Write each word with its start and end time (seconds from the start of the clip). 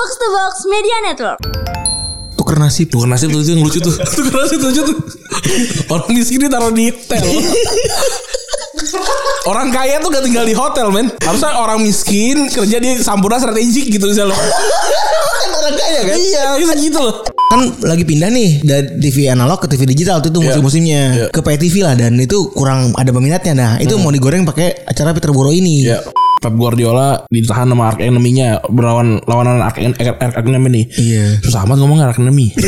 Box 0.00 0.16
to 0.16 0.28
Box 0.32 0.54
Media 0.64 0.96
Network. 1.04 1.38
Tuker 2.32 2.56
nasib 2.56 2.88
Tuker 2.88 3.04
nasib 3.04 3.36
tuh 3.36 3.44
itu 3.44 3.52
yang 3.52 3.60
lucu 3.60 3.84
tuh. 3.84 3.92
Tuker 4.16 4.32
nasib 4.32 4.56
tuh 4.56 4.72
lucu 4.72 4.80
tuh. 4.80 4.96
Orang 5.92 6.16
miskin 6.16 6.40
taruh 6.48 6.72
di 6.72 6.88
hotel. 6.88 7.20
Orang 9.52 9.68
kaya 9.68 10.00
tuh 10.00 10.08
gak 10.08 10.24
tinggal 10.24 10.48
di 10.48 10.56
hotel 10.56 10.88
men. 10.88 11.12
Harusnya 11.20 11.52
orang 11.52 11.84
miskin 11.84 12.48
kerja 12.48 12.80
di 12.80 12.96
sampurna 12.96 13.36
strategik 13.36 13.92
gitu 13.92 14.08
misalnya 14.08 14.32
Orang 15.52 15.76
kaya 15.76 16.00
kan? 16.00 16.16
Iya 16.16 16.56
bisa 16.56 16.72
gitu 16.80 16.96
loh. 16.96 17.20
Kan 17.52 17.60
lagi 17.84 18.08
pindah 18.08 18.32
nih 18.32 18.64
Dari 18.64 19.04
TV 19.04 19.28
analog 19.28 19.60
ke 19.60 19.68
TV 19.68 19.84
digital 19.84 20.24
Itu 20.24 20.40
musim-musimnya. 20.40 21.02
Iya. 21.12 21.26
Ke 21.28 21.44
pay 21.44 21.60
TV 21.60 21.84
lah 21.84 21.92
Dan 21.92 22.16
itu 22.16 22.48
kurang 22.56 22.96
ada 22.96 23.12
peminatnya. 23.12 23.52
Nah 23.52 23.76
itu 23.84 24.00
mau 24.00 24.08
digoreng 24.08 24.48
pakai 24.48 24.88
acara 24.88 25.12
Peter 25.12 25.28
Boro 25.28 25.52
ini. 25.52 25.84
Ya 25.84 26.00
Pep 26.40 26.56
Guardiola 26.56 27.28
ditahan 27.28 27.68
sama 27.68 27.92
arch 27.92 28.00
enemy-nya 28.00 28.64
berlawan 28.72 29.20
lawanan 29.28 29.60
arch 29.60 29.76
enemy 29.76 30.68
nih. 30.72 30.88
Iya. 30.96 31.36
Susah 31.44 31.68
amat 31.68 31.76
ngomong 31.76 32.00
arch 32.00 32.16
enemy. 32.16 32.56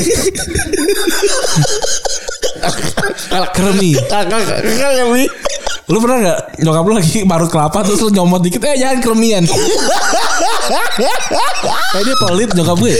arch 3.33 3.65
enemy. 3.65 3.97
Lu 5.89 5.98
pernah 5.98 6.17
gak 6.21 6.62
nyokap 6.62 6.85
lu 6.85 6.95
lagi 6.95 7.25
parut 7.25 7.51
kelapa 7.51 7.81
terus 7.81 8.05
lu 8.05 8.12
nyomot 8.12 8.45
dikit 8.45 8.61
eh 8.69 8.77
jangan 8.77 9.01
keremian. 9.01 9.48
eh 11.97 12.03
dia 12.05 12.17
pelit 12.29 12.53
nyokap 12.53 12.77
gue. 12.77 12.93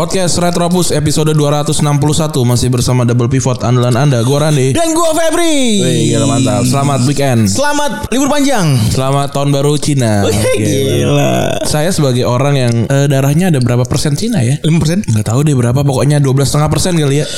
Podcast 0.00 0.40
Retropus 0.40 0.96
episode 0.96 1.36
261 1.36 1.76
masih 2.48 2.72
bersama 2.72 3.04
double 3.04 3.28
pivot 3.28 3.60
andalan 3.60 3.92
Anda. 3.92 4.24
Gua 4.24 4.48
Randi. 4.48 4.72
Dan 4.72 4.96
gua 4.96 5.12
Febri 5.12 5.76
Wih, 5.76 6.16
gila 6.16 6.24
mantap. 6.24 6.64
Selamat 6.64 7.04
weekend. 7.04 7.44
Selamat 7.44 8.08
libur 8.08 8.32
panjang 8.32 8.80
Selamat 8.88 9.28
tahun 9.36 9.52
baru 9.52 9.76
Cina. 9.76 10.24
Wih, 10.24 10.32
Oke. 10.32 10.56
Gila 11.04 11.60
Saya 11.68 11.92
sebagai 11.92 12.24
orang 12.24 12.56
yang 12.56 12.72
eh, 12.88 13.12
darahnya 13.12 13.52
ada 13.52 13.60
berapa 13.60 13.84
persen 13.84 14.16
Cina 14.16 14.40
ya? 14.40 14.56
5% 14.64 15.04
Nggak 15.04 15.26
tahu 15.28 15.44
deh 15.44 15.52
berapa 15.52 15.84
pokoknya 15.84 16.16
12,5 16.16 16.48
persen 16.72 16.96
kali 16.96 17.20
ya. 17.20 17.28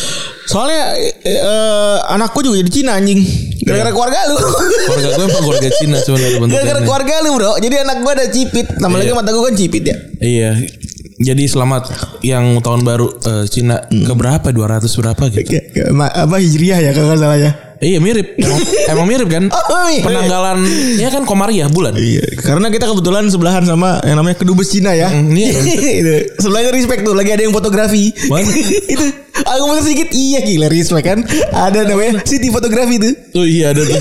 Soalnya 0.46 0.94
eh, 1.27 1.98
Anakku 2.14 2.46
juga 2.46 2.62
jadi 2.62 2.70
Cina 2.70 2.94
anjing 2.94 3.27
Gara-gara 3.66 3.90
keluarga 3.90 4.22
lu 4.30 4.38
Keluarga 4.38 5.08
gue 5.10 5.24
emang 5.27 5.42
keluarga 5.42 5.70
Cina 5.83 5.98
sebenarnya 5.98 6.30
Gara-gara 6.46 6.62
bentuknya. 6.78 6.83
keluarga 6.86 7.14
lu 7.27 7.30
bro 7.34 7.52
Jadi 7.58 7.74
anak 7.74 7.96
gua 8.06 8.12
ada 8.14 8.27
cipit 8.30 8.66
Nama 8.78 8.94
lagi 8.94 9.10
Iya. 9.10 9.18
mata 9.18 9.30
gua 9.34 9.50
kan 9.50 9.55
cipit 9.58 9.83
ya 9.83 9.96
Iya. 10.22 10.50
Jadi 11.22 11.46
selamat 11.46 11.82
yang 12.26 12.58
tahun 12.58 12.82
baru 12.82 13.06
eh, 13.14 13.44
Cina 13.46 13.78
ke 13.86 14.12
berapa 14.12 14.50
200 14.50 14.82
berapa 14.90 15.22
gitu. 15.30 15.46
Kayak 15.46 15.94
ma- 15.94 16.10
Apa 16.10 16.42
hijriah 16.42 16.82
ya 16.82 16.90
kalau 16.90 17.14
salah 17.14 17.38
ya 17.38 17.72
Iya 17.82 17.98
mirip. 17.98 18.38
Emang, 18.38 18.62
emang 18.94 19.06
mirip 19.10 19.26
kan? 19.26 19.44
Oh, 19.72 19.90
mirip. 19.90 20.06
Penanggalan 20.06 20.62
ya 21.02 21.10
kan 21.10 21.26
Komariah 21.26 21.66
bulan. 21.66 21.98
Iya, 21.98 22.22
karena 22.38 22.70
kita 22.70 22.86
kebetulan 22.86 23.26
sebelahan 23.26 23.66
sama 23.66 23.98
yang 24.06 24.22
namanya 24.22 24.38
kedubes 24.38 24.70
Cina 24.70 24.94
ya. 24.94 25.10
Mm, 25.10 25.34
iya. 25.34 25.50
itu. 26.00 26.14
Sebelahnya 26.38 26.70
respect 26.70 27.02
tuh, 27.02 27.14
lagi 27.18 27.34
ada 27.34 27.42
yang 27.42 27.50
fotografi. 27.50 28.14
Itu. 28.94 29.06
Aku 29.32 29.64
mau 29.66 29.80
sedikit 29.82 30.14
iya 30.14 30.44
gila 30.46 30.70
respect 30.70 31.02
kan. 31.02 31.18
Ada 31.50 31.88
namanya 31.88 32.22
Siti 32.22 32.52
fotografi 32.54 33.02
tuh. 33.02 33.12
Oh 33.34 33.42
iya 33.42 33.74
ada 33.74 33.82
tuh. 33.82 33.98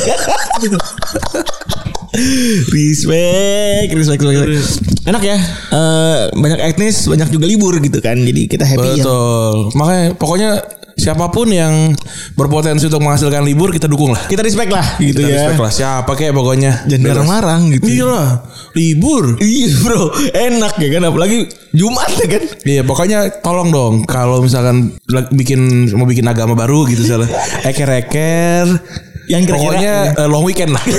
Respect, 2.68 3.90
respect, 3.92 4.22
respect. 4.22 4.48
Enak 5.08 5.24
ya. 5.24 5.38
Eh, 5.72 6.18
banyak 6.36 6.60
etnis, 6.62 7.08
banyak 7.08 7.30
juga 7.30 7.46
libur 7.48 7.80
gitu 7.80 8.00
kan. 8.00 8.16
Jadi 8.16 8.46
kita 8.46 8.64
happy 8.64 9.00
ya. 9.00 9.04
Betul. 9.04 9.56
Makanya 9.74 10.06
pokoknya 10.16 10.52
siapa 10.92 11.32
pun 11.32 11.50
yang 11.50 11.96
berpotensi 12.36 12.86
untuk 12.86 13.02
menghasilkan 13.02 13.42
libur 13.42 13.72
kita 13.72 13.88
dukung 13.88 14.12
lah. 14.12 14.22
Kita 14.28 14.44
respect 14.44 14.70
lah 14.70 14.86
gitu 15.00 15.18
Kita 15.18 15.26
ya. 15.26 15.36
respect 15.50 15.62
lah 15.62 15.72
siapa 15.72 16.12
kayak 16.14 16.34
pokoknya. 16.36 16.72
Jangan 16.86 17.02
Bebas. 17.02 17.12
larang-larang 17.16 17.62
gitu. 17.74 17.84
Iya 17.90 18.06
lah, 18.06 18.30
libur. 18.76 19.24
Iya 19.40 19.68
bro, 19.82 20.04
enak 20.30 20.74
ya 20.78 20.90
kan 20.92 21.04
apalagi 21.08 21.38
Jumat 21.72 22.12
ya 22.14 22.28
kan. 22.28 22.44
Iya 22.62 22.82
pokoknya 22.84 23.20
tolong 23.40 23.72
dong 23.72 23.94
kalau 24.04 24.44
misalkan 24.44 24.94
bikin 25.32 25.90
mau 25.96 26.06
bikin 26.06 26.28
agama 26.28 26.54
baru 26.54 26.86
gitu 26.86 27.08
salah 27.08 27.30
eker-eker 27.72 28.68
Yang 29.32 29.42
kira-kira- 29.48 29.64
pokoknya 29.64 29.94
eh, 30.14 30.28
long 30.28 30.44
weekend 30.44 30.72
lah. 30.72 30.84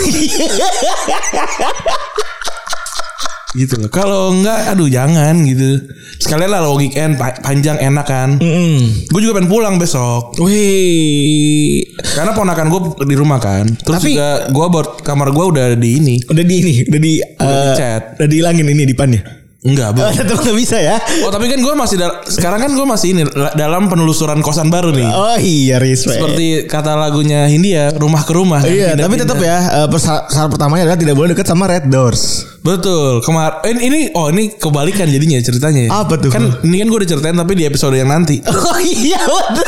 Gitu 3.52 3.76
loh. 3.76 3.92
Kalau 3.92 4.32
enggak 4.32 4.72
aduh 4.72 4.88
jangan 4.88 5.44
gitu. 5.44 5.76
Sekalian 6.16 6.48
lah 6.48 6.64
long 6.64 6.80
weekend 6.80 7.20
pa- 7.20 7.36
panjang 7.36 7.76
enak 7.76 8.06
kan. 8.08 8.40
Mm. 8.40 9.12
gue 9.12 9.20
juga 9.20 9.36
pengen 9.36 9.52
pulang 9.52 9.76
besok. 9.76 10.40
Wih, 10.40 11.84
karena 12.16 12.32
ponakan 12.32 12.72
gue 12.72 12.80
di 13.04 13.12
rumah 13.12 13.36
kan. 13.36 13.68
Terus 13.76 14.00
Tapi- 14.00 14.16
juga 14.16 14.48
gue 14.48 14.66
buat 14.72 15.04
kamar 15.04 15.28
gue 15.30 15.44
udah 15.46 15.66
di 15.76 15.90
ini. 15.92 16.16
Udah 16.24 16.40
di 16.40 16.54
ini, 16.56 16.72
udah 16.82 16.96
di 16.98 17.12
Udah 17.20 17.44
eh, 17.44 17.64
dicat. 17.68 18.02
udah 18.16 18.24
dihilangin 18.26 18.66
ini 18.66 18.88
di 18.88 18.94
pannya. 18.96 19.20
Enggak 19.62 19.88
Oh, 19.88 19.94
belum 19.94 20.10
tetap 20.12 20.38
nggak 20.40 20.58
bisa 20.58 20.76
ya. 20.76 20.98
oh 21.22 21.30
tapi 21.30 21.46
kan 21.46 21.56
gue 21.56 21.70
masih 21.72 21.94
sekarang 22.26 22.58
kan 22.58 22.70
gue 22.70 22.82
masih 22.82 23.08
ini 23.10 23.22
la- 23.28 23.54
dalam 23.54 23.86
penelusuran 23.86 24.38
kosan 24.38 24.68
baru 24.68 24.90
nih 24.90 25.06
Oh 25.06 25.36
iya 25.36 25.78
respect. 25.78 26.18
seperti 26.18 26.46
kata 26.66 26.92
lagunya 26.92 27.46
Hindia 27.46 27.94
rumah 27.94 28.20
ke 28.20 28.32
rumah 28.32 28.58
Iya, 28.60 28.92
Pindah-pindah. 28.92 29.04
tapi 29.04 29.14
tetap 29.16 29.38
ya 29.40 29.58
eh, 29.76 29.88
persya- 29.88 30.26
syarat 30.26 30.50
pertamanya 30.50 30.82
adalah 30.84 30.98
tidak 30.98 31.14
boleh 31.14 31.30
dekat 31.30 31.46
sama 31.46 31.64
red 31.66 31.86
doors. 31.86 32.50
betul 32.60 33.18
kemar 33.20 33.58
ini, 33.64 33.80
ini 33.84 34.00
oh 34.12 34.26
ini 34.28 34.50
kebalikan 34.52 35.06
jadinya 35.06 35.34
ceritanya 35.36 35.90
Apa 35.92 36.14
tuh? 36.16 36.30
kan 36.30 36.46
ini 36.62 36.78
kan 36.78 36.86
gue 36.88 36.98
udah 36.98 37.10
ceritain 37.12 37.34
tapi 37.36 37.52
di 37.54 37.64
episode 37.64 37.90
yang 37.92 38.06
nanti 38.06 38.38
Oh 38.50 38.78
iya 38.78 39.18
betul. 39.18 39.66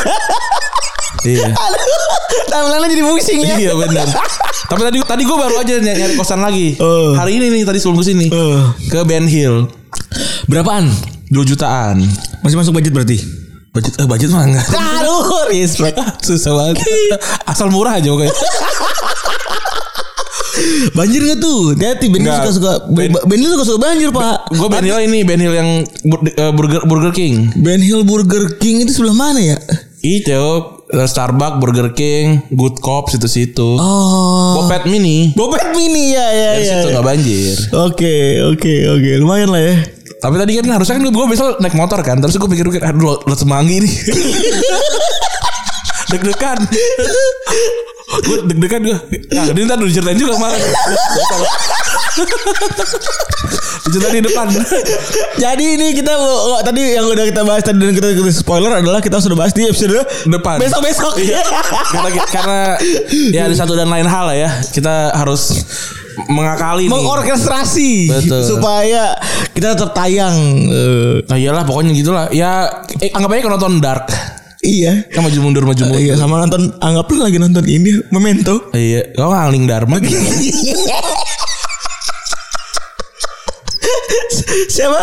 Iya 1.25 1.51
Timeline 2.47 2.87
jadi 2.87 3.03
pusing 3.03 3.39
ya. 3.41 3.55
iya 3.59 3.73
benar 3.75 4.07
tapi 4.71 4.81
tadi 4.81 4.99
tadi 5.03 5.23
gue 5.23 5.37
baru 5.37 5.55
aja 5.59 5.75
nyari, 5.77 5.99
nyari 5.99 6.15
kosan 6.15 6.39
lagi 6.39 6.79
Oh. 6.79 7.12
hari 7.12 7.37
ini 7.37 7.51
nih 7.51 7.62
tadi 7.62 7.77
sebelum 7.77 7.99
ke 7.99 8.07
sini 8.07 8.27
Oh. 8.31 8.71
ke 8.87 9.03
Ben 9.03 9.25
Hill 9.25 9.67
Berapaan? 10.47 10.87
2 11.27 11.41
jutaan 11.45 11.99
Masih 12.41 12.55
masuk 12.55 12.73
budget 12.73 12.91
berarti? 12.91 13.19
budget 13.71 13.91
eh 13.97 14.07
budget 14.07 14.31
mah 14.31 14.45
enggak 14.45 14.62
Aduh, 14.71 15.51
respect. 15.51 15.99
susah 16.27 16.53
banget 16.55 16.79
asal 17.45 17.67
murah 17.69 17.99
aja 17.99 18.06
pokoknya 18.06 18.31
Banjir 20.95 21.19
gak 21.25 21.39
tuh? 21.41 21.75
Hati-hati 21.75 22.06
Ben 22.09 22.23
suka 22.23 22.51
suka 22.53 22.73
Ben, 22.89 23.11
ben 23.11 23.35
Hill 23.37 23.51
suka 23.51 23.67
suka 23.67 23.79
banjir 23.83 24.09
pak. 24.11 24.47
gue 24.49 24.69
Ben 24.71 24.85
Hill 24.85 25.01
ini 25.03 25.21
Ben 25.23 25.37
Hill 25.37 25.51
yang 25.53 25.71
bur- 26.05 26.23
eh, 26.25 26.53
burger 26.55 26.83
Burger 26.85 27.11
King 27.11 27.51
Ben 27.56 27.83
Hill 27.83 28.06
Burger 28.06 28.55
King 28.55 28.87
itu 28.87 28.95
sebelah 28.95 29.17
mana 29.17 29.41
ya? 29.41 29.59
itu 29.99 30.31
eh, 30.31 30.59
Starbucks 30.87 31.59
Burger 31.59 31.89
King 31.91 32.45
Good 32.50 32.78
Cop 32.78 33.09
situ-situ 33.09 33.77
Oh. 33.77 34.61
Bopet 34.61 34.84
Mini 34.84 35.33
Bopet 35.33 35.72
mini 35.72 36.12
ya 36.12 36.27
ya 36.27 36.50
Dari 36.53 36.62
ya. 36.62 36.72
situ 36.75 36.87
nggak 36.93 37.05
banjir 37.05 37.55
Oke 37.83 38.15
oke 38.45 38.75
oke 38.91 39.11
lumayan 39.17 39.49
lah 39.49 39.62
ya. 39.62 39.75
Tapi 40.17 40.34
tadi 40.37 40.53
kan 40.55 40.67
harusnya 40.71 40.94
kan 40.94 41.05
gue 41.05 41.27
besok 41.27 41.59
naik 41.59 41.75
motor 41.75 42.00
kan 42.00 42.17
Terus 42.19 42.34
gue 42.34 42.47
pikir-pikir 42.47 42.81
Aduh 42.83 43.00
lo, 43.03 43.15
lo 43.21 43.34
semanggi 43.34 43.81
nih 43.81 43.93
Deg-degan. 46.14 46.58
Gue 48.25 48.36
deg-degan 48.47 48.80
gue 48.84 48.98
Nah 49.34 49.44
ini 49.50 49.66
ntar 49.66 49.80
udah 49.80 49.88
diceritain 49.91 50.19
juga 50.20 50.38
kemarin 50.38 50.60
Diceritain 53.84 54.14
di 54.14 54.22
depan. 54.22 54.47
Jadi 55.34 55.64
ini 55.75 55.86
kita 55.98 56.14
oh, 56.14 56.62
tadi 56.62 56.94
yang 56.94 57.10
udah 57.10 57.26
kita 57.26 57.42
bahas 57.42 57.66
tadi 57.66 57.82
dan 57.82 57.91
kita, 57.91 58.14
kita 58.14 58.30
spoiler 58.30 58.70
adalah 58.80 59.02
kita 59.02 59.19
sudah 59.19 59.34
bahas 59.34 59.50
di 59.50 59.66
episode 59.66 59.98
Depan. 60.30 60.62
besok 60.62 60.80
besok. 60.84 61.12
karena, 61.91 62.08
karena 62.31 62.60
Ya 63.34 63.50
ada 63.50 63.56
satu 63.58 63.75
dan 63.75 63.91
lain 63.91 64.06
hal 64.06 64.31
lah 64.31 64.36
ya. 64.36 64.50
Kita 64.70 65.10
harus 65.16 65.66
Mengakali 66.31 66.86
Mengorkestrasi 66.86 68.06
Betul. 68.06 68.42
supaya 68.46 69.19
kita 69.50 69.75
tetap 69.75 69.91
tayang. 69.98 70.38
Nah 71.26 71.36
iyalah 71.36 71.66
pokoknya 71.66 71.91
gitulah. 71.91 72.31
Ya 72.31 72.70
eh, 73.02 73.10
anggap 73.10 73.34
aja 73.34 73.41
kalau 73.42 73.58
nonton 73.58 73.82
Dark 73.82 74.06
iya. 74.64 74.93
Kan 75.12 75.22
maju 75.28 75.38
mundur 75.44 75.64
maju 75.69 75.76
mundur 75.84 76.00
Iya 76.00 76.16
sama 76.16 76.40
nonton 76.40 76.72
anggap 76.81 77.06
lu 77.12 77.20
lagi 77.20 77.37
nonton 77.37 77.64
ini 77.69 78.00
Memento. 78.08 78.72
Iya 78.72 79.12
Kau 79.12 79.31
ngaling 79.31 79.69
Dharma 79.69 80.00
Siapa 84.72 85.02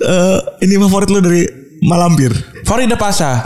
eh, 0.00 0.38
ini 0.64 0.74
favorit 0.80 1.08
lu 1.12 1.20
dari 1.20 1.44
Malampir? 1.84 2.32
Farida 2.66 2.98
Pasha 2.98 3.44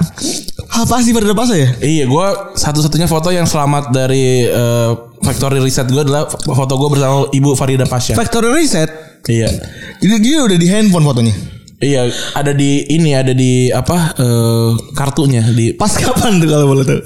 Apa 0.72 1.04
sih 1.04 1.12
pada 1.12 1.28
pasal 1.36 1.60
ya? 1.60 1.68
Iya, 1.84 2.04
gue 2.08 2.26
satu-satunya 2.56 3.04
foto 3.04 3.28
yang 3.28 3.44
selamat 3.44 3.92
dari 3.92 4.48
eh, 4.48 4.90
factory 5.20 5.60
reset 5.60 5.84
gue 5.84 6.00
adalah 6.00 6.24
foto 6.32 6.72
gue 6.80 6.88
bersama 6.96 7.28
Ibu 7.28 7.52
Farida 7.52 7.84
Pasha. 7.84 8.16
Factory 8.16 8.48
reset. 8.56 8.88
Iya, 9.28 9.52
Jadi 10.00 10.16
dia 10.24 10.42
udah 10.42 10.56
di 10.56 10.66
handphone 10.72 11.04
fotonya. 11.04 11.61
Iya 11.82 12.06
ada 12.32 12.54
di 12.54 12.86
ini 12.88 13.10
ada 13.12 13.34
di 13.34 13.68
apa 13.68 14.14
eh, 14.16 14.70
kartunya 14.94 15.42
di 15.50 15.74
Pas 15.74 15.90
kapan 15.92 16.38
tuh 16.38 16.48
kalau 16.48 16.66
boleh 16.70 16.86
tahu? 16.86 17.00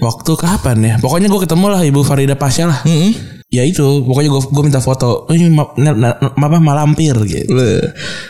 waktu 0.00 0.32
kapan 0.32 0.76
ya? 0.80 0.94
Pokoknya 0.96 1.28
gue 1.28 1.40
ketemu 1.44 1.66
lah 1.68 1.80
Ibu 1.84 2.00
Farida 2.00 2.32
Pasha 2.32 2.64
lah. 2.64 2.80
Hmm. 2.88 3.12
ya 3.50 3.66
itu 3.66 3.82
pokoknya 4.06 4.30
gue 4.30 4.42
gue 4.46 4.62
minta 4.62 4.78
foto 4.78 5.26
oh, 5.26 5.34
ini 5.34 5.50
ma, 5.50 5.66
apa 6.22 6.56
malampir 6.62 7.18
gitu 7.26 7.50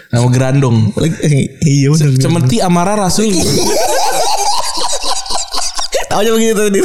nama 0.08 0.24
gerandong 0.32 0.96
Iya 1.60 1.92
benar. 1.92 2.16
cemeti 2.16 2.56
amara 2.64 2.96
rasul 2.96 3.28
Tahu 6.10 6.26
aja 6.26 6.30
begitu 6.34 6.58
tadi. 6.58 6.80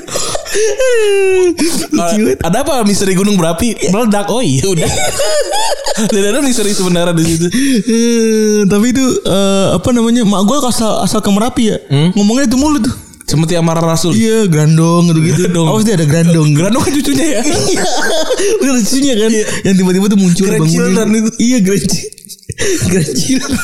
Banget. 1.92 2.38
ada 2.40 2.58
apa 2.62 2.82
misteri 2.82 3.14
gunung 3.14 3.36
berapi 3.36 3.76
meledak 3.88 4.28
oh 4.28 4.40
iya 4.40 4.64
udah 4.64 4.90
dan 6.12 6.24
ada 6.26 6.40
misteri 6.40 6.72
sebenarnya 6.72 7.14
di 7.14 7.24
situ 7.24 7.48
Eh, 7.86 8.60
tapi 8.66 8.90
itu 8.90 9.00
eh, 9.22 9.68
apa 9.74 9.90
namanya? 9.90 10.24
Mak 10.24 10.42
gue 10.44 10.58
asal 10.66 11.00
asal 11.00 11.20
ke 11.20 11.30
Merapi 11.30 11.64
ya. 11.66 11.78
Ngomongnya 12.12 12.46
itu 12.46 12.58
mulu 12.58 12.80
tuh. 12.80 12.92
cemeti 13.26 13.56
amara 13.56 13.82
rasul 13.82 14.12
Iya, 14.12 14.46
grandong 14.46 15.10
gitu 15.10 15.20
gitu. 15.24 15.40
Grandong. 15.42 15.66
Awas 15.68 15.82
dia 15.84 15.96
ada 15.96 16.06
grandong. 16.06 16.54
gerandong 16.54 16.78
kan 16.80 16.94
cucunya 16.94 17.26
ya 17.26 17.42
Iya. 17.72 17.84
Bener 18.56 18.74
lucunya 18.76 19.14
kan. 19.16 19.30
Yang 19.64 19.76
tiba-tiba 19.78 20.06
tuh 20.06 20.20
muncul 20.20 20.46
itu. 20.46 20.62
Iya, 21.40 21.58
grand 21.60 21.84
chi- 21.84 22.10
Grand 22.86 23.12
children. 23.12 23.58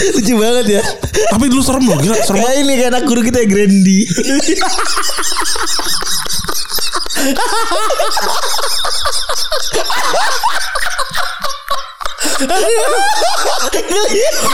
Lucu 0.16 0.34
banget 0.40 0.66
ya. 0.80 0.82
tapi 1.30 1.44
dulu 1.52 1.62
serem 1.62 1.84
loh 1.86 1.98
gila 2.00 2.16
serem 2.24 2.40
Kayak 2.40 2.56
ini 2.64 2.72
kayak 2.78 2.90
anak 2.96 3.04
guru 3.06 3.20
kita 3.24 3.38
ya 3.44 3.48
Grandi. 3.48 3.98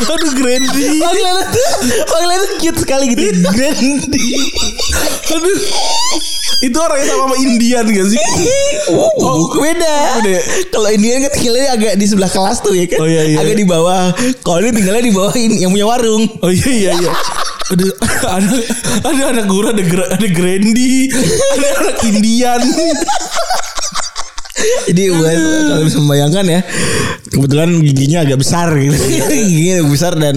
aduh 0.06 0.32
Grandi 0.34 0.86
Panggilannya 1.02 1.44
tuh 1.50 1.68
Panggilannya 2.06 2.46
tuh 2.46 2.58
cute 2.62 2.78
sekali 2.82 3.04
gitu 3.14 3.22
Grandi 3.50 4.26
aduh 5.26 5.58
itu 6.64 6.78
orangnya 6.80 7.06
sama 7.12 7.22
sama 7.28 7.36
Indian 7.42 7.84
gak 7.90 8.06
sih 8.08 8.20
Oh, 9.18 9.50
beda. 9.58 10.22
Beda 10.22 10.30
ya? 10.30 10.42
Kalau 10.70 10.88
Indian 10.88 11.26
kan 11.26 11.32
tinggalnya 11.34 11.74
agak 11.74 11.92
di 11.98 12.06
sebelah 12.06 12.30
kelas 12.30 12.62
tuh 12.62 12.70
ya 12.70 12.86
kan. 12.86 13.02
Oh, 13.02 13.08
iya, 13.10 13.26
iya. 13.26 13.42
Agak 13.42 13.58
di 13.58 13.66
bawah. 13.66 14.14
Kalau 14.46 14.62
ini 14.62 14.78
tinggalnya 14.78 15.02
di 15.02 15.10
bawah 15.10 15.34
ini 15.34 15.58
yang 15.58 15.74
punya 15.74 15.86
warung. 15.90 16.22
Oh 16.38 16.50
iya 16.54 16.70
iya 16.70 16.92
iya. 16.94 17.12
Ada 17.66 17.86
ada 18.30 18.56
ada 19.10 19.22
anak 19.34 19.46
guru 19.50 19.74
ada 19.74 19.82
ada 19.82 20.28
Grandi, 20.30 21.10
ada 21.58 21.66
anak 21.82 21.98
Indian. 22.06 22.62
Jadi 24.88 25.02
buat 25.12 25.36
kalau 25.68 25.84
bisa 25.84 25.98
membayangkan 26.00 26.44
ya, 26.48 26.60
kebetulan 27.28 27.68
giginya 27.84 28.18
agak 28.24 28.38
besar 28.40 28.72
gitu. 28.72 28.96
giginya 29.28 29.84
agak 29.84 29.90
besar 29.92 30.12
dan 30.16 30.36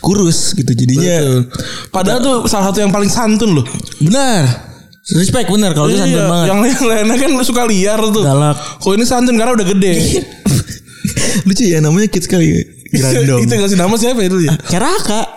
kurus 0.00 0.52
gitu. 0.52 0.70
Jadinya 0.76 1.46
Padahal 1.88 2.20
tuh 2.20 2.36
salah 2.46 2.68
satu 2.70 2.84
yang 2.84 2.92
paling 2.92 3.08
santun 3.08 3.56
loh. 3.56 3.66
benar. 3.98 4.44
Respect 5.06 5.46
benar 5.48 5.70
kalau 5.70 5.86
itu 5.86 6.02
santun 6.02 6.18
Iya, 6.18 6.26
banget. 6.26 6.46
Yang 6.50 6.58
yang 6.66 6.84
lainnya 6.90 7.16
kan 7.16 7.30
suka 7.46 7.62
liar 7.64 8.00
tuh. 8.10 8.22
Galak. 8.26 8.56
Kok 8.82 8.92
ini 8.92 9.04
santun 9.06 9.38
karena 9.38 9.52
udah 9.54 9.66
gede. 9.66 9.94
Lucu 11.46 11.62
ya 11.64 11.78
namanya 11.78 12.10
cute 12.10 12.26
sekali. 12.26 12.75
Grandong. 12.90 13.40
itu 13.42 13.52
ngasih 13.52 13.78
nama 13.78 13.94
siapa 13.94 14.20
itu 14.22 14.38
ya? 14.42 14.52
Ceraka. 14.66 15.34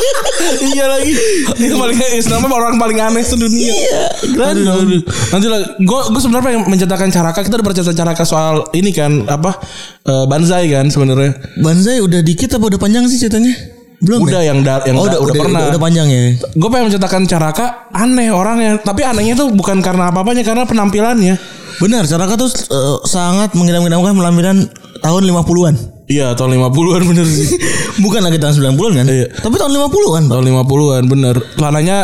iya 0.72 0.84
lagi. 0.88 1.12
Itu 1.56 1.74
paling 1.76 1.96
ngasih 1.96 2.30
nama 2.30 2.46
orang 2.50 2.74
paling 2.76 2.98
aneh 3.00 3.24
sedunia. 3.24 3.70
Iya, 3.72 4.02
grandong. 4.32 5.04
Nanti 5.30 5.46
lah, 5.48 5.60
gue 5.78 6.00
gue 6.10 6.20
sebenarnya 6.20 6.46
pengen 6.46 6.60
menceritakan 6.68 7.08
caraka. 7.10 7.40
Kita 7.44 7.54
udah 7.60 7.66
bercerita 7.66 7.92
caraka 7.94 8.24
soal 8.24 8.68
ini 8.72 8.90
kan 8.92 9.24
apa 9.26 9.56
eh, 10.04 10.24
banzai 10.26 10.68
kan 10.68 10.86
sebenarnya. 10.88 11.36
Banzai 11.60 12.00
udah 12.00 12.20
dikit 12.20 12.56
apa 12.56 12.64
udah 12.70 12.80
panjang 12.80 13.04
sih 13.08 13.20
ceritanya? 13.20 13.52
Belum 14.00 14.24
Udah 14.24 14.40
ya? 14.40 14.48
yang 14.48 14.64
da- 14.64 14.80
yang 14.88 14.96
oh, 14.96 15.04
da- 15.04 15.20
udah, 15.20 15.28
udah 15.28 15.34
pernah. 15.36 15.60
Udah, 15.68 15.76
panjang 15.76 16.08
ya. 16.08 16.32
gue 16.40 16.68
pengen 16.72 16.88
menceritakan 16.88 17.22
Caraka 17.28 17.66
aneh 17.92 18.32
orangnya 18.32 18.80
tapi 18.80 19.04
anehnya 19.04 19.36
tuh 19.36 19.52
bukan 19.52 19.84
karena 19.84 20.08
apa-apanya 20.08 20.40
karena 20.40 20.64
penampilannya 20.64 21.36
Benar, 21.80 22.04
Caraka 22.04 22.36
tuh 22.36 22.48
eh, 22.48 22.96
sangat 23.04 23.52
mengidam-idamkan 23.56 24.12
penampilan 24.12 24.56
tahun 25.00 25.22
50-an. 25.28 25.74
Iya 26.10 26.34
tahun 26.34 26.58
50-an 26.60 27.02
bener 27.06 27.24
sih 27.24 27.48
Bukan 28.04 28.20
lagi 28.20 28.36
tahun 28.36 28.54
90-an 28.56 28.92
kan? 28.94 29.06
Iya. 29.06 29.26
Tapi 29.36 29.54
tahun 29.54 29.72
50-an, 29.72 30.22
Pak. 30.24 30.32
tahun 30.32 30.44
50-an 30.50 31.04
bener 31.06 31.36
celananya 31.54 31.98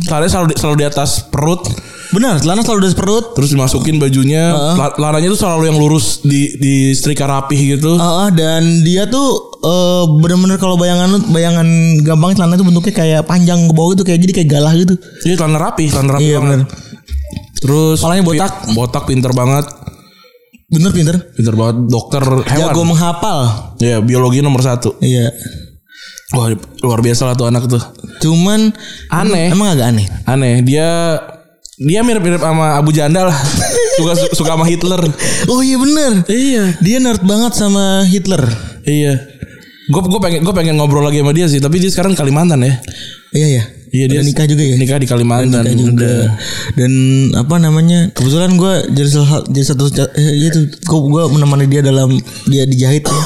celananya 0.00 0.30
selalu 0.30 0.46
di, 0.46 0.56
selalu 0.56 0.76
di 0.76 0.86
atas 0.86 1.10
perut 1.24 1.62
Benar, 2.10 2.36
celana 2.38 2.60
selalu 2.60 2.80
dari 2.82 2.92
perut. 2.94 3.24
terus 3.32 3.48
dimasukin 3.50 3.96
bajunya 3.96 4.52
Cela- 4.52 4.92
celananya 4.92 5.28
tuh 5.28 5.40
selalu 5.40 5.62
yang 5.64 5.78
lurus 5.78 6.20
di 6.20 6.52
di 6.54 6.74
setrika 6.92 7.24
rapih 7.24 7.56
gitu 7.72 7.96
Ah, 7.96 8.24
ah, 8.24 8.30
dan 8.30 8.60
dia 8.80 9.04
tuh 9.06 9.32
eh, 9.58 10.04
bener-bener 10.14 10.56
kalau 10.56 10.76
bayangan 10.76 11.08
lu- 11.08 11.24
bayangan 11.26 11.64
gampang 12.00 12.32
celana 12.32 12.54
tuh 12.54 12.64
bentuknya 12.64 12.92
kayak 12.94 13.22
panjang 13.24 13.64
ke 13.64 13.72
bawah 13.72 13.92
gitu 13.92 14.04
kayak 14.04 14.20
jadi 14.20 14.32
kayak 14.34 14.48
galah 14.50 14.72
gitu. 14.74 14.92
Iya 15.22 15.34
celana 15.36 15.58
rapi 15.62 15.84
celana 15.86 16.10
rapi 16.12 16.22
Iya 16.22 16.36
banget. 16.36 16.44
benar. 16.44 16.60
terus 17.54 17.96
Kepalanya 17.96 18.24
botak. 18.26 18.52
botak 18.70 19.04
pinter 19.06 19.32
banget 19.32 19.64
Bener 20.72 20.88
pinter. 20.90 21.16
pinter 21.30 21.52
banget 21.52 21.76
dokter 21.86 22.24
hewan 22.48 22.72
Jago 22.72 22.82
menghafal. 22.82 23.38
Iya 23.76 24.00
biologi 24.00 24.40
nomor 24.40 24.60
satu 24.60 24.96
Iya. 24.98 25.28
wah 26.32 26.48
luar 26.80 26.98
biasa 26.98 27.28
lah 27.28 27.34
tuh 27.34 27.44
anak 27.44 27.68
tuh 27.68 27.82
Cuman 28.18 28.72
Aneh. 29.06 29.52
Emang 29.52 29.68
agak 29.70 29.92
aneh. 29.92 30.06
aneh 30.24 30.64
dia 30.64 31.20
dia 31.76 32.00
mirip-mirip 32.00 32.38
sama 32.38 32.74
Abu 32.74 32.88
Janda 32.88 33.26
lah 33.26 33.36
suka 33.98 34.12
suka 34.32 34.50
sama 34.50 34.64
Hitler 34.64 35.02
Oh 35.44 35.60
iya 35.60 35.76
bener. 35.76 36.24
iya 36.26 36.72
Dia 36.78 36.96
nerd 36.98 37.20
banget 37.20 37.52
sama 37.52 38.04
Hitler. 38.04 38.40
iya 38.82 39.28
gue 39.84 40.00
gue 40.00 40.20
pengen 40.20 40.40
gue 40.40 40.54
pengen 40.54 40.74
ngobrol 40.74 41.02
lagi 41.02 41.20
sama 41.20 41.30
dia 41.30 41.44
sih 41.44 41.58
tapi 41.58 41.76
dia 41.76 41.90
sekarang 41.90 42.14
Kalimantan 42.14 42.64
ya 42.64 42.80
Iya 43.30 43.48
ya. 43.52 43.64
Iya, 43.92 44.08
dia 44.08 44.20
nikah 44.24 44.48
juga 44.48 44.64
ya. 44.64 44.80
nikah 44.80 44.96
di 44.96 45.04
Kalimantan 45.04 45.68
Nikah 45.68 45.76
juga. 45.76 45.92
Udah. 45.92 46.22
Dan 46.80 46.92
apa 47.36 47.54
namanya? 47.60 48.08
Kebetulan 48.16 48.56
gue 48.56 48.74
jadi 48.88 49.08
salah 49.12 49.44
jadi 49.46 49.66
satu 49.68 49.84
eh, 50.16 50.48
itu 50.48 50.60
gue 50.80 50.98
gue 51.12 51.22
menemani 51.28 51.68
dia 51.68 51.84
dalam 51.84 52.08
dia 52.48 52.64
dijahit 52.64 53.04
ya. 53.04 53.20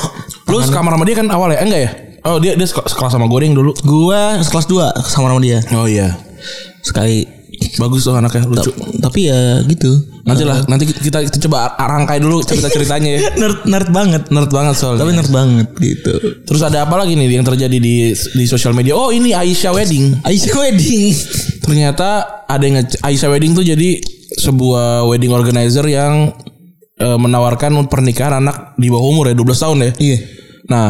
lu 0.47 0.59
sekamar 0.59 0.95
sama 0.95 1.07
dia 1.07 1.15
kan 1.15 1.27
awal 1.31 1.51
ya 1.51 1.63
enggak 1.63 1.81
ya 1.87 1.91
oh 2.23 2.39
dia 2.39 2.55
dia 2.55 2.67
sek- 2.67 2.87
sekelas 2.87 3.15
sama 3.15 3.27
gue 3.27 3.39
yang 3.43 3.55
dulu 3.55 3.75
Gue 3.79 4.21
kelas 4.43 4.67
2 4.67 5.07
sama 5.07 5.31
sama 5.31 5.39
dia 5.39 5.63
oh 5.75 5.87
iya 5.87 6.19
sekali. 6.83 7.36
Bagus 7.77 8.09
tuh 8.09 8.17
anaknya 8.17 8.49
lucu 8.49 8.71
Tapi 9.01 9.21
ya 9.29 9.61
gitu. 9.69 10.01
nanti 10.27 10.43
lah 10.43 10.65
nanti 10.67 10.89
kita, 10.89 11.23
kita 11.29 11.39
coba 11.47 11.77
rangkai 11.77 12.19
dulu 12.19 12.43
cerita 12.43 12.67
ceritanya 12.73 13.11
ya 13.17 13.21
nerd 13.41 13.65
nerd 13.69 13.89
banget. 13.93 14.23
nerd 14.33 14.51
banget 14.51 14.75
soalnya 14.75 15.05
Tapi 15.07 15.13
nerd 15.13 15.31
banget 15.31 15.69
gitu. 15.77 16.13
terus 16.49 16.63
ada 16.65 16.85
apa 16.89 16.97
lagi 16.99 17.15
nih 17.15 17.37
yang 17.37 17.47
terjadi 17.47 17.77
di 17.79 18.11
di 18.13 18.45
sosial 18.49 18.73
media 18.73 18.97
oh 18.97 19.13
ini 19.13 19.37
Aisyah 19.37 19.73
wedding 19.77 20.21
Aisyah 20.25 20.57
wedding. 20.57 21.13
ternyata 21.67 22.43
ada 22.47 22.63
yang 22.63 22.79
Aisyah 23.03 23.29
Wedding 23.35 23.53
tuh 23.59 23.67
jadi 23.67 23.99
sebuah 24.39 25.07
wedding 25.11 25.35
organizer 25.35 25.83
yang 25.91 26.31
eh, 26.97 27.19
menawarkan 27.19 27.91
pernikahan 27.91 28.39
anak 28.39 28.79
di 28.79 28.87
bawah 28.87 29.11
umur 29.11 29.25
ya 29.31 29.35
12 29.35 29.63
tahun 29.67 29.79
ya. 29.83 29.91
Iya. 29.99 30.19
Nah, 30.71 30.87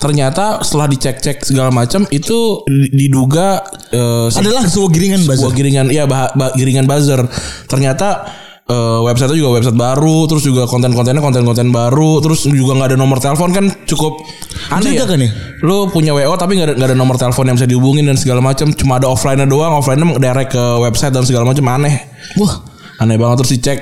ternyata 0.00 0.58
setelah 0.60 0.88
dicek-cek 0.88 1.44
segala 1.44 1.68
macam 1.68 2.08
itu 2.08 2.64
diduga 2.90 3.60
eh, 3.90 4.32
Adalah 4.32 4.64
sebuah 4.64 4.90
giringan 4.90 5.20
sebuah 5.20 5.36
buzzer. 5.36 5.52
giringan 5.54 5.86
iya 5.88 6.04
bah, 6.04 6.32
bah- 6.32 6.52
giringan 6.52 6.84
buzzer. 6.84 7.20
Ternyata 7.66 8.24
eh, 8.64 9.00
website 9.02 9.34
juga 9.34 9.52
website 9.52 9.76
baru, 9.76 10.24
terus 10.24 10.42
juga 10.42 10.64
konten-kontennya 10.64 11.20
konten-konten 11.20 11.68
baru, 11.68 12.18
terus 12.18 12.44
juga 12.44 12.72
nggak 12.74 12.88
ada 12.90 12.98
nomor 12.98 13.18
telepon 13.18 13.50
kan 13.50 13.68
cukup 13.84 14.24
aneh 14.70 14.94
ya. 14.94 15.04
Kan 15.04 15.20
ya? 15.20 15.30
Lu 15.60 15.86
punya 15.88 16.10
WO 16.10 16.32
tapi 16.34 16.56
nggak 16.56 16.72
ada 16.72 16.74
ada 16.80 16.94
nomor 16.94 17.14
telepon 17.14 17.44
yang 17.44 17.54
bisa 17.54 17.68
dihubungin 17.68 18.06
dan 18.06 18.16
segala 18.16 18.40
macam, 18.40 18.72
cuma 18.72 18.96
ada 18.96 19.06
offline-nya 19.06 19.44
doang, 19.44 19.74
offline-nya 19.74 20.16
direct 20.16 20.50
ke 20.50 20.64
website 20.80 21.12
dan 21.12 21.22
segala 21.22 21.44
macam 21.44 21.66
aneh. 21.68 22.08
Wah. 22.34 22.64
Aneh 23.00 23.16
banget 23.16 23.36
terus 23.38 23.52
dicek 23.54 23.78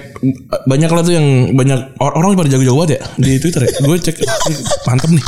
banyak 0.64 0.86
lah 0.88 1.02
tuh 1.02 1.10
yang 1.12 1.26
banyak 1.52 1.98
or- 1.98 2.14
orang 2.14 2.34
pada 2.34 2.48
jago-jago 2.48 2.78
banget 2.78 2.90
ya 2.94 3.00
di 3.18 3.30
Twitter 3.36 3.66
ya. 3.66 3.70
Gue 3.82 3.98
cek 3.98 4.14
mantep 4.86 5.10
nih. 5.10 5.24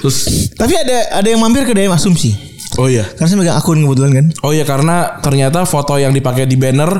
Terus 0.00 0.16
Tapi 0.52 0.74
ada 0.74 0.96
ada 1.16 1.28
yang 1.28 1.38
mampir 1.38 1.62
ke 1.62 1.72
DM 1.72 1.90
asumsi. 1.90 2.34
oh 2.74 2.86
iya. 2.86 3.06
Karena 3.06 3.28
saya 3.28 3.38
megang 3.38 3.56
akun 3.56 3.78
kebetulan 3.80 4.12
kan. 4.12 4.26
Oh 4.42 4.50
iya 4.50 4.62
karena 4.62 5.18
ternyata 5.18 5.62
foto 5.62 5.94
yang 5.94 6.10
dipakai 6.10 6.44
di 6.44 6.54
banner 6.54 6.98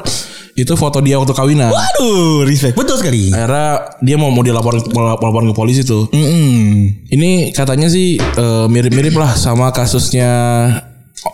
itu 0.54 0.71
foto 0.75 1.02
dia 1.02 1.19
waktu 1.19 1.35
kawinan. 1.35 1.66
Waduh, 1.66 2.47
respect. 2.47 2.78
Betul 2.78 2.95
sekali. 2.95 3.26
Akhirnya 3.28 3.99
dia 3.99 4.14
mau 4.14 4.31
mau 4.31 4.40
dilaporin 4.40 4.78
mau 4.95 5.02
laporin 5.11 5.50
ke 5.50 5.57
polisi 5.57 5.83
tuh. 5.83 6.07
Mm 6.09 7.11
Ini 7.11 7.31
katanya 7.50 7.90
sih 7.90 8.14
eh, 8.16 8.66
mirip-mirip 8.69 9.14
lah 9.14 9.35
sama 9.35 9.75
kasusnya 9.75 10.31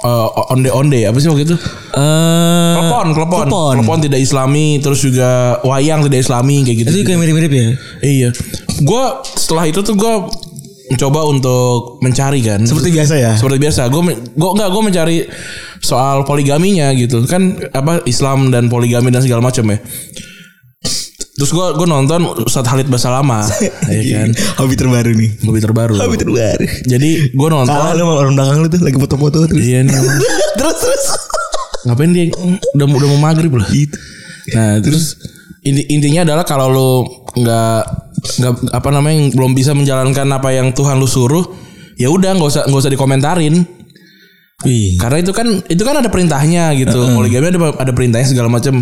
eh, 0.00 0.28
onde 0.49 0.73
onde 0.73 1.04
apa 1.04 1.20
sih 1.20 1.28
waktu 1.28 1.44
itu? 1.44 1.56
Eh, 1.92 2.75
Klepon, 2.80 3.06
klepon, 3.12 3.44
Klepon. 3.44 3.75
klepon 3.76 3.99
tidak 4.00 4.20
Islami, 4.20 4.80
terus 4.80 5.04
juga 5.04 5.61
wayang 5.62 6.00
tidak 6.00 6.25
Islami 6.25 6.64
kayak 6.64 6.76
gitu. 6.80 6.88
itu 6.90 7.04
kayak 7.04 7.20
mirip-mirip 7.20 7.52
ya. 7.52 7.66
Iya, 8.00 8.28
gue 8.80 9.04
setelah 9.37 9.68
itu 9.68 9.85
tuh 9.85 9.94
gue 9.94 10.14
mencoba 10.90 11.20
untuk 11.30 12.02
mencari 12.02 12.42
kan. 12.42 12.61
Seperti 12.66 12.90
biasa 12.90 13.14
ya. 13.14 13.32
Seperti 13.38 13.59
biasa, 13.62 13.87
gue 13.87 14.02
gue 14.35 14.50
nggak 14.59 14.68
gue 14.75 14.82
mencari 14.82 15.16
soal 15.80 16.26
poligaminya 16.28 16.92
gitu 16.92 17.25
kan 17.25 17.56
apa 17.73 18.04
Islam 18.04 18.50
dan 18.50 18.66
poligami 18.66 19.14
dan 19.14 19.23
segala 19.23 19.40
macam 19.40 19.64
ya. 19.70 19.78
Terus 21.40 21.56
gue 21.56 21.66
gue 21.73 21.87
nonton 21.88 22.20
Ustadz 22.44 22.68
Halid 22.68 22.92
Basalamah, 22.92 23.49
ya 23.88 24.20
kan, 24.20 24.28
Hobi 24.61 24.76
terbaru 24.76 25.16
nih. 25.16 25.40
movie 25.40 25.64
terbaru. 25.64 25.97
Hobi 25.97 26.20
terbaru. 26.20 26.66
Jadi 26.85 27.32
gue 27.32 27.49
nonton. 27.49 27.73
lu 27.73 28.02
sama 28.04 28.14
orang 28.20 28.37
belakang 28.37 28.59
lu 28.61 28.68
tuh 28.68 28.80
lagi 28.85 28.99
foto-foto 29.00 29.49
terus. 29.49 29.62
Iya 29.64 29.88
nih, 29.88 29.94
terus 30.61 30.76
terus. 30.85 31.04
ngapain 31.80 32.12
dia 32.12 32.28
udah 32.76 32.87
udah 32.92 33.09
mau 33.16 33.32
maghrib 33.32 33.56
lah. 33.56 33.64
Gitu. 33.73 33.97
Nah 34.52 34.85
terus 34.85 35.16
inti, 35.64 35.88
intinya 35.88 36.28
adalah 36.28 36.44
kalau 36.44 36.66
lu 36.68 36.90
nggak 37.40 37.80
nggak 38.20 38.72
apa 38.76 38.88
namanya 38.92 39.32
belum 39.32 39.52
bisa 39.56 39.72
menjalankan 39.72 40.26
apa 40.30 40.52
yang 40.52 40.70
Tuhan 40.76 41.00
lu 41.00 41.08
suruh, 41.08 41.44
ya 41.96 42.12
udah 42.12 42.36
nggak 42.36 42.48
usah 42.48 42.62
nggak 42.68 42.80
usah 42.80 42.92
dikomentarin. 42.92 43.54
Wih. 44.60 45.00
Karena 45.00 45.24
itu 45.24 45.32
kan 45.32 45.48
itu 45.66 45.82
kan 45.82 46.04
ada 46.04 46.12
perintahnya 46.12 46.76
gitu. 46.76 47.00
Poligami 47.16 47.48
ada 47.48 47.60
ada 47.80 47.92
perintahnya 47.96 48.28
segala 48.28 48.52
macam. 48.52 48.78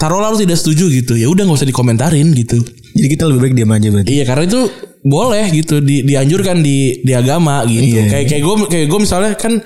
Taruhlah 0.00 0.32
lu 0.32 0.40
tidak 0.40 0.56
setuju 0.56 0.88
gitu, 0.88 1.12
ya 1.12 1.28
udah 1.28 1.44
nggak 1.44 1.60
usah 1.60 1.68
dikomentarin 1.68 2.32
gitu. 2.32 2.56
Jadi 2.96 3.08
kita 3.12 3.28
lebih 3.28 3.40
baik 3.44 3.54
diam 3.54 3.70
aja 3.70 3.88
berarti. 3.92 4.08
Iya 4.08 4.24
karena 4.24 4.44
itu 4.48 4.60
boleh 5.04 5.44
gitu 5.52 5.84
di, 5.84 6.08
dianjurkan 6.08 6.64
di 6.64 7.04
di 7.04 7.12
agama 7.12 7.62
gitu. 7.68 8.00
Iya. 8.00 8.08
Kayak 8.08 8.26
kayak 8.32 8.42
gue 8.42 8.54
kayak 8.72 8.86
gue 8.88 9.00
misalnya 9.00 9.32
kan 9.36 9.60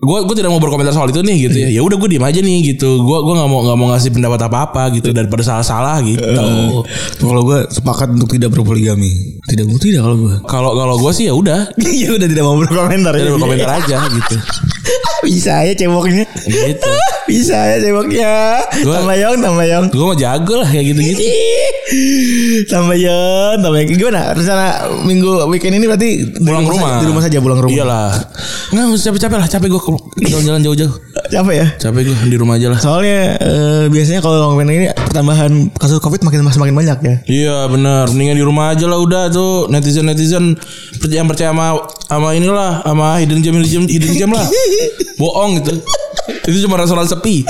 gue 0.00 0.18
gue 0.18 0.32
tidak 0.34 0.48
mau 0.48 0.56
berkomentar 0.56 0.90
soal 0.90 1.06
itu 1.06 1.20
nih 1.20 1.36
gitu 1.44 1.56
ya. 1.58 1.68
Ya 1.70 1.80
udah 1.80 1.94
gue 1.94 2.08
diem 2.08 2.22
aja 2.22 2.40
nih 2.40 2.72
gitu. 2.72 3.00
Gue 3.00 3.18
gue 3.20 3.34
nggak 3.34 3.46
mau 3.46 3.60
nggak 3.62 3.76
mau 3.76 3.86
ngasih 3.90 4.10
pendapat 4.10 4.40
apa 4.42 4.58
apa 4.64 4.82
gitu 4.90 5.12
daripada 5.12 5.42
salah 5.42 5.60
salah 5.60 6.00
gitu. 6.00 6.24
Kalau 7.20 7.42
gue 7.42 7.68
sepakat 7.68 8.08
untuk 8.10 8.28
tidak 8.30 8.48
berpoligami. 8.50 9.36
Tidak 9.42 9.64
mau 9.64 9.76
tidak 9.76 10.00
kalau 10.00 10.16
gue. 10.18 10.34
Kalau 10.42 10.70
kalau 10.72 10.96
gue 10.96 11.12
sih 11.12 11.28
ya 11.28 11.34
udah 11.34 11.68
Iya 12.00 12.16
udah 12.16 12.26
tidak 12.26 12.42
mau 12.42 12.56
berkomentar. 12.56 13.12
tidak 13.12 13.32
berkomentar 13.34 13.70
aja 13.76 13.96
gitu. 14.16 14.36
Bisa 15.20 15.52
ya 15.62 15.72
ceboknya. 15.74 16.24
Gitu. 16.42 16.90
Bisa 17.30 17.54
ya 17.60 17.76
ceboknya. 17.78 18.32
Gua- 18.80 18.96
Tambah 18.98 19.16
yong, 19.16 19.36
tambah 19.38 19.64
yong. 19.64 19.84
Gue 19.90 20.06
mah 20.06 20.16
jago 20.16 20.54
lah 20.56 20.66
kayak 20.66 20.86
gitu 20.88 21.00
gitu. 21.04 21.20
tambah 22.66 22.96
yong, 22.96 23.56
tambah 23.60 23.78
yong. 23.78 23.90
Gimana 23.92 24.32
rencana 24.32 24.66
minggu 25.04 25.28
weekend 25.46 25.76
ini 25.76 25.84
berarti 25.84 26.10
Pulang 26.34 26.64
rumah. 26.64 26.88
saja- 26.90 27.00
Di 27.00 27.06
rumah 27.06 27.22
saja 27.22 27.38
pulang 27.38 27.60
rumah. 27.60 27.76
Iyalah. 27.76 28.10
Nggak 28.70 28.84
usah 28.90 29.04
capek-capek 29.10 29.36
lah. 29.36 29.48
Capek 29.50 29.68
gue 29.68 29.82
jalan-jalan 30.18 30.60
jauh-jauh. 30.66 30.94
Capek 31.30 31.54
ya? 31.54 31.66
Capek 31.78 32.00
gue 32.10 32.16
di 32.26 32.36
rumah 32.36 32.58
aja 32.58 32.68
lah. 32.74 32.78
Soalnya 32.82 33.38
eh, 33.38 33.84
biasanya 33.88 34.20
kalau 34.20 34.36
long 34.38 34.54
weekend 34.58 34.74
ini 34.74 34.86
pertambahan 34.90 35.72
kasus 35.78 36.02
covid 36.02 36.20
makin 36.26 36.42
semakin 36.46 36.74
banyak 36.74 36.98
ya. 37.00 37.16
Iya 37.26 37.56
benar, 37.70 38.10
mendingan 38.10 38.36
di 38.38 38.44
rumah 38.44 38.74
aja 38.74 38.90
lah 38.90 38.98
udah 38.98 39.30
tuh 39.30 39.70
netizen 39.70 40.06
netizen 40.10 40.58
yang 41.08 41.26
percaya 41.30 41.54
sama 41.54 41.80
sama 42.10 42.28
inilah 42.34 42.82
sama 42.82 43.18
hidden 43.22 43.40
gem 43.40 43.54
hidden 43.58 43.70
gem, 43.70 43.84
hidden 43.86 44.12
gem 44.18 44.30
lah, 44.30 44.46
bohong 45.20 45.62
gitu. 45.62 45.78
Itu 46.46 46.58
cuma 46.66 46.78
restoran 46.78 47.06
sepi. 47.06 47.46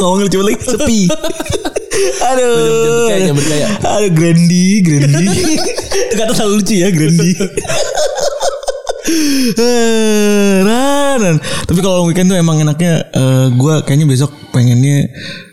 Ngomongin 0.00 0.24
lucu 0.30 0.38
lagi 0.40 0.58
sepi. 0.64 1.00
Aduh. 1.98 3.10
Jangan 3.10 3.34
percaya. 3.36 3.66
Aduh 3.82 4.10
Grandi, 4.14 4.66
Grandi. 4.80 5.26
Kata 6.14 6.32
selalu 6.38 6.52
lucu 6.62 6.74
ya 6.78 6.88
Grandi. 6.94 7.30
Eh, 9.58 10.56
Ran. 10.62 11.36
Tapi 11.66 11.80
kalau 11.80 12.06
weekend 12.06 12.30
tuh 12.30 12.38
emang 12.38 12.58
enaknya 12.58 13.04
eh, 13.10 13.46
gua 13.54 13.82
kayaknya 13.82 14.06
besok 14.06 14.30
pengennya 14.50 15.10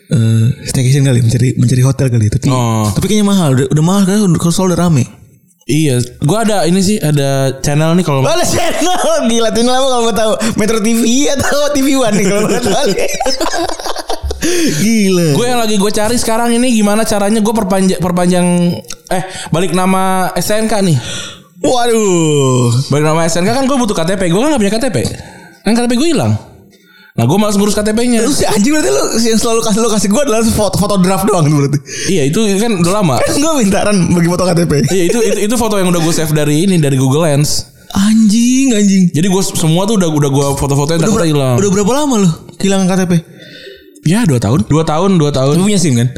eh, 0.08 0.46
staycation 0.64 1.04
kali 1.04 1.20
mencari 1.20 1.58
mencari 1.58 1.82
hotel 1.82 2.08
kali. 2.08 2.28
Tapi 2.30 2.48
Oh. 2.50 2.88
tapi 2.94 3.06
kayaknya 3.08 3.28
mahal 3.28 3.50
udah, 3.54 3.66
udah 3.72 3.84
mahal 3.84 4.04
kan 4.06 4.18
kalau 4.38 4.54
soal 4.54 4.70
udah 4.70 4.80
rame. 4.80 5.06
Iya, 5.66 5.98
gua 6.22 6.46
ada 6.46 6.70
ini 6.70 6.78
sih 6.78 7.02
ada 7.02 7.58
channel 7.58 7.98
nih 7.98 8.06
kalau 8.06 8.22
Mana 8.22 8.46
channel? 8.46 8.94
Gila 9.34 9.50
channel 9.50 9.74
apa 9.74 9.88
kalau 9.90 10.04
mau 10.06 10.14
tahu. 10.14 10.34
Metro 10.62 10.78
TV 10.78 11.02
atau 11.34 11.74
TV 11.74 11.98
One 11.98 12.16
nih 12.22 12.26
kalau 12.30 12.42
mau 12.46 12.62
tahu. 12.62 12.90
Gila. 14.86 15.34
Gue 15.34 15.46
yang 15.50 15.58
lagi 15.58 15.76
gue 15.82 15.90
cari 15.90 16.22
sekarang 16.22 16.54
ini 16.54 16.70
gimana 16.70 17.02
caranya? 17.02 17.42
Gue 17.42 17.50
perpanjang 17.50 17.98
perpanjang 17.98 18.46
eh 19.10 19.24
balik 19.50 19.74
nama 19.74 20.30
STNK 20.38 20.74
nih. 20.86 20.98
Waduh 21.66 22.70
Balik 22.88 23.04
nama 23.04 23.26
STNK 23.26 23.50
kan 23.52 23.64
gue 23.66 23.78
butuh 23.78 23.96
KTP, 23.96 24.22
gue 24.30 24.40
kan 24.40 24.50
gak 24.50 24.62
punya 24.62 24.74
KTP. 24.78 24.98
Kan 25.62 25.72
KTP 25.74 25.94
gue 25.96 26.10
hilang. 26.14 26.34
Nah 27.16 27.24
gue 27.24 27.38
malas 27.40 27.56
ngurus 27.56 27.72
KTP-nya. 27.74 28.28
Lu 28.28 28.36
si 28.36 28.44
anjing 28.44 28.76
berarti 28.76 28.92
lu 28.92 29.04
yang 29.24 29.40
selalu 29.40 29.64
kasih 29.64 29.80
lu 29.80 29.88
kasih 29.88 30.08
gue 30.12 30.22
adalah 30.22 30.44
foto 30.44 30.76
foto 30.76 30.96
draft 31.00 31.24
doang 31.24 31.48
berarti. 31.48 31.80
Iya 32.12 32.28
itu 32.28 32.40
kan 32.60 32.76
udah 32.76 32.94
lama. 32.94 33.16
Kan 33.28 33.40
gue 33.40 33.54
mintaan 33.64 33.96
bagi 34.12 34.28
foto 34.28 34.44
KTP. 34.44 34.72
Iya 34.92 35.04
itu, 35.08 35.20
itu 35.24 35.40
itu 35.48 35.56
foto 35.56 35.80
yang 35.80 35.96
udah 35.96 36.04
gue 36.04 36.12
save 36.12 36.36
dari 36.36 36.68
ini 36.68 36.76
dari 36.76 37.00
Google 37.00 37.24
Lens. 37.24 37.72
Anjing, 37.96 38.76
anjing. 38.76 39.04
Jadi 39.16 39.28
gue 39.32 39.44
semua 39.56 39.88
tuh 39.88 39.96
udah 39.96 40.12
udah 40.12 40.28
gue 40.28 40.46
foto-fotonya 40.60 41.00
Udah, 41.00 41.08
takutnya 41.08 41.30
hilang. 41.32 41.56
udah 41.56 41.70
berapa 41.72 41.92
lama 41.96 42.16
lu 42.20 42.30
kehilangan 42.60 42.86
KTP? 42.92 43.14
Ya 44.04 44.28
dua 44.28 44.38
tahun. 44.38 44.68
Dua 44.68 44.84
tahun, 44.84 45.16
dua 45.16 45.32
tahun. 45.32 45.56
Lu 45.56 45.64
punya 45.64 45.80
SIM 45.80 45.96
kan? 45.96 46.12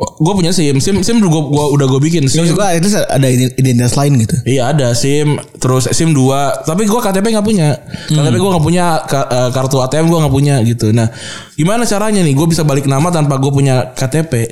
Gue 0.00 0.32
punya 0.32 0.48
SIM, 0.48 0.80
SIM, 0.80 1.04
SIM 1.04 1.20
gua, 1.20 1.44
gua 1.44 1.68
udah 1.76 1.84
gue 1.84 2.00
bikin. 2.00 2.24
SIM. 2.24 2.48
Maksud 2.48 2.56
gue 2.56 2.68
itu 2.80 2.88
ada 2.96 3.26
identitas 3.28 3.92
lain 4.00 4.16
gitu. 4.16 4.36
Iya 4.48 4.72
ada 4.72 4.96
SIM, 4.96 5.36
terus 5.60 5.92
SIM 5.92 6.16
2 6.16 6.64
Tapi 6.64 6.88
gue 6.88 7.00
KTP 7.04 7.24
nggak 7.36 7.44
punya. 7.44 7.76
KTP 8.08 8.36
gue 8.40 8.50
nggak 8.56 8.64
punya, 8.64 9.04
eh, 9.04 9.50
kartu 9.52 9.76
ATM 9.84 10.08
gue 10.08 10.18
nggak 10.24 10.32
punya 10.32 10.54
gitu. 10.64 10.88
Nah, 10.96 11.12
gimana 11.52 11.84
caranya 11.84 12.24
nih? 12.24 12.32
Gue 12.32 12.48
bisa 12.48 12.64
balik 12.64 12.88
nama 12.88 13.12
tanpa 13.12 13.36
gue 13.36 13.52
punya 13.52 13.92
KTP. 13.92 14.48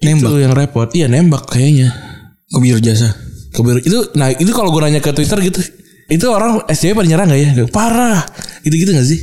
Nembak. 0.00 0.32
Itu 0.32 0.36
yang 0.40 0.52
repot. 0.56 0.88
Iya 0.96 1.12
nembak 1.12 1.44
kayaknya. 1.52 1.92
Ke 2.48 2.58
biro 2.64 2.80
jasa. 2.80 3.12
Kebiru 3.50 3.82
itu, 3.82 3.98
nah 4.14 4.30
itu 4.30 4.50
kalau 4.54 4.70
gue 4.70 4.80
nanya 4.86 5.02
ke 5.02 5.10
Twitter 5.10 5.36
gitu, 5.42 5.58
itu 6.06 6.26
orang 6.30 6.62
SJW 6.70 6.94
pada 6.94 7.08
nyerang 7.10 7.28
gak 7.34 7.40
ya? 7.42 7.50
Parah. 7.66 8.22
Gitu-gitu 8.62 8.94
gak 8.94 9.06
sih? 9.06 9.20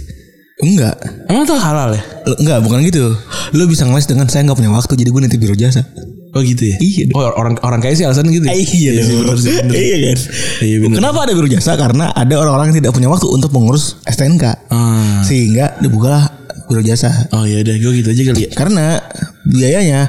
Enggak. 0.57 0.95
Emang 1.29 1.45
itu 1.45 1.53
halal 1.53 1.93
ya? 1.93 2.01
Lu- 2.25 2.37
Enggak, 2.41 2.57
bukan 2.65 2.77
gitu. 2.83 3.13
Lu 3.53 3.63
bisa 3.69 3.85
ngeles 3.85 4.09
dengan 4.09 4.25
saya 4.25 4.41
nggak 4.41 4.57
punya 4.57 4.73
waktu 4.73 4.93
jadi 4.97 5.09
gue 5.09 5.21
nanti 5.21 5.37
biro 5.37 5.53
jasa. 5.53 5.85
Oh 6.33 6.41
gitu 6.41 6.65
ya? 6.65 6.77
Iya. 6.77 7.03
Oh 7.13 7.23
orang 7.33 7.55
orang 7.61 7.79
kaya 7.79 7.93
sih 7.93 8.05
alasan 8.05 8.25
gitu. 8.29 8.45
ya? 8.45 8.53
Iya, 8.53 8.91
sih, 9.05 9.15
bener 9.15 9.37
sih, 9.37 9.51
bener. 9.53 9.73
Iya 9.73 9.97
kan. 10.01 10.17
Iya, 10.65 10.77
bener. 10.81 10.95
Kenapa 10.97 11.17
ada 11.23 11.33
biro 11.33 11.47
jasa? 11.47 11.71
Karena 11.77 12.05
ada 12.09 12.33
orang-orang 12.35 12.73
yang 12.73 12.77
tidak 12.81 12.93
punya 12.93 13.07
waktu 13.07 13.27
untuk 13.29 13.53
mengurus 13.53 14.01
STNK. 14.03 14.43
Ah. 14.69 15.21
Sehingga 15.21 15.77
dibukalah 15.77 16.25
biro 16.65 16.81
jasa. 16.81 17.29
Oh 17.31 17.45
iya 17.45 17.61
udah 17.61 17.75
gue 17.77 17.91
gitu 18.01 18.09
aja 18.09 18.21
kali 18.33 18.37
ya. 18.43 18.49
Karena 18.53 18.97
biayanya 19.45 20.01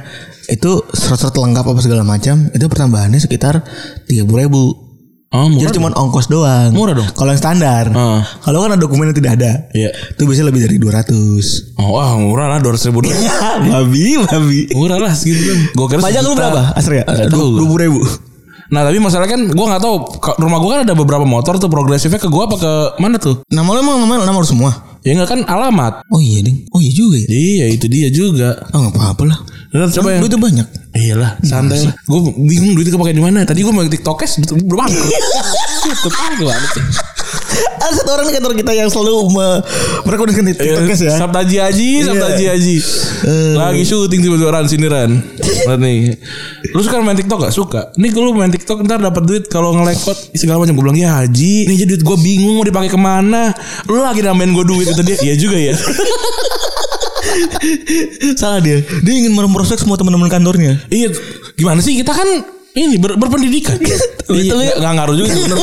itu 0.49 0.81
surat-surat 0.91 1.37
lengkap 1.37 1.65
apa 1.69 1.81
segala 1.85 2.03
macam 2.09 2.49
itu 2.49 2.65
pertambahannya 2.67 3.21
sekitar 3.21 3.61
tiga 4.09 4.25
ribu. 4.25 4.88
Oh. 5.29 5.45
Jadi 5.53 5.77
cuma 5.77 5.93
ongkos 5.93 6.33
doang. 6.33 6.73
Murah 6.73 6.97
dong. 6.97 7.09
Kalau 7.13 7.29
yang 7.29 7.41
standar. 7.41 7.93
Ah. 7.93 8.25
Kalau 8.41 8.65
kan 8.65 8.73
ada 8.73 8.81
dokumen 8.81 9.13
yang 9.13 9.17
tidak 9.17 9.37
ada. 9.37 9.69
Iya. 9.77 9.93
Itu 10.17 10.25
biasanya 10.25 10.49
lebih 10.49 10.65
dari 10.65 10.77
200. 10.81 11.77
Oh 11.77 12.01
wah 12.01 12.17
murah 12.17 12.49
lah 12.49 12.59
dua 12.65 12.73
ratus 12.73 12.89
ribu 12.89 13.05
doang. 13.05 13.13
babi, 13.69 14.17
babi. 14.25 14.61
Murah 14.73 14.97
lah 14.97 15.13
segitu 15.13 15.53
kan. 15.53 15.59
Gue 15.77 15.87
kira 15.93 16.01
Pajak 16.01 16.23
lu 16.25 16.33
berapa? 16.33 16.73
Asri 16.73 17.01
ya? 17.01 17.05
Nggak 17.05 17.29
tahu 17.29 17.45
Dua 17.45 17.61
gua. 17.61 17.69
puluh 17.69 17.83
ribu. 17.85 18.01
Nah 18.69 18.85
tapi 18.85 19.01
masalahnya 19.01 19.33
kan 19.33 19.43
gue 19.49 19.67
nggak 19.69 19.81
tahu 19.81 19.95
rumah 20.41 20.59
gue 20.61 20.71
kan 20.73 20.81
ada 20.85 20.95
beberapa 20.97 21.25
motor 21.25 21.57
tuh 21.57 21.69
progresifnya 21.69 22.21
ke 22.21 22.29
gue 22.29 22.43
apa 22.45 22.57
ke 22.57 22.73
mana 22.97 23.21
tuh? 23.21 23.45
Nama 23.49 23.65
lu 23.69 23.79
emang 23.81 23.97
nama, 24.01 24.15
nama 24.25 24.41
semua? 24.45 24.73
Ya 25.05 25.13
nggak 25.13 25.29
kan 25.29 25.41
alamat. 25.45 26.05
Oh 26.09 26.21
iya 26.21 26.41
ding. 26.41 26.65
Oh 26.73 26.81
iya 26.81 26.93
juga 26.93 27.21
ya. 27.21 27.29
Iya 27.29 27.65
itu 27.69 27.85
dia 27.89 28.09
juga. 28.09 28.65
Oh 28.73 28.81
nggak 28.81 28.93
apa-apa 28.97 29.23
lah. 29.29 29.39
Udah, 29.69 29.89
coba 29.93 30.09
yang 30.17 30.25
Duitnya 30.25 30.41
banyak. 30.41 30.67
Iyalah 30.99 31.39
santai 31.47 31.79
lah. 31.87 31.95
Gue 32.11 32.21
bingung 32.35 32.75
duitnya 32.75 32.99
kepake 32.99 33.15
di 33.15 33.23
mana. 33.23 33.47
Tadi 33.47 33.63
gue 33.63 33.71
mau 33.71 33.87
tiktokes 33.87 34.43
belum 34.67 34.91
kan 36.11 36.33
gimana 36.35 36.67
sih? 36.75 36.85
Ada 37.79 37.95
satu 38.03 38.11
orang 38.11 38.27
di 38.29 38.35
kantor 38.35 38.53
kita 38.59 38.73
yang 38.75 38.89
selalu 38.91 39.31
me 39.31 39.47
merekomendasikan 40.03 40.45
TikTokers 40.53 41.01
ya. 41.07 41.15
Sabta 41.15 41.47
Haji 41.47 41.57
Haji, 41.63 41.91
Sabta 42.03 42.19
Iya. 42.19 42.27
Haji 42.35 42.45
Haji. 42.51 42.77
Lagi 43.55 43.83
syuting 43.87 44.21
tiba-tiba 44.27 44.51
Ran 44.51 44.67
sini 44.67 44.87
Ran. 44.91 45.11
Lihat 45.39 45.79
nih. 45.79 46.19
Lu 46.75 46.81
suka 46.83 47.01
main 47.01 47.15
TikTok 47.15 47.39
gak? 47.49 47.53
Suka. 47.55 47.81
Nih 47.95 48.11
kalau 48.11 48.35
main 48.35 48.51
TikTok 48.51 48.83
ntar 48.85 48.99
dapat 48.99 49.23
duit 49.25 49.45
kalau 49.47 49.73
ngelekot 49.79 50.35
segala 50.35 50.67
macam. 50.67 50.75
Gue 50.75 50.85
bilang 50.91 50.99
ya 50.99 51.23
Haji. 51.23 51.71
Nih 51.71 51.77
jadi 51.87 51.91
duit 51.97 52.03
gue 52.03 52.17
bingung 52.19 52.59
mau 52.59 52.67
dipakai 52.67 52.91
ke 52.91 52.99
mana. 52.99 53.55
Lu 53.87 54.03
lagi 54.03 54.21
nambahin 54.21 54.53
gue 54.53 54.65
duit 54.67 54.87
itu 54.91 55.03
dia. 55.07 55.17
Iya 55.23 55.35
juga 55.39 55.57
ya. 55.57 55.75
Salah 58.41 58.61
dia. 58.63 58.83
Dia 59.05 59.15
ingin 59.15 59.33
merosek 59.35 59.79
semua 59.81 59.97
teman-teman 59.97 60.29
kantornya. 60.31 60.81
iya. 60.91 61.09
Gimana 61.59 61.83
sih 61.83 61.99
kita 61.99 62.15
kan 62.15 62.58
ini 62.79 62.97
ber- 62.97 63.19
berpendidikan. 63.19 63.75
iya, 63.81 63.99
Tapi- 64.25 64.45
nggak- 64.47 64.79
nggak 64.79 64.93
ngaruh 64.95 65.15
juga 65.15 65.29
bener. 65.35 65.59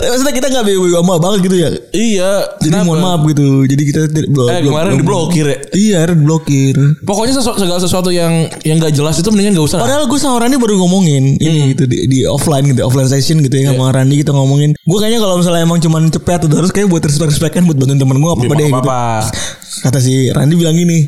Maksudnya 0.00 0.34
kita 0.34 0.46
nggak 0.48 0.64
bego 0.64 0.86
sama 0.90 1.14
banget 1.16 1.38
gitu 1.44 1.56
ya. 1.56 1.68
Iya. 1.90 2.30
Jadi 2.58 2.68
kenapa? 2.70 2.86
mohon 2.86 3.00
maaf 3.00 3.20
gitu. 3.26 3.46
Jadi 3.64 3.82
kita 3.84 4.00
Eh 4.08 4.60
kemarin 4.60 4.90
diblokir 4.96 5.46
ya. 5.46 5.58
Iya, 5.70 5.98
diblokir. 6.10 6.74
Pokoknya 7.02 7.34
sesu- 7.34 7.56
segala 7.56 7.78
sesuatu 7.78 8.10
yang 8.10 8.32
yang 8.62 8.76
gak 8.78 8.92
jelas 8.92 9.16
itu 9.16 9.28
mendingan 9.28 9.54
gak 9.54 9.66
usah. 9.66 9.78
Padahal 9.78 10.04
gue 10.04 10.18
sama 10.18 10.38
Randy 10.38 10.56
baru 10.56 10.78
ngomongin 10.78 11.36
ini 11.36 11.72
gitu 11.72 11.84
di, 11.84 12.06
di 12.06 12.18
offline 12.24 12.66
gitu, 12.66 12.82
offline 12.82 13.06
session 13.06 13.38
gitu 13.38 13.54
ya 13.54 13.70
sama 13.70 13.90
Randy 13.90 14.18
kita 14.18 14.30
ngomongin. 14.30 14.74
Gue 14.78 14.98
kayaknya 14.98 15.18
kalau 15.18 15.38
misalnya 15.38 15.62
emang 15.62 15.78
cuman 15.78 16.08
cepet 16.08 16.40
atau 16.44 16.56
harus 16.56 16.70
kayak 16.70 16.88
buat 16.88 17.02
respect 17.02 17.52
kan 17.52 17.64
buat 17.64 17.76
bantuin 17.76 17.96
temen 17.96 18.16
gue 18.16 18.28
apa 18.28 18.40
apa 18.40 18.46
Ya, 18.48 18.58
deh 18.58 18.68
gitu. 18.68 18.90
Kata 19.78 19.98
si 19.98 20.12
Randy 20.28 20.54
bilang 20.54 20.74
gini, 20.74 21.06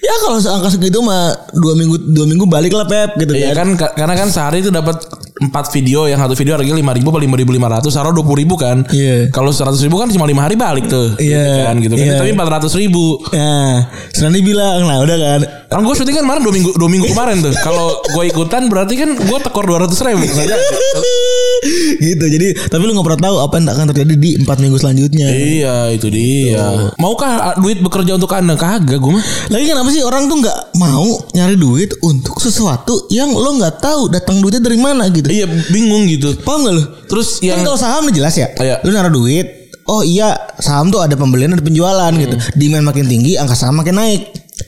ya 0.00 0.14
kalau 0.18 0.36
angka 0.40 0.68
segitu 0.70 0.98
mah 0.98 1.28
dua 1.52 1.72
minggu 1.74 1.96
dua 2.08 2.24
minggu 2.24 2.44
balik 2.44 2.72
lah 2.72 2.84
Pep 2.84 3.16
gitu 3.16 3.32
Iya 3.32 3.52
kan. 3.52 3.76
kan 3.76 3.86
ka- 3.86 3.94
karena 3.94 4.14
kan 4.16 4.28
sehari 4.28 4.58
itu 4.58 4.68
dapat 4.68 4.96
4 5.38 5.48
video 5.70 6.04
yang 6.04 6.16
satu 6.18 6.32
video 6.32 6.52
harganya 6.52 6.72
lima 6.74 6.92
ribu 6.92 7.08
atau 7.08 7.18
lima 7.18 7.32
ribu 7.34 7.50
lima 7.50 7.68
ratus 7.70 7.92
taruh 7.92 8.08
dua 8.10 8.20
puluh 8.22 8.40
ribu 8.40 8.56
kan 8.56 8.84
Iya. 8.88 9.28
kalau 9.28 9.48
seratus 9.50 9.80
ribu 9.80 9.96
kan 9.96 10.08
cuma 10.08 10.24
lima 10.24 10.42
hari 10.42 10.56
balik 10.56 10.84
tuh 10.86 11.16
Iya, 11.16 11.68
kan 11.68 11.76
gitu 11.78 11.94
kan 11.94 12.04
iya. 12.06 12.16
tapi 12.16 12.32
empat 12.32 12.48
ratus 12.50 12.72
ribu 12.74 13.20
Nah, 13.30 13.88
si 14.10 14.20
Randy 14.20 14.40
bilang, 14.40 14.84
nah 14.84 15.00
udah 15.00 15.16
kan. 15.16 15.40
kan 15.68 15.80
gue 15.80 15.94
syuting 15.94 16.14
kan 16.14 16.24
kemarin 16.24 16.42
dua 16.42 16.54
minggu 16.54 16.70
dua 16.74 16.88
minggu 16.88 17.06
kemarin 17.06 17.36
tuh 17.40 17.52
kalau 17.60 17.86
gue 18.02 18.24
ikutan 18.26 18.66
berarti 18.66 18.94
kan 18.96 19.10
gue 19.14 19.38
tekor 19.38 19.64
dua 19.64 19.84
ratus 19.84 20.00
ribu 20.00 20.24
saja 20.26 20.56
gitu. 22.08 22.24
Jadi 22.24 22.46
tapi 22.68 22.82
lu 22.84 22.92
nggak 22.96 23.06
pernah 23.06 23.22
tahu 23.30 23.36
apa 23.42 23.54
yang 23.60 23.66
akan 23.70 23.86
terjadi 23.94 24.14
di 24.16 24.30
empat 24.40 24.56
minggu 24.60 24.76
selanjutnya. 24.80 25.28
Iya 25.28 25.76
itu 25.94 26.08
dia. 26.08 26.92
Maukah 26.96 27.56
duit 27.60 27.80
bekerja 27.84 28.16
untuk 28.16 28.32
anda? 28.32 28.56
Kagak 28.56 28.98
gue 28.98 29.12
mah. 29.12 29.24
Lagi 29.52 29.64
kenapa 29.68 29.88
sih 29.92 30.02
orang 30.04 30.26
tuh 30.26 30.36
nggak 30.40 30.58
mau 30.80 31.08
nyari 31.36 31.56
duit 31.56 31.90
untuk 32.04 32.40
sesuatu 32.40 33.08
yang 33.12 33.32
lo 33.32 33.56
nggak 33.60 33.80
tahu 33.82 34.12
datang 34.12 34.40
duitnya 34.40 34.62
dari 34.64 34.78
mana 34.80 35.08
gitu. 35.12 35.28
Iya 35.28 35.46
bingung 35.70 36.08
gitu. 36.08 36.34
Paham 36.42 36.66
gak 36.66 36.74
lu? 36.74 36.84
Terus 37.10 37.38
Kan 37.40 37.46
yang 37.46 37.60
kalau 37.66 37.78
saham 37.78 38.08
udah 38.08 38.16
jelas 38.16 38.34
ya. 38.36 38.48
Iya. 38.56 38.76
Lu 38.84 38.90
naruh 38.94 39.12
duit. 39.12 39.60
Oh 39.90 40.06
iya 40.06 40.38
saham 40.62 40.94
tuh 40.94 41.02
ada 41.02 41.18
pembelian 41.18 41.50
ada 41.50 41.64
penjualan 41.64 42.12
gitu. 42.14 42.36
Demand 42.54 42.86
makin 42.86 43.10
tinggi 43.10 43.34
angka 43.34 43.58
saham 43.58 43.80
makin 43.80 43.98
naik. 43.98 44.22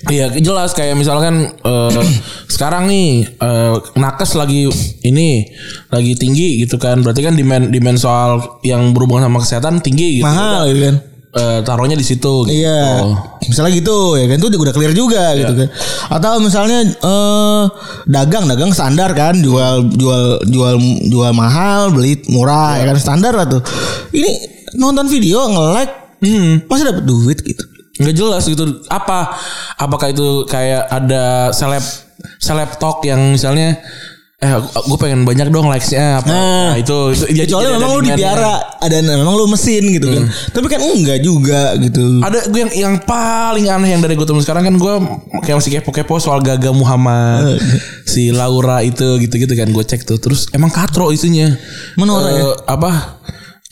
Iya 0.09 0.33
jelas 0.41 0.73
kayak 0.75 0.99
misalkan 0.99 1.53
eh, 1.53 2.03
sekarang 2.55 2.89
nih 2.91 3.29
eh, 3.29 3.75
nakes 3.95 4.35
lagi 4.35 4.67
ini 5.05 5.47
lagi 5.89 6.13
tinggi 6.17 6.65
gitu 6.65 6.81
kan 6.81 7.01
berarti 7.01 7.23
kan 7.23 7.35
demand 7.39 7.71
demand 7.71 7.99
soal 8.01 8.61
yang 8.67 8.91
berhubungan 8.97 9.29
sama 9.31 9.39
kesehatan 9.41 9.75
tinggi 9.85 10.21
gitu 10.21 10.27
Mahal 10.27 10.69
gitu 10.73 10.81
kan. 10.91 10.97
Eh, 11.33 11.59
taruhnya 11.65 11.97
di 11.97 12.05
situ 12.05 12.45
gitu. 12.45 12.53
Iya. 12.53 13.09
Misalnya 13.49 13.73
gitu 13.73 14.21
ya 14.21 14.29
kan 14.29 14.37
itu 14.37 14.49
udah 14.53 14.75
clear 14.77 14.93
juga 14.93 15.33
gitu 15.33 15.53
kan. 15.65 15.69
Atau 16.13 16.45
misalnya 16.45 16.85
eh 16.85 17.63
dagang 18.05 18.45
dagang 18.45 18.69
standar 18.77 19.17
kan 19.17 19.41
jual 19.41 19.89
jual 19.97 20.45
jual 20.45 20.75
jual 21.09 21.33
mahal 21.33 21.89
beli 21.89 22.21
murah 22.29 22.77
ya 22.77 22.85
kan 22.93 23.01
standar 23.01 23.33
lah 23.33 23.49
tuh. 23.49 23.65
Ini 24.13 24.31
nonton 24.77 25.09
video 25.09 25.49
nge-like 25.49 25.95
Hmm. 26.23 26.63
masih 26.71 26.87
dapat 26.87 27.03
duit 27.03 27.35
gitu. 27.43 27.67
Nggak 28.03 28.15
jelas 28.15 28.45
gitu. 28.45 28.65
Apa? 28.87 29.33
Apakah 29.77 30.11
itu 30.11 30.27
kayak 30.45 30.87
ada 30.87 31.25
seleb 31.51 31.83
seleb 32.37 32.77
talk 32.77 33.03
yang 33.03 33.33
misalnya 33.33 33.79
eh 34.37 34.51
gue 34.59 34.99
pengen 34.99 35.23
banyak 35.23 35.49
dong 35.49 35.71
likesnya 35.71 36.19
apa? 36.19 36.27
Nah, 36.27 36.43
nah, 36.69 36.75
itu, 36.75 37.15
itu 37.15 37.31
jadi- 37.33 37.47
Kecuali 37.47 37.63
ada 37.65 37.73
memang 37.73 37.89
lu 37.89 37.95
demand-nya. 37.97 38.17
dipiara 38.19 38.55
ada 38.77 38.95
memang 38.99 39.35
lu 39.37 39.47
mesin 39.47 39.83
gitu 39.87 40.07
kan. 40.09 40.25
Tapi 40.51 40.67
kan 40.67 40.81
enggak 40.83 41.19
juga 41.21 41.63
gitu. 41.79 42.19
ada 42.21 42.43
gue 42.43 42.61
yang 42.61 42.73
yang 42.75 42.95
paling 43.01 43.71
aneh 43.71 43.95
yang 43.95 44.03
dari 44.03 44.19
gue 44.19 44.27
temen 44.27 44.43
sekarang 44.43 44.67
kan 44.67 44.75
gue 44.75 44.95
kayak 45.41 45.57
masih 45.57 45.71
kepo-kepo 45.73 46.19
soal 46.19 46.43
Gaga 46.43 46.75
Muhammad. 46.75 47.63
Si 48.03 48.29
Laura 48.29 48.83
itu 48.83 49.15
gitu-gitu 49.21 49.55
kan 49.55 49.71
gue 49.71 49.85
cek 49.85 50.03
tuh. 50.03 50.19
Terus 50.19 50.51
emang 50.51 50.69
katro 50.69 51.09
isunya 51.09 51.55
Mana 51.95 52.11
orang 52.13 52.27
Eh, 52.29 52.37
ya? 52.37 52.51
apa 52.69 52.91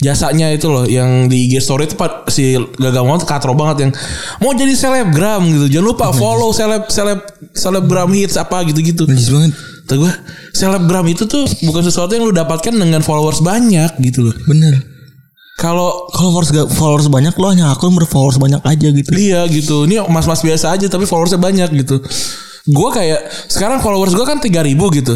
jasanya 0.01 0.49
itu 0.49 0.67
loh 0.67 0.85
yang 0.85 1.29
di 1.29 1.45
IG 1.45 1.61
story 1.61 1.85
itu 1.85 1.93
Pak, 1.93 2.27
si 2.27 2.57
Gaga 2.57 3.01
Muhammad 3.01 3.25
katro 3.25 3.53
banget 3.53 3.85
yang 3.85 3.93
mau 4.39 4.51
jadi 4.51 4.73
selebgram 4.73 5.45
gitu 5.47 5.67
jangan 5.71 5.87
lupa 5.87 6.07
follow 6.11 6.51
seleb 6.51 6.89
seleb 6.89 7.21
selebgram 7.53 8.09
hits 8.11 8.35
apa 8.35 8.65
gitu-gitu 8.65 9.05
Najis 9.05 9.29
banget. 9.29 9.53
Kata 9.85 9.95
gue 9.99 10.13
selebgram 10.53 11.05
itu 11.05 11.25
tuh 11.25 11.45
bukan 11.63 11.83
sesuatu 11.83 12.13
yang 12.13 12.25
lu 12.25 12.33
dapatkan 12.33 12.73
dengan 12.73 13.01
followers 13.01 13.41
banyak 13.41 13.99
gitu 14.01 14.23
loh 14.23 14.35
Bener. 14.47 14.81
kalau 15.57 16.09
Kalau 16.09 16.31
followers 16.33 16.49
gak- 16.51 16.71
followers 16.71 17.07
banyak 17.07 17.35
lo 17.35 17.47
hanya 17.49 17.69
akun 17.69 17.93
berfollowers 17.93 18.39
banyak 18.39 18.63
aja 18.63 18.89
gitu. 18.89 19.09
Iya 19.11 19.45
gitu. 19.47 19.85
Ini 19.85 20.07
mas-mas 20.07 20.41
biasa 20.41 20.73
aja 20.73 20.87
tapi 20.87 21.05
followersnya 21.05 21.37
banyak 21.37 21.69
gitu. 21.77 22.01
Gue 22.65 22.89
kayak 22.89 23.21
sekarang 23.47 23.85
followers 23.85 24.17
gue 24.17 24.25
kan 24.25 24.41
3000 24.41 24.49
gitu. 24.97 25.15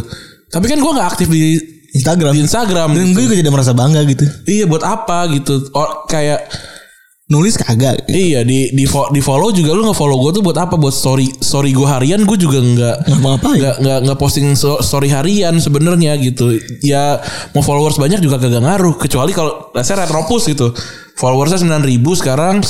Tapi 0.51 0.67
kan 0.67 0.77
gue 0.77 0.93
nggak 0.93 1.09
aktif 1.09 1.29
di 1.29 1.57
Instagram. 1.95 2.31
di 2.35 2.41
Instagram. 2.43 2.89
Dan 2.91 3.05
gitu. 3.07 3.15
gue 3.15 3.23
juga 3.25 3.37
tidak 3.39 3.53
merasa 3.55 3.73
bangga 3.73 4.01
gitu. 4.05 4.25
Iya 4.45 4.65
buat 4.67 4.83
apa 4.83 5.31
gitu? 5.31 5.71
Or, 5.73 6.05
kayak 6.05 6.51
Nulis 7.25 7.57
kagak. 7.57 8.05
iya 8.05 8.45
di 8.45 8.69
di 8.77 8.85
fo- 8.85 9.09
di 9.09 9.25
follow 9.25 9.49
juga 9.49 9.73
lu 9.73 9.89
nggak 9.89 9.97
follow 9.97 10.21
gue 10.21 10.37
tuh 10.37 10.43
buat 10.45 10.61
apa? 10.61 10.77
Buat 10.77 10.93
story 10.93 11.41
story 11.41 11.73
gue 11.73 11.89
harian 11.89 12.21
gue 12.21 12.37
juga 12.37 12.61
nggak 12.61 12.97
Nggak 13.57 13.75
nggak 13.81 13.99
nggak 14.05 14.19
posting 14.21 14.53
story 14.59 15.09
harian 15.09 15.57
sebenarnya 15.57 16.21
gitu. 16.21 16.53
Ya 16.85 17.17
mau 17.57 17.65
followers 17.65 17.97
banyak 17.97 18.21
juga 18.21 18.37
kagak 18.37 18.61
ngaruh. 18.61 19.01
Kecuali 19.01 19.33
kalau 19.33 19.73
saya 19.81 20.05
retropus 20.05 20.53
gitu. 20.53 20.77
Followersnya 21.17 21.65
9000 21.65 22.05
sekarang. 22.13 22.61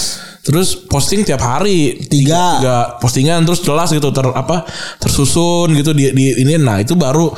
Terus 0.44 0.86
posting 0.86 1.26
tiap 1.26 1.42
hari 1.42 2.06
Tiga. 2.06 2.60
tiga 2.62 2.76
postingan 3.02 3.42
terus 3.42 3.58
jelas 3.58 3.88
gitu 3.90 4.12
ter 4.12 4.28
apa 4.28 4.62
tersusun 5.00 5.72
gitu 5.72 5.90
di, 5.90 6.12
di 6.12 6.44
ini 6.44 6.60
nah 6.60 6.76
itu 6.78 6.92
baru 6.94 7.32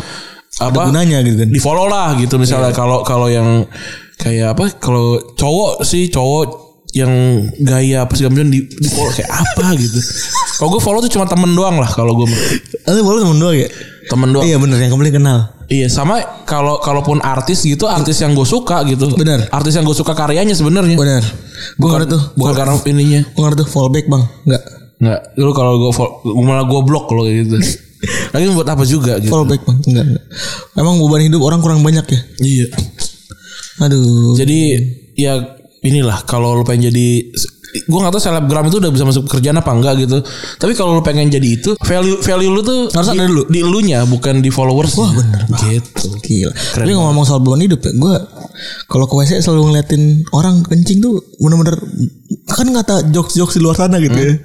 apa 0.57 0.89
gunanya 0.89 1.21
gitu 1.21 1.37
kan. 1.45 1.49
di 1.53 1.61
follow 1.61 1.85
lah 1.85 2.17
gitu 2.17 2.41
misalnya 2.41 2.73
kalau 2.73 3.05
kalau 3.05 3.29
yang 3.29 3.69
kayak 4.17 4.57
apa 4.57 4.73
kalau 4.81 5.21
cowok 5.37 5.85
sih 5.85 6.09
cowok 6.09 6.65
yang 6.97 7.13
gaya 7.61 8.09
apa 8.09 8.17
sih 8.17 8.25
di, 8.25 8.65
di 8.65 8.89
follow 8.89 9.13
kayak 9.13 9.29
apa 9.29 9.75
gitu 9.85 10.01
kalau 10.57 10.69
gue 10.73 10.81
follow 10.81 11.01
tuh 11.05 11.13
cuma 11.13 11.29
temen 11.29 11.53
doang 11.53 11.77
lah 11.77 11.91
kalau 11.93 12.17
gue 12.17 12.25
Ada 12.89 13.05
boleh 13.05 13.21
temen 13.21 13.37
doang 13.37 13.57
ya? 13.57 13.69
temen 14.07 14.29
doang 14.33 14.47
Iya 14.47 14.57
bener 14.57 14.79
yang 14.81 14.93
kembali 14.95 15.13
kenal. 15.13 15.39
iya 15.67 15.91
sama 15.91 16.23
kalau 16.47 16.79
kalaupun 16.79 17.19
artis 17.21 17.67
gitu 17.67 17.85
artis 17.85 18.23
yang 18.23 18.33
gue 18.33 18.47
suka 18.47 18.81
gitu 18.87 19.13
Bener. 19.13 19.45
artis 19.51 19.77
yang 19.77 19.85
gue 19.85 19.93
suka 19.93 20.15
karyanya 20.15 20.55
sebenarnya 20.55 20.95
Bener. 20.97 21.21
Gue 21.77 21.89
ngerti 21.91 22.15
tuh. 22.15 22.23
bukan 22.39 22.55
karena 22.55 22.73
ininya 22.87 23.21
Gue 23.35 23.43
ngerti 23.45 23.59
tuh 23.61 23.69
fallback 23.69 24.07
bang. 24.07 24.23
Enggak. 24.47 24.63
Nggak, 24.97 25.21
lu 25.37 25.51
kalau 25.53 25.73
gue 25.77 25.91
malah 26.41 26.65
gue 26.65 26.81
blok 26.87 27.05
kayak 27.11 27.45
gitu. 27.45 27.57
Lagi 28.33 28.45
buat 28.53 28.69
apa 28.69 28.83
juga 28.85 29.19
gitu. 29.19 29.33
Fallback 29.33 29.63
bang. 29.65 29.79
Enggak. 29.89 30.05
enggak. 30.13 30.25
Emang 30.77 30.95
beban 31.01 31.23
hidup 31.25 31.41
orang 31.43 31.61
kurang 31.65 31.81
banyak 31.81 32.07
ya. 32.07 32.21
Iya. 32.43 32.67
Aduh. 33.85 34.37
Jadi 34.37 34.61
ya 35.17 35.41
inilah 35.85 36.25
kalau 36.27 36.57
lu 36.57 36.65
pengen 36.65 36.91
jadi 36.93 37.09
gue 37.77 37.99
gak 38.01 38.09
tahu 38.09 38.23
selebgram 38.23 38.73
itu 38.73 38.81
udah 38.81 38.89
bisa 38.89 39.05
masuk 39.05 39.29
pekerjaan 39.29 39.61
apa 39.61 39.69
enggak 39.77 40.01
gitu. 40.01 40.25
Tapi 40.57 40.73
kalau 40.73 40.97
lu 40.97 41.03
pengen 41.05 41.29
jadi 41.29 41.61
itu 41.61 41.77
value 41.85 42.25
value 42.25 42.49
lu 42.49 42.65
tuh 42.65 42.89
Harus 42.89 43.13
di, 43.13 43.19
ada 43.21 43.29
dulu. 43.29 43.43
di 43.53 43.59
elunya 43.61 44.01
bukan 44.09 44.41
di 44.41 44.49
followers. 44.49 44.97
Wah 44.97 45.13
bener 45.13 45.45
gitu. 45.61 46.09
Gila. 46.25 46.53
Tapi 46.53 46.91
ngomong 46.97 47.25
soal 47.29 47.45
beban 47.45 47.61
hidup 47.61 47.85
ya, 47.85 47.93
gue 47.93 48.15
kalau 48.89 49.05
ke 49.05 49.15
WC 49.15 49.45
selalu 49.45 49.73
ngeliatin 49.73 50.25
orang 50.33 50.65
kencing 50.65 51.05
tuh 51.05 51.21
bener-bener 51.37 51.77
kan 52.49 52.65
kata 52.73 53.13
jokes-jokes 53.13 53.61
di 53.61 53.61
luar 53.61 53.77
sana 53.77 54.01
gitu 54.01 54.17
ya. 54.17 54.41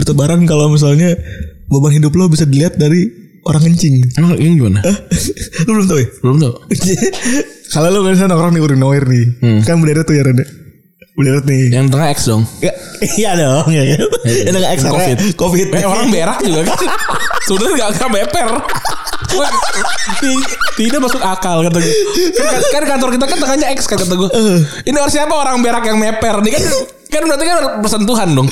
Bertebaran 0.00 0.40
kalau 0.48 0.72
misalnya 0.72 1.12
beban 1.70 1.94
hidup 1.94 2.12
lo 2.18 2.26
bisa 2.26 2.44
dilihat 2.44 2.74
dari 2.74 3.06
orang 3.46 3.62
kencing. 3.70 4.02
Emang 4.18 4.36
ini 4.36 4.58
gimana? 4.58 4.82
lu 5.64 5.70
belum 5.78 5.86
tahu 5.86 5.98
ya? 6.02 6.08
Belum 6.20 6.36
tau. 6.42 6.54
kalau 7.74 7.88
lu 7.94 7.98
misalnya 8.04 8.36
orang 8.36 8.52
nih 8.52 8.62
urinoir 8.62 9.06
nih, 9.06 9.24
kan 9.62 9.78
bendera 9.78 10.02
tuh 10.02 10.18
ya 10.18 10.26
Rada. 10.26 10.44
Bendera 11.14 11.38
nih. 11.46 11.70
Yang 11.70 11.86
tengah 11.94 12.08
X 12.10 12.18
dong. 12.26 12.42
Ya, 12.60 12.72
iya 13.20 13.30
dong 13.38 13.70
ya 13.70 13.82
kan. 13.86 14.08
Itu 14.26 14.56
enggak 14.58 14.72
ekstra 14.76 14.90
Covid. 14.90 15.16
Covid. 15.38 15.66
Eh, 15.72 15.86
orang 15.86 16.08
berak 16.10 16.38
juga 16.42 16.60
kan. 16.74 16.78
Sebenarnya 17.46 17.74
gak, 17.78 17.90
gak 17.96 18.10
beper. 18.18 18.48
Tidak 20.74 20.98
masuk 20.98 21.22
akal 21.22 21.62
kata 21.70 21.78
gue. 21.78 21.94
Kan, 22.34 22.60
kan 22.74 22.82
kantor 22.96 23.08
kita 23.14 23.24
kan 23.30 23.38
tengahnya 23.38 23.66
X 23.78 23.86
kan 23.86 23.98
kata 24.02 24.14
gue. 24.18 24.28
Ini 24.90 24.96
orang 24.98 25.12
siapa 25.12 25.32
orang 25.32 25.62
berak 25.62 25.86
yang 25.86 25.98
meper? 26.02 26.42
Dia 26.42 26.52
kan 26.58 26.64
kan 27.10 27.22
berarti 27.22 27.44
kan 27.44 27.56
bersentuhan 27.78 28.28
dong. 28.32 28.48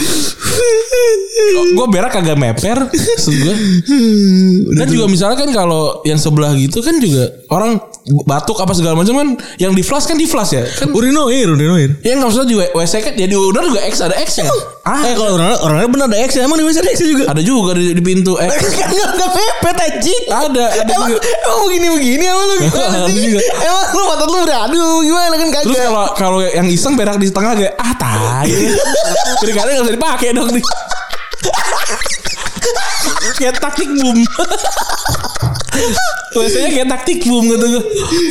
gue 1.68 1.86
berak 1.88 2.10
kagak 2.10 2.34
meper, 2.34 2.78
maksud 2.84 3.32
gue. 3.32 3.54
Dan 4.72 4.86
juga 4.86 5.06
misalnya 5.06 5.36
kan 5.36 5.50
kalau 5.50 6.02
yang 6.02 6.18
sebelah 6.18 6.50
gitu 6.52 6.80
kan 6.80 6.98
juga 6.98 7.30
orang 7.48 7.78
batuk 8.24 8.58
apa 8.58 8.72
segala 8.72 8.96
macam 8.96 9.14
kan 9.16 9.28
yang 9.56 9.70
di 9.70 9.80
flash 9.80 10.04
kan 10.04 10.16
di 10.16 10.24
flash 10.24 10.52
ya. 10.52 10.64
Kan 10.66 10.90
Urinoir, 10.90 11.46
urinoir. 11.46 12.00
ya 12.00 12.16
nggak 12.16 12.28
usah 12.28 12.42
di 12.42 12.56
WC 12.56 12.94
kan 13.00 13.12
ya 13.14 13.26
di 13.26 13.36
udara 13.36 13.64
juga 13.64 13.80
X 13.82 13.94
ada 14.00 14.16
X 14.16 14.28
ya. 14.38 14.48
Ah, 14.82 15.04
Eh 15.04 15.12
kalau 15.12 15.36
orang 15.36 15.52
orangnya 15.60 15.88
benar 15.88 16.06
ada 16.08 16.18
X 16.18 16.30
ya, 16.34 16.42
emang 16.42 16.56
di 16.56 16.64
WC 16.64 16.80
ada 16.80 16.90
X 16.90 16.98
juga. 17.02 17.24
ada 17.28 17.40
juga 17.40 17.70
di, 17.72 17.92
di 17.92 18.02
pintu 18.02 18.34
X. 18.34 18.50
Kan 18.78 18.88
enggak 18.88 19.10
enggak 19.14 19.30
pepet 19.30 19.76
anjing. 19.78 20.22
Ada, 20.28 20.64
ada 20.80 20.90
Emang, 20.90 21.08
juga. 21.08 21.20
emang 21.22 21.58
begini-begini 21.62 22.24
emang 22.24 22.44
lu 22.44 22.54
juga. 23.28 23.40
Emang 23.60 23.84
lu 23.88 24.02
mata 24.04 24.24
lu 24.24 24.38
beradu 24.40 24.82
gimana 25.00 25.34
kan 25.36 25.48
Terus 25.60 25.76
kagak. 25.76 25.86
kalau 25.86 26.04
kalau 26.16 26.38
yang 26.42 26.66
iseng 26.66 26.94
berak 26.94 27.16
di 27.16 27.28
tengah 27.28 27.52
kayak 27.54 27.74
ah 27.76 27.92
tai. 27.94 28.47
Kira-kira 29.40 29.70
enggak 29.70 29.84
usah 29.86 29.96
dipakai 29.96 30.28
dong 30.34 30.50
nih. 30.52 30.64
kayak 33.38 33.54
taktik 33.62 33.88
boom. 33.94 34.18
Biasanya 36.34 36.68
kayak 36.74 36.88
taktik 36.90 37.18
boom 37.24 37.44
gitu 37.46 37.66
gue. 37.78 37.82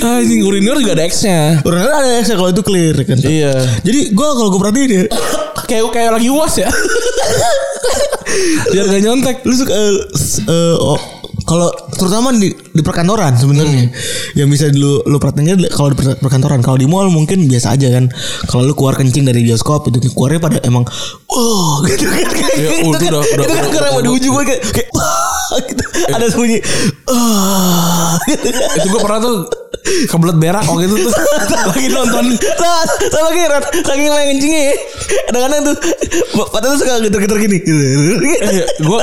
Ah, 0.04 0.20
ini 0.20 0.44
urinir 0.44 0.76
juga 0.80 0.94
ada 1.00 1.04
X-nya. 1.08 1.64
Ada 1.64 2.22
X 2.24 2.26
ya 2.32 2.36
kalau 2.36 2.52
itu 2.52 2.64
clear 2.64 2.96
kan. 3.08 3.18
Iya. 3.24 3.54
Jadi 3.84 4.12
gua 4.12 4.36
kalau 4.36 4.50
gua 4.54 4.68
perhatiin 4.68 4.92
ya, 4.92 5.04
Kayak 5.68 5.84
kayak 5.96 6.12
lagi 6.16 6.30
uas 6.32 6.54
ya. 6.60 6.70
Biar 8.72 8.86
gak 8.86 9.02
nyontek. 9.02 9.38
lu 9.48 9.56
suka 9.56 9.74
eh, 9.74 9.96
eh, 10.46 10.76
oh, 10.78 11.00
kalau 11.48 11.72
terutama 11.96 12.36
di 12.36 12.52
di 12.52 12.82
perkantoran 12.84 13.32
sebenarnya. 13.40 13.88
Yang 14.36 14.48
bisa 14.52 14.66
lu 14.76 15.00
lu 15.08 15.16
perhatiin 15.16 15.72
kalau 15.72 15.96
di 15.96 15.98
per- 15.98 16.20
perkantoran. 16.20 16.60
Kalau 16.60 16.76
di 16.76 16.84
mall 16.84 17.08
mungkin 17.08 17.48
biasa 17.48 17.80
aja 17.80 17.88
kan. 17.88 18.12
Kalau 18.52 18.68
lu 18.68 18.76
keluar 18.76 19.00
kencing 19.00 19.24
dari 19.24 19.48
bioskop 19.48 19.88
itu 19.88 20.12
keluarnya 20.12 20.44
pada 20.44 20.58
emang 20.68 20.84
oh 21.32 21.80
gitu 21.88 22.04
kan. 22.04 22.28
Ya, 22.60 22.84
udah, 22.84 23.00
kan- 23.00 23.08
udah, 23.08 23.22
udah, 23.24 23.46
kan 23.48 23.64
udah, 23.64 24.12
udah, 24.12 24.44
kayak 24.44 24.88
gitu. 25.64 25.84
Ada 26.12 26.26
bunyi. 26.34 26.60
Gitu. 28.28 28.48
Itu 28.78 28.88
gue 28.92 29.02
pernah 29.02 29.20
tuh 29.20 29.38
kebelet 29.88 30.36
berak 30.36 30.64
waktu 30.68 30.84
itu 30.88 30.96
tuh 31.00 31.14
lagi 31.72 31.88
nonton 31.88 32.26
Nah, 32.36 32.84
sama 33.08 33.30
kira 33.32 33.58
saking 33.88 34.10
main 34.12 34.28
kencingnya 34.36 34.62
ya. 34.68 34.76
Kadang-kadang 35.32 35.62
tuh 35.64 35.76
Patah 36.52 36.68
tuh 36.68 36.80
suka 36.84 36.94
geter-geter 37.08 37.38
gini. 37.40 37.58
gue 38.78 39.00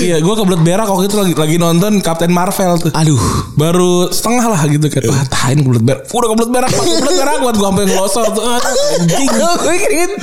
iya 0.00 0.16
gue 0.20 0.34
kebelet 0.34 0.62
berak 0.64 0.88
waktu 0.88 1.12
itu 1.12 1.16
lagi 1.20 1.32
lagi 1.36 1.56
nonton 1.60 2.00
Captain 2.00 2.32
Marvel 2.32 2.80
tuh 2.80 2.92
Aduh. 2.96 3.20
baru 3.56 4.08
setengah 4.08 4.46
lah 4.56 4.62
gitu 4.68 4.88
kan 4.88 5.04
wah 5.04 5.22
tahin 5.28 5.64
kebelet 5.64 5.84
berak 5.84 6.02
udah 6.08 6.28
kebelet 6.32 6.50
berak 6.50 6.70
kebelet 6.72 7.14
berak 7.18 7.36
buat 7.40 7.54
gue 7.56 7.68
sampai 7.68 7.84
ngelosor 7.88 8.26
tuh 8.32 8.44
anjing 8.46 9.28
Gue 9.32 9.76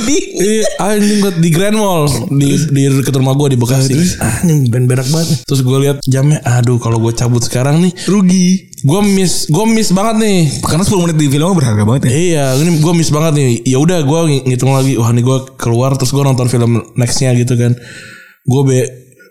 di. 0.05 0.17
Iya, 0.39 0.65
anjing 0.79 1.17
gue 1.21 1.33
di 1.37 1.49
Grand 1.51 1.77
Mall 1.77 2.07
di 2.31 2.49
di 2.71 2.81
dekat 2.89 3.13
rumah 3.17 3.35
gue 3.35 3.53
di 3.53 3.57
Bekasi. 3.59 3.93
Anjing 4.19 4.71
ben 4.71 4.87
berak 4.87 5.05
banget. 5.09 5.43
Terus 5.43 5.58
gue 5.61 5.77
lihat 5.85 5.97
jamnya, 6.07 6.39
aduh 6.45 6.79
kalau 6.79 6.99
gue 6.99 7.13
cabut 7.15 7.43
sekarang 7.43 7.83
nih, 7.83 7.93
Rugi. 8.07 8.71
gue 8.79 9.01
miss, 9.03 9.51
gue 9.51 9.65
miss 9.67 9.91
banget 9.91 10.15
nih. 10.23 10.39
Karena 10.63 10.83
10 10.87 11.03
menit 11.03 11.17
di 11.19 11.27
filmnya 11.27 11.51
berharga 11.51 11.83
banget 11.83 12.01
ya. 12.07 12.11
Iya, 12.15 12.45
ini 12.63 12.79
gue 12.79 12.93
miss 12.95 13.11
banget 13.11 13.33
nih. 13.35 13.49
Ya 13.67 13.77
udah, 13.83 13.99
gue 14.07 14.19
ngitung 14.47 14.71
lagi. 14.71 14.95
Wah, 14.95 15.11
nih 15.11 15.23
gue 15.23 15.37
keluar 15.59 15.99
terus 15.99 16.15
gue 16.15 16.23
nonton 16.23 16.47
film 16.47 16.79
nextnya 16.95 17.35
gitu 17.35 17.59
kan. 17.59 17.75
Gue 18.47 18.61
be 18.63 18.79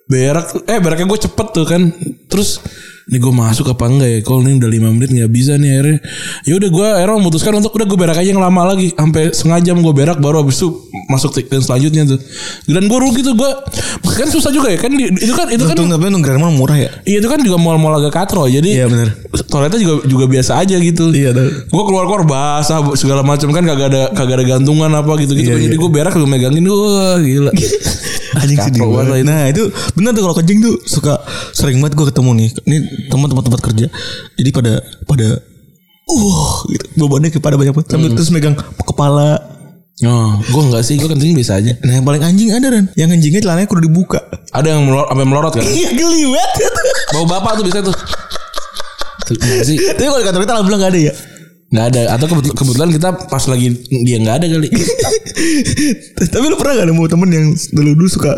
berak, 0.08 0.64
eh 0.68 0.80
beraknya 0.80 1.08
gue 1.08 1.20
cepet 1.24 1.46
tuh 1.52 1.64
kan. 1.64 1.82
Terus 2.28 2.60
ini 3.08 3.16
gue 3.16 3.32
masuk 3.32 3.72
apa 3.72 3.88
enggak 3.88 4.08
ya? 4.08 4.18
Kalau 4.20 4.44
ini 4.44 4.60
udah 4.60 4.68
5 4.68 4.92
menit 4.92 5.08
nggak 5.08 5.32
bisa 5.32 5.56
nih 5.56 5.70
akhirnya. 5.74 5.98
Ya 6.44 6.52
udah 6.60 6.68
gue 6.68 6.86
akhirnya 6.92 7.16
memutuskan 7.16 7.52
untuk 7.56 7.72
udah 7.72 7.86
gue 7.88 7.98
berak 7.98 8.16
aja 8.20 8.28
yang 8.28 8.42
lama 8.44 8.68
lagi 8.68 8.92
sampai 8.92 9.32
setengah 9.32 9.60
jam 9.64 9.76
gue 9.80 9.94
berak 9.96 10.20
baru 10.20 10.44
habis 10.44 10.60
itu 10.60 10.68
masuk 11.08 11.32
yang 11.40 11.64
selanjutnya 11.64 12.02
tuh. 12.04 12.20
Dan 12.68 12.84
gue 12.84 12.98
rugi 13.00 13.24
tuh 13.24 13.32
gue 13.32 13.50
kan 14.12 14.28
susah 14.28 14.52
juga 14.52 14.68
ya 14.68 14.76
kan 14.76 14.92
di- 14.92 15.08
itu 15.08 15.32
kan 15.32 15.48
itu 15.48 15.64
kan 15.64 15.72
tapi 15.72 16.04
untung 16.04 16.20
Grand 16.20 16.36
Mall 16.36 16.52
murah 16.52 16.76
ya. 16.76 16.90
Iya 17.08 17.24
itu 17.24 17.28
kan 17.32 17.40
juga 17.40 17.56
mall-mall 17.56 17.96
agak 17.96 18.12
katro 18.12 18.44
jadi 18.44 18.84
Iya, 18.84 18.86
bener. 18.92 19.08
toiletnya 19.48 19.80
juga 19.80 19.94
juga 20.04 20.24
biasa 20.28 20.60
aja 20.60 20.76
gitu. 20.76 21.08
Iya. 21.08 21.32
Gue 21.64 21.82
keluar 21.88 22.04
keluar 22.04 22.28
basah 22.28 22.84
segala 22.92 23.24
macam 23.24 23.48
kan 23.56 23.64
kagak 23.64 23.88
ada 23.88 24.02
kagak 24.12 24.42
ada 24.42 24.44
gantungan 24.44 24.92
apa 24.92 25.16
gitu 25.24 25.32
gitu. 25.32 25.56
Iya, 25.56 25.64
jadi 25.64 25.76
iya. 25.76 25.80
gue 25.80 25.90
berak 25.90 26.12
gue 26.12 26.28
megangin 26.28 26.64
wah 26.68 27.16
gila. 27.16 27.52
Anjing 28.38 28.60
sedih 28.60 28.84
banget. 28.84 29.24
itu. 29.24 29.26
Nah 29.26 29.42
itu 29.48 29.62
bener 29.96 30.12
tuh 30.12 30.22
kalau 30.28 30.36
kencing 30.36 30.58
tuh 30.60 30.74
suka 30.84 31.16
sering 31.56 31.80
banget 31.80 31.96
gue 31.96 32.06
ketemu 32.12 32.30
nih. 32.36 32.48
Ini 32.68 32.78
teman-teman 33.06 33.42
tempat 33.46 33.62
kerja. 33.62 33.86
Jadi 34.34 34.50
pada 34.50 34.82
pada 35.06 35.28
uh 36.10 36.50
gitu. 36.66 36.84
Bebannya 36.98 37.30
kayak 37.30 37.44
pada 37.44 37.54
banyak 37.54 37.74
banget. 37.78 37.88
Sambil 37.94 38.10
terus 38.18 38.30
megang 38.34 38.58
kepala. 38.82 39.38
Oh, 39.98 40.38
gue 40.38 40.62
enggak 40.62 40.86
sih, 40.86 40.94
gue 40.94 41.10
kencing 41.10 41.34
biasa 41.34 41.58
aja. 41.58 41.74
Nah 41.82 41.98
yang 41.98 42.06
paling 42.06 42.22
anjing 42.22 42.54
ada 42.54 42.70
kan. 42.70 42.86
Yang 42.94 43.18
kencingnya 43.18 43.40
celananya 43.42 43.66
kudu 43.66 43.82
dibuka. 43.90 44.22
Ada 44.54 44.78
yang 44.78 44.86
melor, 44.86 45.10
sampai 45.10 45.26
melorot 45.26 45.52
kan. 45.58 45.66
Iya 45.66 45.90
geli 45.90 46.22
banget. 46.30 46.72
Bau 47.14 47.26
bapak 47.26 47.58
tuh 47.58 47.64
biasanya 47.66 47.90
tuh. 47.90 47.96
Enggak 49.28 49.64
sih, 49.66 49.76
Tapi 49.76 50.06
kalau 50.06 50.20
di 50.22 50.26
kantor 50.30 50.40
kita 50.46 50.52
alhamdulillah 50.54 50.82
gak 50.86 50.92
ada 50.94 51.00
ya. 51.02 51.14
Nggak 51.68 51.86
ada. 51.92 52.00
Atau 52.16 52.26
kebetul- 52.26 52.56
kebetulan 52.56 52.88
kita 52.90 53.08
pas 53.28 53.44
lagi 53.44 53.76
dia 54.04 54.16
nggak 54.18 54.36
ada 54.40 54.46
kali. 54.48 54.68
Tapi 56.34 56.44
lu 56.50 56.56
pernah 56.58 56.82
gak 56.82 56.88
nemu 56.90 57.02
temen 57.06 57.28
yang 57.30 57.46
dulu 57.70 57.90
dulu 57.94 58.08
suka 58.10 58.34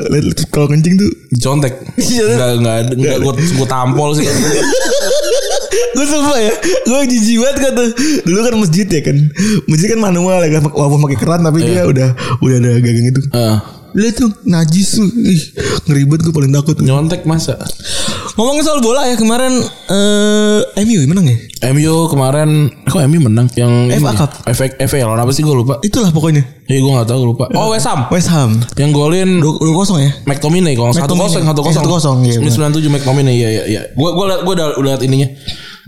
kalau 0.50 0.68
kencing 0.68 1.00
tuh 1.00 1.10
Dicontek. 1.30 1.74
Iya. 1.96 2.26
Enggak 2.36 2.50
enggak 2.60 2.76
ada. 2.76 2.92
Enggak 2.92 3.16
gue 3.22 3.32
gue 3.56 3.68
tampol 3.68 4.10
sih. 4.18 4.26
gue 5.90 6.06
sumpah 6.06 6.38
ya 6.38 6.54
gue 6.86 6.98
jijik 7.12 7.36
banget 7.42 7.56
kan 7.60 7.72
tuh 7.74 7.88
dulu 8.24 8.38
kan 8.40 8.54
masjid 8.62 8.86
ya 8.86 9.00
kan 9.04 9.16
masjid 9.66 9.88
kan 9.90 10.00
manual 10.00 10.38
ya 10.40 10.50
kan 10.58 10.62
walaupun 10.70 11.02
pakai 11.04 11.18
keran 11.18 11.40
tapi 11.42 11.66
dia 11.66 11.82
udah 11.84 12.08
udah 12.40 12.56
ada 12.56 12.70
gagang 12.78 13.06
itu 13.10 13.22
Heeh. 13.28 13.58
Lihat 13.92 14.14
tuh 14.16 14.31
najis 14.42 14.88
tuh 14.94 15.09
Ih, 15.20 15.42
ngeri 15.85 16.03
banget 16.05 16.20
gue 16.22 16.33
paling 16.33 16.50
takut 16.50 16.76
Nyontek 16.79 17.22
masa. 17.22 17.59
ngomongin 18.33 18.62
soal 18.62 18.79
bola 18.79 19.05
ya 19.05 19.14
kemarin 19.14 19.59
eh 19.88 20.59
MU 20.81 21.03
menang 21.05 21.26
ya 21.26 21.37
MU 21.68 21.92
kemarin 22.07 22.48
kok 22.83 23.03
MU 23.03 23.20
menang 23.20 23.46
yang 23.53 23.90
FA 23.92 24.11
ini? 24.11 24.16
Cup. 24.16 24.31
FA 24.46 24.66
FA 24.81 24.98
lawan 25.03 25.18
apa 25.18 25.31
sih 25.31 25.40
gue 25.40 25.53
lupa. 25.53 25.76
itulah 25.81 26.09
pokoknya 26.09 26.40
Iya 26.64 26.79
gue 26.79 26.92
gak 26.94 27.09
tahu 27.09 27.20
lupa. 27.26 27.50
Oh 27.53 27.68
West 27.68 27.85
Ham. 27.85 28.07
West 28.09 28.29
Ham 28.29 28.55
Yang 28.74 28.90
golin 28.92 29.29
dua 29.37 29.59
dua 29.59 29.74
kosong 29.76 29.98
ya 29.98 30.11
McTominay 30.24 30.72
kalau 30.72 30.90
satu 30.90 31.03
McTominay. 31.11 31.24
kosong 31.26 31.42
satu 31.44 31.61
Eh, 31.61 31.64
kosong. 31.64 31.76
satu 31.76 31.90
kosong, 31.90 32.16
iya, 32.22 32.37
Ini 32.38 32.48
sembilan 32.48 32.72
tujuh 32.72 32.90
McTominay 32.90 33.35
iya 33.35 33.48
iya 33.50 33.64
iya. 33.66 33.81
Gue 33.90 34.09
gue 34.09 34.24
udah 34.24 34.38
udah 34.46 34.66
liat 34.88 35.03
ininya 35.03 35.29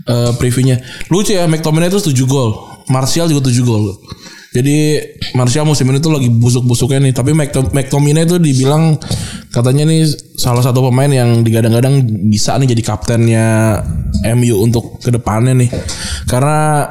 eh 0.03 0.31
previewnya. 0.33 0.77
Lucu 1.07 1.31
ya 1.31 1.47
McTominay 1.47 1.87
itu 1.87 2.03
7 2.03 2.27
gol. 2.27 2.51
Martial 2.89 3.29
juga 3.29 3.51
7 3.51 3.63
gol. 3.63 3.95
Jadi 4.53 5.01
Martial 5.33 5.65
musim 5.65 5.89
ini 5.89 5.97
tuh 5.97 6.13
lagi 6.13 6.29
busuk-busuknya 6.29 7.09
nih. 7.09 7.13
Tapi 7.13 7.33
McTom- 7.33 7.73
McTominay 7.73 8.29
tuh 8.29 8.37
dibilang 8.37 9.01
katanya 9.49 9.89
nih 9.89 10.05
salah 10.37 10.61
satu 10.61 10.85
pemain 10.89 11.09
yang 11.09 11.41
digadang-gadang 11.41 12.05
bisa 12.29 12.53
nih 12.61 12.69
jadi 12.77 12.83
kaptennya 12.85 13.45
MU 14.37 14.61
untuk 14.61 15.01
ke 15.01 15.09
depannya 15.09 15.57
nih. 15.57 15.69
Karena 16.29 16.85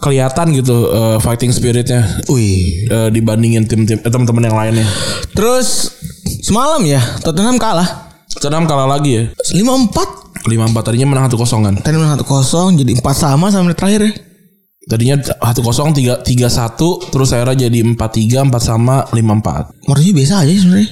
kelihatan 0.00 0.50
gitu 0.56 0.90
eh, 0.90 1.16
fighting 1.20 1.52
spiritnya 1.52 2.02
wih 2.26 2.88
eh, 2.88 3.08
dibandingin 3.12 3.68
tim-tim 3.68 4.00
eh, 4.00 4.10
teman-teman 4.10 4.48
yang 4.48 4.56
lainnya. 4.56 4.88
terus 5.36 5.92
semalam 6.40 6.80
ya 6.88 6.98
Tottenham 7.20 7.60
kalah 7.60 8.08
Tottenham 8.32 8.64
kalah 8.64 8.88
lagi 8.88 9.20
ya. 9.20 9.22
lima 9.60 9.76
empat 9.76 10.08
lima 10.48 10.64
empat 10.72 10.88
tadinya 10.88 11.12
menang 11.12 11.28
satu 11.28 11.36
kosong 11.44 11.60
kan 11.68 11.74
tadi 11.84 12.00
menang 12.00 12.16
satu 12.16 12.24
kosong 12.24 12.80
jadi 12.80 12.96
empat 12.96 13.12
sama 13.12 13.52
sama 13.52 13.68
menit 13.68 13.76
terakhir 13.76 14.00
ya 14.08 14.12
tadinya 14.88 15.20
satu 15.20 15.60
kosong 15.60 15.92
tiga 15.92 16.24
tiga 16.24 16.48
satu 16.48 17.04
terus 17.12 17.36
akhirnya 17.36 17.68
jadi 17.68 17.84
empat 17.84 18.10
tiga 18.16 18.40
empat 18.40 18.62
sama 18.64 19.04
lima 19.12 19.36
empat. 19.36 19.76
Mourinho 19.84 20.16
biasa 20.16 20.46
aja 20.46 20.52
sebenarnya. 20.56 20.88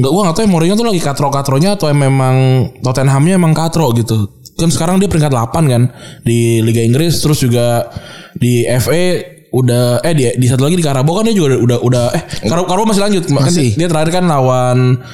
Nggak 0.00 0.10
gua 0.10 0.20
nggak 0.24 0.36
tahu 0.36 0.44
ya 0.44 0.48
Mourinho 0.48 0.74
tuh 0.78 0.86
lagi 0.88 1.00
katro 1.02 1.28
katronya 1.28 1.76
atau 1.76 1.92
memang 1.92 2.36
Tottenhamnya 2.80 3.36
emang 3.36 3.52
katro 3.52 3.92
gitu. 3.92 4.40
Kan 4.56 4.72
sekarang 4.72 4.96
dia 4.96 5.08
peringkat 5.08 5.32
8 5.32 5.52
kan 5.68 5.82
di 6.24 6.64
Liga 6.64 6.80
Inggris 6.80 7.20
terus 7.20 7.44
juga 7.44 7.92
di 8.36 8.64
FA 8.80 9.20
udah 9.52 10.00
eh 10.00 10.16
di, 10.16 10.24
di 10.40 10.46
satu 10.48 10.64
lagi 10.64 10.80
di 10.80 10.84
Karabo 10.84 11.12
kan 11.12 11.28
dia 11.28 11.36
juga 11.36 11.60
udah 11.60 11.78
udah 11.84 12.04
eh 12.16 12.22
Karabo, 12.48 12.64
Karabo 12.64 12.88
masih 12.88 13.02
lanjut. 13.04 13.28
Kan 13.28 13.44
Masih. 13.44 13.76
dia, 13.76 13.84
dia 13.84 13.88
terakhir 13.92 14.10
kan 14.16 14.24
lawan 14.24 15.04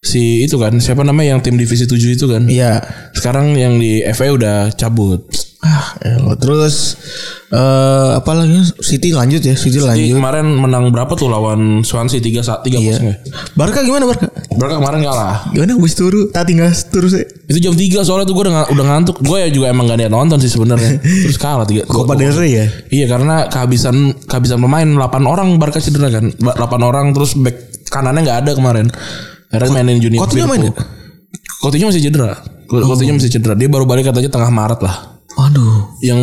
si 0.00 0.46
itu 0.46 0.56
kan 0.56 0.78
siapa 0.78 1.02
namanya 1.02 1.36
yang 1.36 1.40
tim 1.42 1.58
divisi 1.58 1.90
7 1.90 1.98
itu 1.98 2.26
kan. 2.30 2.46
Iya. 2.46 2.78
Sekarang 3.10 3.50
yang 3.58 3.82
di 3.82 4.06
FA 4.14 4.30
udah 4.30 4.70
cabut 4.78 5.26
Ah, 5.60 5.92
elah. 6.00 6.40
terus 6.40 6.96
eh 7.48 8.10
apa 8.16 8.32
lagi? 8.32 8.64
City 8.80 9.12
lanjut 9.12 9.40
ya, 9.40 9.52
City 9.52 9.76
Jadi 9.76 9.84
lanjut. 10.08 10.16
kemarin 10.16 10.46
menang 10.48 10.88
berapa 10.88 11.12
tuh 11.12 11.28
lawan 11.28 11.84
Swansea 11.84 12.16
tiga 12.16 12.40
sa- 12.40 12.64
tiga 12.64 12.80
Iya. 12.80 12.96
kosong 12.96 13.06
ya? 13.06 13.16
Barca 13.52 13.84
gimana 13.84 14.08
Barca? 14.08 14.32
Barca 14.56 14.80
kemarin 14.80 15.04
kalah. 15.04 15.52
Gimana 15.52 15.76
habis 15.76 15.92
turu? 15.92 16.32
Tak 16.32 16.48
tinggal 16.48 16.72
turu 16.88 17.12
sih. 17.12 17.28
Itu 17.44 17.60
jam 17.60 17.76
3 17.76 18.00
soalnya 18.00 18.24
tuh 18.24 18.32
gue 18.32 18.48
udah, 18.48 18.72
udah 18.72 18.84
ngantuk. 18.86 19.20
Gue 19.20 19.36
ya 19.36 19.48
juga 19.50 19.68
emang 19.68 19.84
gak 19.84 20.00
ada 20.00 20.04
yang 20.08 20.16
nonton 20.16 20.40
sih 20.40 20.48
sebenarnya. 20.48 20.96
Terus 21.28 21.36
kalah 21.36 21.68
tiga. 21.68 21.84
Copa 21.84 22.16
del 22.16 22.32
Rey 22.32 22.56
ya. 22.56 22.66
Iya 22.88 23.06
karena 23.06 23.44
kehabisan 23.46 23.96
kehabisan 24.24 24.56
pemain 24.58 24.88
8 24.88 24.96
orang 25.22 25.60
Barca 25.60 25.76
cedera 25.76 26.08
kan. 26.08 26.32
8 26.32 26.56
orang 26.80 27.12
terus 27.12 27.36
back 27.36 27.56
kanannya 27.84 28.24
nggak 28.24 28.38
ada 28.42 28.52
kemarin. 28.56 28.86
Karena 29.50 29.68
mainin 29.76 30.00
Junior 30.00 30.24
Coutinho 30.24 30.46
main 30.46 30.62
Firpo. 30.62 30.80
Coutinho 31.60 31.92
masih 31.92 32.00
cedera. 32.00 32.32
Coutinho 32.64 33.12
masih 33.12 33.28
cedera. 33.28 33.52
Dia 33.52 33.68
baru 33.68 33.84
balik 33.84 34.08
katanya 34.08 34.30
tengah 34.30 34.48
Maret 34.48 34.80
lah. 34.80 35.09
Aduh. 35.38 35.94
Yang 36.02 36.20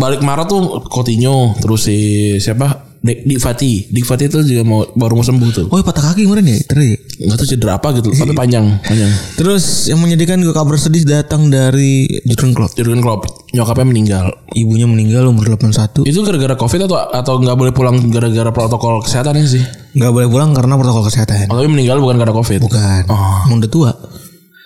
balik 0.00 0.20
Maret 0.24 0.48
tuh 0.50 0.82
Coutinho 0.90 1.54
terus 1.60 1.86
si 1.86 1.98
siapa? 2.42 2.90
Dik, 3.00 3.40
Fati. 3.40 3.88
Dik 3.88 4.04
Fati 4.04 4.28
itu 4.28 4.44
juga 4.44 4.60
mau 4.60 4.84
baru 4.92 5.16
mau 5.16 5.24
sembuh 5.24 5.48
tuh. 5.56 5.66
Oh, 5.72 5.80
patah 5.80 6.12
kaki 6.12 6.28
kemarin 6.28 6.52
ya? 6.52 6.60
Teri. 6.68 6.92
Nggak 7.20 7.36
tahu 7.36 7.48
cedera 7.48 7.72
apa 7.80 7.88
gitu, 7.96 8.12
tapi 8.12 8.32
panjang, 8.36 8.80
panjang. 8.80 9.08
Terus 9.40 9.88
yang 9.88 10.00
menyedihkan 10.00 10.40
juga 10.40 10.60
kabar 10.60 10.76
sedih 10.76 11.04
datang 11.08 11.48
dari 11.48 12.04
Jurgen 12.28 12.52
Klopp. 12.52 12.76
Jurgen 12.76 13.00
Klopp 13.00 13.28
nyokapnya 13.56 13.86
meninggal. 13.88 14.24
Ibunya 14.52 14.84
meninggal 14.84 15.28
umur 15.32 15.48
81. 15.48 16.04
Itu 16.04 16.20
gara-gara 16.24 16.56
covid 16.60 16.80
atau 16.88 16.96
atau 16.96 17.34
nggak 17.40 17.56
boleh 17.56 17.72
pulang 17.72 17.96
gara-gara 18.12 18.52
protokol 18.52 19.00
kesehatan 19.04 19.36
sih? 19.48 19.64
Nggak 19.96 20.12
boleh 20.12 20.28
pulang 20.28 20.52
karena 20.52 20.76
protokol 20.76 21.08
kesehatan. 21.08 21.48
Oh, 21.48 21.56
tapi 21.56 21.68
meninggal 21.72 22.04
bukan 22.04 22.20
karena 22.20 22.32
covid. 22.36 22.60
Bukan. 22.60 23.02
Oh. 23.08 23.48
Udah 23.48 23.70
tua. 23.72 23.92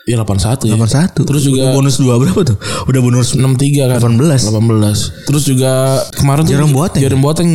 Iya 0.04 0.20
81 0.20 0.68
ya. 0.68 0.76
81. 0.76 1.24
Terus 1.24 1.42
juga 1.48 1.62
Udah 1.64 1.76
bonus 1.80 1.96
2 1.96 2.20
berapa 2.20 2.40
tuh? 2.44 2.56
Udah 2.92 3.00
bonus 3.00 3.28
63 3.32 3.88
kan. 3.88 3.98
18. 4.04 4.52
18. 4.52 5.28
Terus 5.28 5.42
juga 5.48 5.72
kemarin 6.20 6.44
tuh 6.44 6.52
Jerome 6.52 6.74
Boateng. 6.76 7.00
Jerome 7.00 7.24
Boateng 7.24 7.50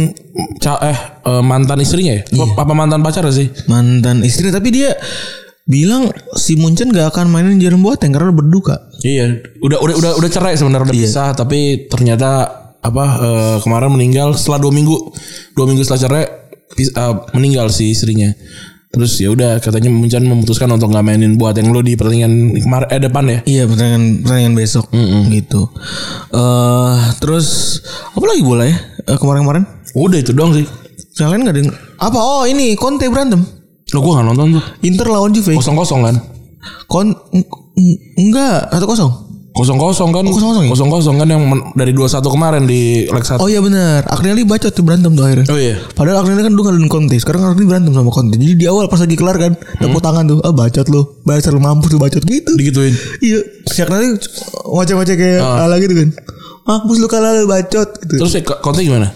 eh 0.81 0.99
mantan 1.45 1.77
istrinya 1.77 2.17
ya? 2.17 2.23
Iya. 2.25 2.45
Apa 2.57 2.73
mantan 2.73 3.05
pacar 3.05 3.25
sih? 3.29 3.53
mantan 3.69 4.25
istri 4.25 4.49
tapi 4.49 4.73
dia 4.73 4.97
bilang 5.69 6.09
si 6.33 6.57
Munchen 6.57 6.89
gak 6.89 7.13
akan 7.13 7.29
mainin 7.29 7.62
Jerome 7.62 7.85
Boateng 7.85 8.09
karena 8.09 8.33
berduka. 8.33 8.89
Iya, 9.05 9.45
udah 9.62 9.77
udah 9.77 9.95
udah 10.01 10.12
udah 10.17 10.29
cerai 10.33 10.57
sebenarnya 10.57 10.89
udah 10.89 10.97
pisah 10.97 11.29
tapi 11.38 11.85
ternyata 11.85 12.49
apa 12.81 13.05
eh, 13.21 13.57
kemarin 13.62 13.93
meninggal 13.93 14.33
setelah 14.33 14.65
dua 14.65 14.73
minggu 14.73 14.97
dua 15.53 15.69
minggu 15.69 15.85
setelah 15.85 16.01
cerai 16.01 16.25
eh, 16.81 17.15
meninggal 17.38 17.69
si 17.69 17.93
istrinya. 17.93 18.33
Terus 18.89 19.21
ya 19.21 19.30
udah 19.30 19.62
katanya 19.62 19.93
Muncan 19.93 20.25
memutuskan 20.25 20.65
untuk 20.67 20.89
nggak 20.89 21.06
mainin 21.06 21.38
buat 21.38 21.54
yang 21.54 21.69
lo 21.69 21.80
di 21.80 21.93
pertandingan 21.93 22.58
kemarin 22.58 22.88
eh 22.89 22.97
depan 22.99 23.23
ya. 23.23 23.39
Iya 23.45 23.63
pertandingan 23.63 24.04
pertandingan 24.23 24.56
besok 24.56 24.86
gitu. 25.30 25.62
eh 26.32 26.97
terus 27.19 27.80
apa 28.12 28.25
lagi 28.25 28.41
bola 28.41 28.65
ya 28.65 28.78
Eh, 29.06 29.13
kemarin-kemarin? 29.15 29.65
Udah 29.93 30.17
itu 30.17 30.34
doang 30.34 30.54
sih. 30.54 30.65
Yang 31.17 31.30
lain 31.30 31.41
gak 31.43 31.54
ada 31.54 31.60
yang- 31.60 31.73
apa? 31.97 32.17
Oh 32.17 32.43
ini 32.45 32.73
Conte 32.73 33.06
berantem. 33.06 33.41
Lo 33.89 33.99
gue 33.99 34.12
nggak 34.12 34.25
nonton 34.28 34.47
tuh. 34.58 34.63
Inter 34.82 35.08
lawan 35.08 35.34
Juve. 35.34 35.54
Kosong 35.54 35.73
kosong 35.73 36.02
kan. 36.04 36.15
Kon 36.86 37.13
Eng- 37.32 37.49
Enggak, 38.19 38.69
satu 38.69 38.86
kosong. 38.86 39.12
Kosong 39.60 39.76
kosong 39.76 40.10
kan? 40.15 40.24
kosong-kosong 40.24 40.63
ya? 40.63 40.69
Kosong 40.72 40.89
kosong 40.89 41.15
kan 41.19 41.28
yang 41.28 41.43
men- 41.43 41.76
dari 41.76 41.91
21 41.91 42.24
kemarin 42.24 42.63
di 42.63 43.04
leg 43.12 43.26
satu. 43.28 43.43
Oh 43.43 43.52
iya 43.52 43.60
benar. 43.60 44.08
Agnelli 44.08 44.48
bacot 44.48 44.72
tuh 44.72 44.88
berantem 44.88 45.12
tuh 45.12 45.28
akhirnya. 45.28 45.52
Oh 45.52 45.60
iya. 45.60 45.76
Padahal 45.91 46.24
Agnelli 46.24 46.48
kan 46.48 46.56
dulu 46.56 46.72
ngalahin 46.72 46.88
Conte. 46.88 47.19
Sekarang 47.19 47.43
Agnelli 47.43 47.67
berantem 47.67 47.91
sama 47.91 48.08
Conte. 48.08 48.39
Jadi 48.39 48.56
di 48.56 48.65
awal 48.72 48.88
pas 48.88 49.04
lagi 49.04 49.19
kelar 49.19 49.36
kan, 49.36 49.60
tepuk 49.60 50.00
tangan 50.00 50.24
tuh. 50.32 50.39
Ah 50.39 50.56
bacot 50.56 50.88
lu. 50.88 51.02
Bahasa 51.28 51.52
lu 51.52 51.60
mampus 51.60 51.91
lu 51.91 52.00
bacot 52.00 52.24
gitu. 52.24 52.52
Digituin. 52.56 52.95
Iya. 53.19 53.39
Si 53.67 53.84
Agnelli 53.84 54.15
ngoceh-ngoceh 54.63 55.15
kayak 55.19 55.43
ala 55.43 55.76
gitu 55.78 55.91
kan. 55.91 56.10
Mampus 56.63 56.98
lu 56.98 57.08
kalah 57.12 57.36
lu 57.36 57.45
bacot 57.45 57.89
gitu. 58.00 58.15
Terus 58.24 58.34
ya, 58.39 58.41
Conte 58.63 58.80
gimana? 58.80 59.12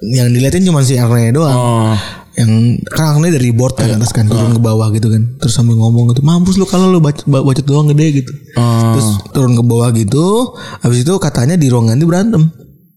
Yang 0.00 0.28
diliatin 0.32 0.64
cuma 0.64 0.80
si 0.80 0.96
Agnelli 0.96 1.36
doang. 1.36 1.52
Oh. 1.52 1.94
Yang 2.34 2.82
kan 2.90 3.14
Agnelli 3.14 3.30
dari 3.38 3.50
board 3.54 3.78
kan 3.78 3.94
atas 3.94 4.10
kan 4.10 4.26
turun 4.26 4.58
ke 4.58 4.62
bawah 4.62 4.90
gitu 4.90 5.06
kan. 5.06 5.38
Terus 5.38 5.54
sambil 5.54 5.78
ngomong 5.78 6.10
gitu, 6.10 6.20
mampus 6.26 6.58
lu 6.58 6.66
kalau 6.66 6.90
lu 6.90 6.98
bacot, 6.98 7.22
bacot 7.30 7.62
doang 7.62 7.86
gede 7.94 8.22
gitu. 8.22 8.32
Oh. 8.58 8.94
Terus 8.94 9.08
turun 9.30 9.54
ke 9.54 9.62
bawah 9.62 9.94
gitu. 9.94 10.54
Habis 10.82 11.06
itu 11.06 11.12
katanya 11.22 11.54
di 11.54 11.70
ruang 11.70 11.94
ganti 11.94 12.02
berantem. 12.02 12.50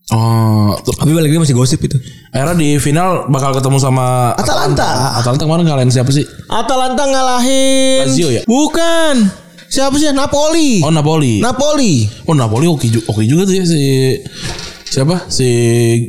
Oh. 0.10 0.74
Tapi 0.80 1.12
balik 1.12 1.30
lagi 1.30 1.52
masih 1.52 1.56
gosip 1.56 1.84
itu. 1.84 2.00
Akhirnya 2.32 2.56
di 2.58 2.80
final 2.82 3.28
bakal 3.30 3.54
ketemu 3.54 3.78
sama 3.78 4.34
Atalanta. 4.34 5.20
Atalanta 5.20 5.44
kemarin 5.46 5.68
ngalahin 5.68 5.92
siapa 5.94 6.10
sih? 6.10 6.26
Atalanta 6.48 7.04
ngalahin 7.06 8.08
Lazio 8.08 8.32
ya? 8.32 8.42
Bukan. 8.48 9.46
Siapa 9.68 10.00
sih? 10.00 10.08
Napoli. 10.16 10.80
Oh 10.80 10.90
Napoli. 10.96 11.44
Napoli. 11.44 12.08
Oh 12.24 12.34
Napoli 12.34 12.66
oke 12.72 12.88
juga, 12.88 13.06
oke 13.12 13.22
juga 13.28 13.44
tuh 13.44 13.56
ya 13.60 13.64
si 13.68 13.84
siapa 14.88 15.28
si 15.28 15.48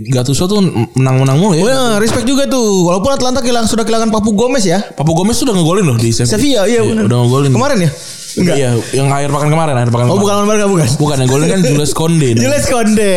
Gattuso 0.08 0.46
tuh 0.46 0.62
menang-menang 0.94 1.36
mulu 1.38 1.54
ya. 1.58 1.62
Oh 1.62 1.68
ya, 1.68 1.82
respect 1.98 2.24
juga 2.24 2.46
tuh. 2.46 2.86
Walaupun 2.88 3.10
Atalanta 3.14 3.42
kehilangan 3.42 3.68
sudah 3.68 3.84
kehilangan 3.84 4.14
Papu 4.14 4.32
Gomez 4.32 4.64
ya. 4.64 4.78
Papu 4.94 5.12
Gomez 5.14 5.36
tuh 5.36 5.50
udah 5.50 5.56
ngegolin 5.58 5.84
loh 5.84 5.96
di 5.98 6.14
Sevilla. 6.14 6.32
Sevilla 6.38 6.62
iya 6.70 6.80
benar. 6.86 7.04
udah 7.10 7.18
ngegolin. 7.26 7.50
Kemarin 7.52 7.78
ya? 7.84 7.90
Enggak. 8.38 8.56
Iya, 8.60 8.70
yang 8.94 9.08
akhir 9.10 9.28
pekan 9.34 9.48
kemarin, 9.50 9.74
akhir 9.74 9.90
pekan 9.90 10.06
Oh 10.06 10.14
kemarin. 10.14 10.22
bukan 10.22 10.34
lawan 10.36 10.46
Barca 10.46 10.66
bukan. 10.70 10.86
Bukan 11.00 11.16
yang 11.18 11.30
golin 11.30 11.46
kan 11.50 11.60
Jules 11.64 11.92
Konde. 11.96 12.28
Jules 12.38 12.66
Konde. 12.70 13.14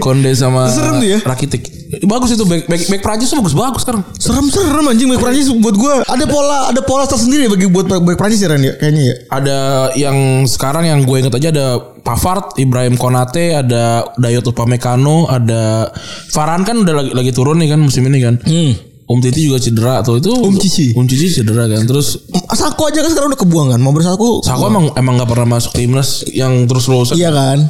Konde 0.00 0.30
sama 0.32 0.70
Serem 0.72 1.02
tuh 1.02 1.08
ya. 1.10 1.18
Rakitic. 1.20 1.62
Bagus 2.08 2.34
itu 2.34 2.42
back 2.42 2.66
back, 2.66 2.82
back 2.90 3.02
Prancis 3.06 3.30
tuh 3.30 3.38
bagus-bagus 3.38 3.82
sekarang. 3.86 4.02
Serem-serem 4.18 4.86
anjing 4.88 5.06
back 5.10 5.20
Prancis 5.20 5.46
buat 5.52 5.76
gua. 5.76 6.02
Ada 6.08 6.24
pola 6.26 6.70
ada 6.72 6.80
pola 6.82 7.04
tersendiri 7.06 7.46
bagi 7.46 7.66
buat 7.70 7.86
back 7.86 8.16
Prancis 8.18 8.40
ya 8.42 8.50
ya 8.50 8.74
kayaknya 8.78 9.02
ya. 9.04 9.14
Ada 9.30 9.58
yang 9.94 10.16
sekarang 10.48 10.88
yang 10.88 11.04
gue 11.04 11.16
inget 11.22 11.34
aja 11.34 11.48
ada 11.54 11.66
Pavard, 12.04 12.54
Ibrahim 12.54 12.94
Konate, 12.94 13.56
ada 13.56 14.04
Dayot 14.14 14.44
Upamecano, 14.44 15.24
ada 15.26 15.88
Varane 16.30 16.62
kan 16.62 16.76
udah 16.78 16.94
lagi 16.94 17.10
lagi 17.10 17.32
turun 17.32 17.56
nih 17.56 17.72
kan 17.72 17.80
musim 17.80 18.04
ini 18.04 18.20
kan. 18.20 18.36
Hmm. 18.38 18.76
Om 19.04 19.20
Titi 19.20 19.44
juga 19.44 19.60
cedera 19.60 20.00
tuh 20.00 20.16
itu. 20.16 20.32
Om 20.32 20.56
Cici. 20.56 20.92
Om 20.92 21.04
Cici 21.04 21.28
cedera 21.30 21.64
kan. 21.64 21.84
Terus 21.84 22.24
Saku 22.54 22.88
aja 22.88 23.04
kan 23.04 23.08
sekarang 23.08 23.28
udah 23.28 23.40
kebuang 23.40 23.68
kan. 23.68 23.80
Mau 23.80 23.92
bersaku. 23.92 24.40
Sako 24.40 24.68
emang 24.68 24.96
emang 24.96 25.20
gak 25.20 25.28
pernah 25.28 25.48
masuk 25.50 25.72
timnas 25.72 26.24
yang 26.26 26.64
terus 26.64 26.88
terusan. 26.88 27.16
Iya 27.16 27.28
kan. 27.28 27.68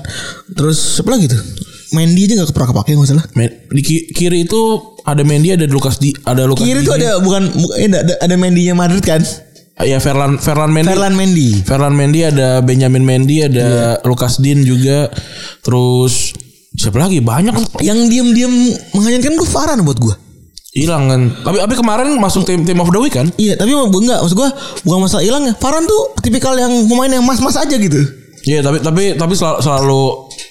Terus 0.51 0.79
siapa 0.99 1.11
lagi 1.11 1.27
tuh? 1.27 1.43
Mendy 1.91 2.27
aja 2.27 2.39
gak 2.39 2.51
pernah 2.51 2.71
kepake 2.71 2.95
nggak 2.95 3.07
salah. 3.09 3.27
Di 3.67 3.83
ki- 3.83 4.11
kiri 4.11 4.47
itu 4.47 4.61
ada 5.03 5.23
Mendy, 5.23 5.51
ada 5.51 5.67
Lukas 5.67 5.99
di, 5.99 6.15
ada 6.23 6.43
Lukas 6.43 6.63
Kiri 6.63 6.81
Digne. 6.81 6.97
ada 6.97 7.19
bukan 7.19 7.43
bu- 7.51 7.75
eh, 7.77 7.87
ada 7.87 8.15
ada 8.19 8.35
Mendy-nya 8.35 8.73
Madrid 8.73 9.03
kan? 9.03 9.23
Ya 9.81 9.99
Ferlan 9.99 10.39
Ferlan 10.39 10.71
Mendy. 10.71 10.91
Ferland 10.95 11.17
Mendy. 11.19 11.49
Ferland 11.67 11.97
Mendy 11.99 12.21
ada 12.23 12.63
Benjamin 12.63 13.03
Mendy 13.03 13.43
ada 13.43 13.99
Lukas 14.07 14.39
Din 14.39 14.63
juga 14.63 15.11
terus 15.61 16.31
siapa 16.75 16.99
lagi 16.99 17.19
banyak 17.19 17.55
Yang 17.83 17.99
diem-diem 18.11 18.55
menghanyutkan 18.93 19.35
gue 19.35 19.49
Farhan 19.49 19.83
buat 19.83 19.99
gue. 19.99 20.15
hilang 20.75 21.07
kan 21.07 21.23
tapi 21.47 21.63
tapi 21.63 21.75
kemarin 21.79 22.19
masuk 22.19 22.43
tim 22.43 22.67
tim 22.67 22.75
of 22.83 22.91
the 22.91 22.99
week 22.99 23.15
kan 23.15 23.31
Iya, 23.39 23.55
tapi 23.55 23.71
enggak 23.71 24.19
maksud 24.27 24.35
gue 24.35 24.51
bukan 24.83 25.07
masalah 25.07 25.23
hilang 25.23 25.47
ya. 25.47 25.55
Farhan 25.55 25.87
tuh 25.87 26.19
tipikal 26.19 26.51
yang 26.59 26.91
pemain 26.91 27.07
yang 27.07 27.23
mas-mas 27.23 27.55
aja 27.55 27.79
gitu. 27.79 28.03
Iya 28.43 28.59
tapi 28.61 28.83
tapi 28.83 29.15
tapi 29.15 29.33
selalu, 29.33 29.59
selalu 29.63 30.03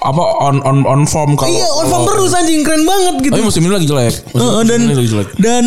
apa 0.02 0.24
on 0.48 0.56
on 0.64 0.78
on 0.88 1.02
form 1.06 1.36
kalau 1.36 1.52
iya, 1.52 1.68
on 1.68 1.86
form 1.86 2.04
terus 2.08 2.34
anjing 2.34 2.64
keren 2.64 2.88
banget 2.88 3.16
gitu. 3.22 3.34
tapi 3.38 3.44
musim 3.46 3.62
ini 3.68 3.72
lagi 3.72 3.86
jelek 3.86 4.16
musim, 4.34 4.48
musim 4.50 4.66
dan 4.66 4.80
ini 4.82 4.96
lagi 4.98 5.10
jelek 5.14 5.28
dan 5.38 5.64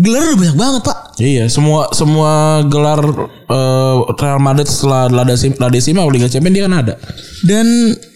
gelar 0.00 0.22
udah 0.24 0.38
banyak 0.38 0.56
banget, 0.56 0.82
Pak. 0.86 0.95
Iya 1.18 1.44
semua 1.46 1.88
semua 1.90 2.32
gelar 2.62 3.00
eh, 3.46 3.96
Real 4.14 4.36
Madrid 4.36 4.64
setelah 4.64 5.08
La 5.08 5.22
Decima, 5.22 5.56
La 5.58 5.68
Decima 5.68 6.04
Liga 6.06 6.26
Champions 6.26 6.54
dia 6.54 6.64
kan 6.64 6.74
ada 6.76 6.94
Dan 7.40 7.66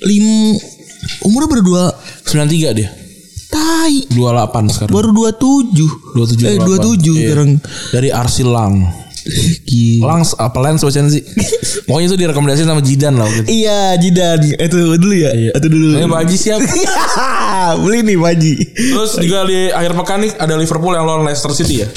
lim 0.02 0.56
umurnya 1.22 1.48
berdua 1.50 1.82
93 2.24 2.76
dia 2.76 2.90
tai 3.46 4.06
28 4.06 4.70
sekarang 4.70 4.92
baru 4.92 5.10
27. 5.34 6.14
27 6.14 6.46
Eh 6.46 6.56
27 6.56 6.70
Iya. 7.10 7.22
sekarang. 7.26 7.50
dari 7.90 8.08
Arsilang 8.08 8.74
Gila. 9.66 10.06
Langs 10.06 10.32
apa 10.32 10.58
Lens 10.60 10.80
bacaan 10.80 11.08
sih 11.08 11.20
pokoknya 11.84 12.08
itu 12.08 12.16
direkomendasi 12.16 12.64
sama 12.64 12.80
Jidan 12.80 13.20
lah 13.20 13.28
waktu 13.28 13.44
itu 13.44 13.48
Iya, 13.52 13.92
Jidan. 13.96 14.38
Itu 14.48 14.96
dulu 14.96 15.12
ya. 15.12 15.30
Itu 15.52 15.68
dulu. 15.68 15.92
Ini 15.92 16.08
Baji 16.08 16.36
siap 16.36 16.56
Beli 17.84 18.00
nih 18.02 18.16
Baji. 18.16 18.52
Terus 18.72 19.20
juga 19.20 19.44
di 19.44 19.68
akhir 19.68 19.92
pekan 19.94 20.24
nih 20.24 20.32
ada 20.34 20.56
Liverpool 20.56 20.96
yang 20.96 21.04
lawan 21.04 21.22
Leicester 21.22 21.52
City 21.52 21.84
ya. 21.84 21.88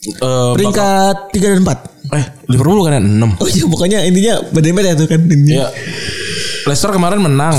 Eh, 0.00 0.50
Peringkat 0.56 1.28
3 1.28 1.46
dan 1.52 1.60
4. 1.60 1.68
bakal- 1.68 1.88
eh 2.10 2.24
Liverpool 2.48 2.80
kan 2.82 3.04
6. 3.04 3.30
Oh 3.36 3.46
iya 3.46 3.64
pokoknya 3.68 3.98
intinya 4.02 4.40
beda-beda 4.48 4.96
tuh 4.96 5.04
kan. 5.04 5.20
Iya. 5.20 5.68
Leicester 6.64 6.90
kemarin 6.90 7.20
menang. 7.20 7.56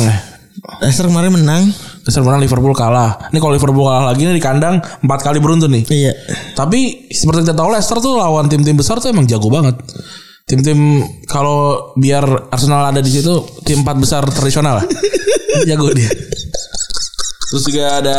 Leicester 0.82 1.06
kemarin 1.06 1.32
menang. 1.32 1.70
Leicester 2.02 2.26
menang 2.26 2.42
Liverpool 2.42 2.74
kalah. 2.74 3.30
Ini 3.30 3.38
kalau 3.38 3.54
Liverpool 3.54 3.86
kalah 3.86 4.10
lagi 4.10 4.26
nih 4.26 4.34
di 4.34 4.44
kandang 4.44 4.82
4 4.82 5.22
kali 5.22 5.38
beruntun 5.38 5.70
nih. 5.70 5.84
Iya. 5.86 6.14
Tapi 6.52 7.08
seperti 7.08 7.46
kita 7.46 7.54
tahu 7.54 7.70
Leicester 7.70 8.02
tuh 8.02 8.18
lawan 8.18 8.50
tim-tim 8.50 8.74
besar 8.74 8.98
tuh 8.98 9.14
emang 9.14 9.30
jago 9.30 9.48
banget. 9.48 9.78
Tim-tim 10.42 11.00
kalau 11.30 11.94
biar 11.94 12.26
Arsenal 12.50 12.90
ada 12.90 13.00
di 13.00 13.08
situ 13.08 13.32
tim 13.62 13.86
empat 13.86 14.02
besar 14.02 14.26
tradisional 14.26 14.82
lah. 14.82 14.86
jago 15.70 15.94
dia. 15.94 16.10
Terus 17.48 17.64
juga 17.64 18.02
ada 18.02 18.18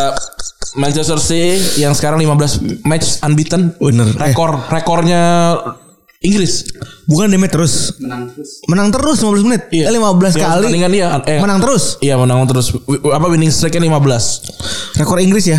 Manchester 0.74 1.18
City 1.18 1.56
yang 1.78 1.92
sekarang 1.92 2.16
15 2.18 2.82
match 2.82 3.20
unbeaten. 3.20 3.74
Bener. 3.74 4.08
Eh. 4.08 4.30
Rekor 4.30 4.56
rekornya 4.66 5.20
Inggris. 6.20 6.70
Bukan 7.04 7.28
Demet 7.28 7.50
terus. 7.50 7.98
menang 7.98 8.30
terus 8.30 8.62
Menang 8.64 8.88
terus 8.88 9.18
15 9.18 9.42
menit. 9.42 9.62
Iya. 9.70 9.84
Eh, 9.86 9.92
15 9.92 10.32
Ya, 10.32 10.42
kali. 10.46 10.64
pertandingan 10.64 10.90
dia 10.90 11.06
eh, 11.26 11.38
Menang 11.38 11.58
terus. 11.58 11.98
Iya 11.98 12.14
menang 12.16 12.46
terus. 12.46 12.70
W- 12.72 13.10
Apa 13.10 13.26
winning 13.26 13.50
streaknya 13.50 13.90
15. 13.90 14.46
Rekor 14.96 15.18
Inggris 15.18 15.46
ya. 15.46 15.58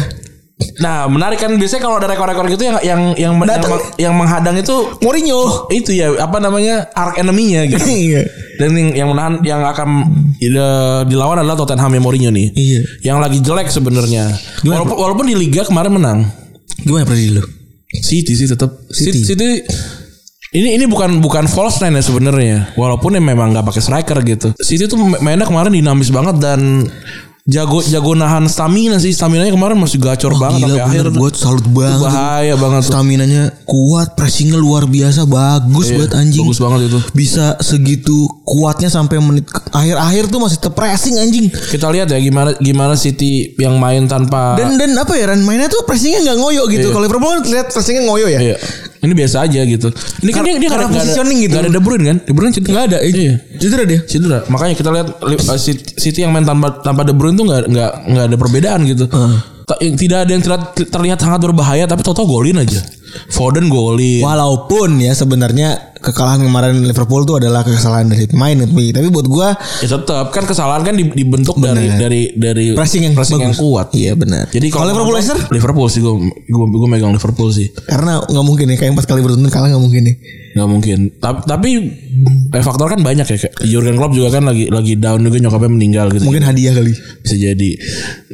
Nah 0.82 1.06
menarik 1.08 1.40
kan 1.40 1.52
biasanya 1.56 1.82
kalau 1.82 1.96
ada 2.02 2.08
rekor-rekor 2.10 2.46
gitu 2.52 2.64
yang 2.68 2.78
yang 2.82 3.02
yang 3.16 3.34
yang, 3.38 3.48
Datang. 3.48 3.82
yang 4.00 4.14
menghadang 4.14 4.56
itu 4.58 4.76
Mourinho. 5.02 5.68
itu 5.70 5.92
ya 5.96 6.14
apa 6.20 6.38
namanya 6.40 6.90
arc 6.94 7.20
enemy-nya 7.20 7.68
gitu. 7.70 7.84
Iya. 8.04 8.26
Dan 8.58 8.78
yang, 8.78 8.90
yang 8.94 9.08
menahan 9.10 9.34
yang 9.42 9.62
akan 9.66 9.90
eh, 10.38 11.02
dilawan 11.10 11.42
adalah 11.42 11.58
Tottenham 11.58 11.94
yang 11.94 12.04
Mourinho 12.04 12.30
nih. 12.34 12.48
Iya. 12.54 12.82
Yang 13.14 13.18
lagi 13.18 13.38
jelek 13.42 13.68
sebenarnya. 13.70 14.34
Walaupun 14.66 14.96
walaupun 14.98 15.26
di 15.30 15.36
liga 15.38 15.66
kemarin 15.66 15.94
menang. 15.94 16.20
Gimana 16.84 17.06
prediksi 17.06 17.38
lu? 17.38 17.44
City 18.02 18.34
sih 18.34 18.48
tetap 18.50 18.74
City. 18.90 19.22
City. 19.22 19.50
Ini 20.54 20.78
ini 20.78 20.86
bukan 20.86 21.18
bukan 21.18 21.50
false 21.50 21.82
line 21.82 21.98
ya 21.98 22.04
sebenarnya. 22.06 22.58
Walaupun 22.78 23.18
ya 23.18 23.22
memang 23.22 23.58
nggak 23.58 23.66
pakai 23.66 23.82
striker 23.82 24.18
gitu. 24.22 24.54
City 24.62 24.86
tuh 24.86 25.02
mainnya 25.22 25.50
kemarin 25.50 25.74
dinamis 25.74 26.14
banget 26.14 26.38
dan 26.38 26.86
jago 27.44 27.84
jago 27.84 28.16
nahan 28.16 28.48
stamina 28.48 28.96
sih. 28.98 29.12
Stamina 29.12 29.44
nya 29.44 29.52
kemarin 29.52 29.76
masih 29.76 30.00
gacor 30.00 30.32
banget 30.34 30.64
sampai 30.64 30.80
akhir. 30.80 31.12
Gue 31.12 31.32
salut 31.36 31.66
banget. 31.68 32.00
Bahaya 32.00 32.56
banget 32.56 32.82
tuh. 32.82 32.92
Staminanya 32.96 33.44
kuat, 33.68 34.16
pressingnya 34.16 34.56
luar 34.56 34.88
biasa, 34.88 35.28
bagus 35.28 35.92
Iya, 35.92 35.96
banget 36.00 36.12
anjing. 36.16 36.42
bagus 36.42 36.60
banget 36.64 36.80
itu. 36.88 37.00
Bisa 37.12 37.60
segitu 37.60 38.16
kuatnya 38.44 38.88
sampai 38.88 39.20
menit 39.20 39.44
ke- 39.44 39.60
akhir-akhir 39.70 40.32
tuh 40.32 40.40
masih 40.40 40.58
tetap 40.58 40.74
pressing 40.74 41.20
anjing. 41.20 41.52
Kita 41.52 41.92
lihat 41.92 42.08
ya 42.08 42.18
gimana 42.18 42.56
gimana 42.58 42.96
City 42.96 43.52
yang 43.58 43.76
main 43.76 44.08
tanpa 44.08 44.56
Dan 44.56 44.80
dan 44.80 44.96
apa 44.96 45.12
ya 45.14 45.28
Ran 45.28 45.44
mainnya 45.44 45.68
tuh 45.68 45.84
pressingnya 45.84 46.24
nggak 46.24 46.38
ngoyo 46.40 46.64
gitu. 46.72 46.88
Kalau 46.90 47.04
Liverpool 47.04 47.28
kan 47.34 47.44
lihat 47.44 47.68
pressingnya 47.70 48.08
ngoyo 48.08 48.32
ya. 48.32 48.40
Iya. 48.40 48.58
Ini 49.04 49.14
biasa 49.14 49.44
aja 49.44 49.60
gitu. 49.68 49.92
Ini 50.24 50.32
kan 50.32 50.42
dia 50.48 50.56
dia 50.56 50.70
karena 50.72 50.88
ada- 50.88 50.96
positioning 50.96 51.38
gitu. 51.44 51.54
nggak 51.54 51.64
ada 51.68 51.72
De 51.76 51.82
Bruyne 51.84 52.04
kan? 52.08 52.18
De 52.24 52.32
Bruyne 52.32 52.54
cedera. 52.56 52.72
Nggak 52.72 52.84
ada. 52.88 52.98
Iya. 53.04 53.34
Cedera 53.60 53.84
dia. 53.84 54.00
Cedera. 54.08 54.38
Makanya 54.48 54.74
kita 54.80 54.90
lihat 54.96 55.08
uh, 55.20 55.60
City 56.00 56.20
yang 56.24 56.32
main 56.32 56.48
tanpa 56.48 56.80
tanpa 56.80 57.04
De 57.04 57.12
Bruyne 57.12 57.36
tuh 57.36 57.44
nggak 57.44 57.62
nggak 57.68 57.92
nggak 58.10 58.26
ada 58.32 58.38
perbedaan 58.40 58.82
gitu. 58.88 59.06
Yang 59.80 59.96
Tidak 59.96 60.20
ada 60.28 60.32
yang 60.32 60.44
terlihat, 60.44 60.64
terlihat 60.92 61.18
sangat 61.24 61.40
berbahaya 61.40 61.88
tapi 61.88 62.04
total 62.04 62.28
golin 62.28 62.60
aja. 62.60 62.80
Foden 63.32 63.68
golin. 63.72 64.24
Walaupun 64.24 65.00
ya 65.00 65.14
sebenarnya 65.14 65.93
kekalahan 66.04 66.44
kemarin 66.44 66.84
Liverpool 66.84 67.24
tuh 67.24 67.40
adalah 67.40 67.64
kesalahan 67.64 68.06
dari 68.06 68.28
pemain 68.28 68.54
tapi 68.54 68.92
tapi 68.92 69.08
buat 69.08 69.26
gua 69.26 69.56
Ya 69.80 69.88
tetap 69.88 70.30
kan 70.30 70.44
kesalahan 70.44 70.84
kan 70.84 70.94
di- 70.94 71.08
dibentuk 71.10 71.56
dari 71.58 71.88
dari 71.90 72.22
dari 72.36 72.66
pressing 72.74 73.08
yang 73.08 73.16
pressing 73.16 73.40
yang 73.40 73.56
kuat. 73.56 73.90
Iya 73.92 74.14
benar. 74.14 74.46
Jadi 74.48 74.68
kalau 74.68 74.92
Liverpool 74.92 75.16
Leicester 75.16 75.40
Liverpool 75.48 75.88
sih 75.88 76.00
gue 76.00 76.14
gue 76.44 76.66
gue 76.68 76.90
megang 76.90 77.10
Liverpool 77.10 77.50
sih. 77.50 77.72
karena 77.86 78.20
nggak 78.22 78.46
mungkin 78.46 78.66
nih 78.68 78.78
kayak 78.78 78.92
empat 78.92 79.06
kali 79.08 79.24
beruntun 79.24 79.48
kalah 79.48 79.72
nggak 79.72 79.80
mungkin 79.82 80.04
nih. 80.04 80.16
Nggak 80.54 80.70
mungkin. 80.70 81.00
Tapi 81.18 81.40
tapi 81.50 81.70
eh, 82.54 82.64
faktor 82.64 82.94
kan 82.94 83.02
banyak 83.02 83.26
ya. 83.26 83.38
Kayak 83.38 83.54
Jurgen 83.66 83.98
Klopp 83.98 84.14
juga 84.14 84.30
kan 84.38 84.46
lagi 84.46 84.70
lagi 84.70 84.94
down 84.98 85.26
juga 85.26 85.38
nyokapnya 85.42 85.72
meninggal 85.74 86.08
gitu. 86.14 86.24
Mungkin 86.30 86.46
hadiah 86.46 86.74
kali. 86.78 86.94
bisa 86.94 87.36
jadi. 87.36 87.72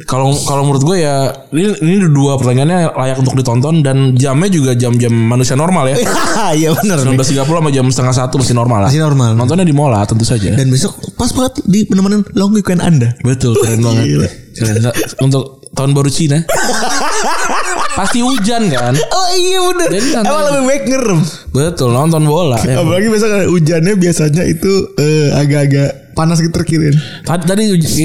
Kalau 0.04 0.32
kalau 0.44 0.68
menurut 0.68 0.84
gue 0.84 0.96
ya 1.00 1.32
ini 1.56 1.72
ini 1.80 1.96
dua 2.12 2.36
pertanyaannya 2.36 2.92
layak 2.92 3.16
untuk 3.24 3.34
ditonton 3.40 3.80
dan 3.80 4.14
jamnya 4.20 4.48
juga 4.52 4.76
jam-jam 4.76 5.12
manusia 5.12 5.56
normal 5.56 5.88
ya. 5.90 5.96
Iya 6.50 6.74
benar. 6.74 7.04
nih. 7.06 7.14
19.30 7.14 7.46
sama 7.46 7.70
jam 7.70 7.86
setengah 7.88 8.14
satu 8.16 8.34
masih 8.42 8.56
normal 8.56 8.78
lah. 8.84 8.90
Masih 8.90 9.02
normal. 9.04 9.30
Nontonnya 9.38 9.64
di 9.64 9.74
Mola 9.76 10.02
tentu 10.04 10.26
saja. 10.26 10.50
Dan 10.52 10.68
besok 10.68 10.98
pas 11.14 11.30
banget 11.30 11.62
di 11.64 11.86
penemenan 11.86 12.26
long 12.34 12.50
weekend 12.52 12.82
Anda. 12.82 13.14
Betul 13.22 13.54
keren 13.60 13.80
banget. 13.80 14.28
Keren. 14.56 14.90
Untuk 15.22 15.59
tahun 15.74 15.90
baru 15.94 16.10
Cina. 16.10 16.38
Pasti 17.98 18.22
hujan 18.22 18.70
kan. 18.70 18.94
Oh 18.96 19.28
iya 19.34 19.58
bener. 19.60 19.88
Jadi 19.92 20.08
Emang 20.22 20.44
lebih 20.46 20.64
baik 20.66 20.84
ngerem. 20.88 21.20
Betul 21.52 21.90
nonton 21.92 22.22
bola. 22.24 22.58
Ya. 22.62 22.80
Apalagi 22.80 23.10
biasanya 23.10 23.46
hujannya 23.50 23.94
biasanya 23.98 24.42
itu 24.46 24.72
eh, 24.96 25.28
agak-agak 25.34 26.14
panas 26.14 26.42
gitu 26.42 26.52
terkirin. 26.52 26.94
Tadi, 27.22 27.44
tadi 27.46 27.62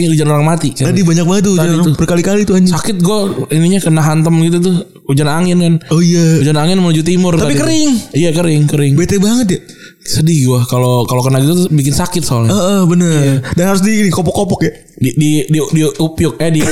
hujan, 0.10 0.28
orang 0.30 0.46
mati. 0.46 0.72
Kan. 0.74 0.92
Tadi 0.94 1.02
banyak 1.04 1.26
banget 1.26 1.44
tuh 1.46 1.54
hujan 1.58 1.68
Tadi 1.68 1.86
tuh. 1.86 1.96
berkali-kali 1.98 2.42
tuh 2.48 2.56
anjing. 2.58 2.74
Sakit 2.74 2.98
gue 3.02 3.20
ininya 3.54 3.80
kena 3.82 4.02
hantem 4.02 4.34
gitu 4.46 4.58
tuh. 4.62 4.76
Hujan 5.06 5.30
angin 5.30 5.58
kan. 5.62 5.74
Oh 5.94 6.02
iya. 6.02 6.42
Hujan 6.42 6.58
angin 6.58 6.82
menuju 6.82 7.02
timur. 7.06 7.38
Tapi 7.38 7.56
kering. 7.56 7.92
Iya 8.14 8.30
kering 8.34 8.62
kering. 8.70 8.94
Bete 8.98 9.22
banget 9.22 9.48
ya. 9.58 9.60
Sedih 10.06 10.46
gua 10.46 10.62
kalau 10.64 11.04
kalau 11.04 11.20
kena 11.20 11.42
gitu 11.42 11.66
bikin 11.68 11.92
sakit 11.92 12.22
soalnya. 12.22 12.54
Heeh, 12.54 12.82
bener. 12.86 13.42
Dan 13.52 13.66
harus 13.68 13.82
di 13.82 14.00
ini 14.00 14.10
kopok-kopok 14.10 14.60
ya. 14.62 14.72
Di 14.96 15.10
di 15.12 15.30
di, 15.44 15.58
di 15.60 15.82
upyuk 15.82 16.38
eh 16.38 16.50
di 16.50 16.62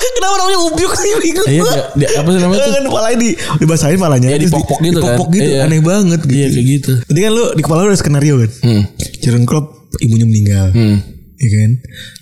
Kenapa 0.00 0.36
namanya 0.38 0.58
ubyuk 0.66 0.92
sih 0.94 1.12
bingung. 1.18 1.46
iya 1.46 1.64
di, 1.64 1.80
di, 1.96 2.04
apa 2.10 2.28
sih 2.28 2.40
namanya 2.40 2.60
tuh? 2.62 2.72
kan 2.74 2.84
palanya 2.86 3.18
di 3.18 3.30
dibasahin 3.56 3.98
palanya 3.98 4.28
Iya, 4.28 4.38
dipopok 4.38 4.78
gitu 4.78 4.98
kan. 4.98 5.16
dipopok 5.16 5.28
gitu 5.30 5.48
Iya. 5.50 5.64
aneh 5.64 5.80
banget 5.80 6.20
gitu. 6.22 6.34
Iya 6.34 6.46
kayak 6.50 6.66
gitu. 6.70 6.92
Jadi 7.02 7.18
kan 7.18 7.30
lu 7.30 7.44
di 7.50 7.62
kepala 7.62 7.80
lu 7.80 7.88
ada 7.88 7.98
skenario 7.98 8.34
kan. 8.36 8.50
Hmm. 8.60 8.82
Jurgen 9.18 9.44
Klopp 9.44 9.66
ibunya 9.98 10.26
meninggal. 10.26 10.66
Hmm. 10.70 10.96
Iya 11.36 11.48
kan? 11.50 11.70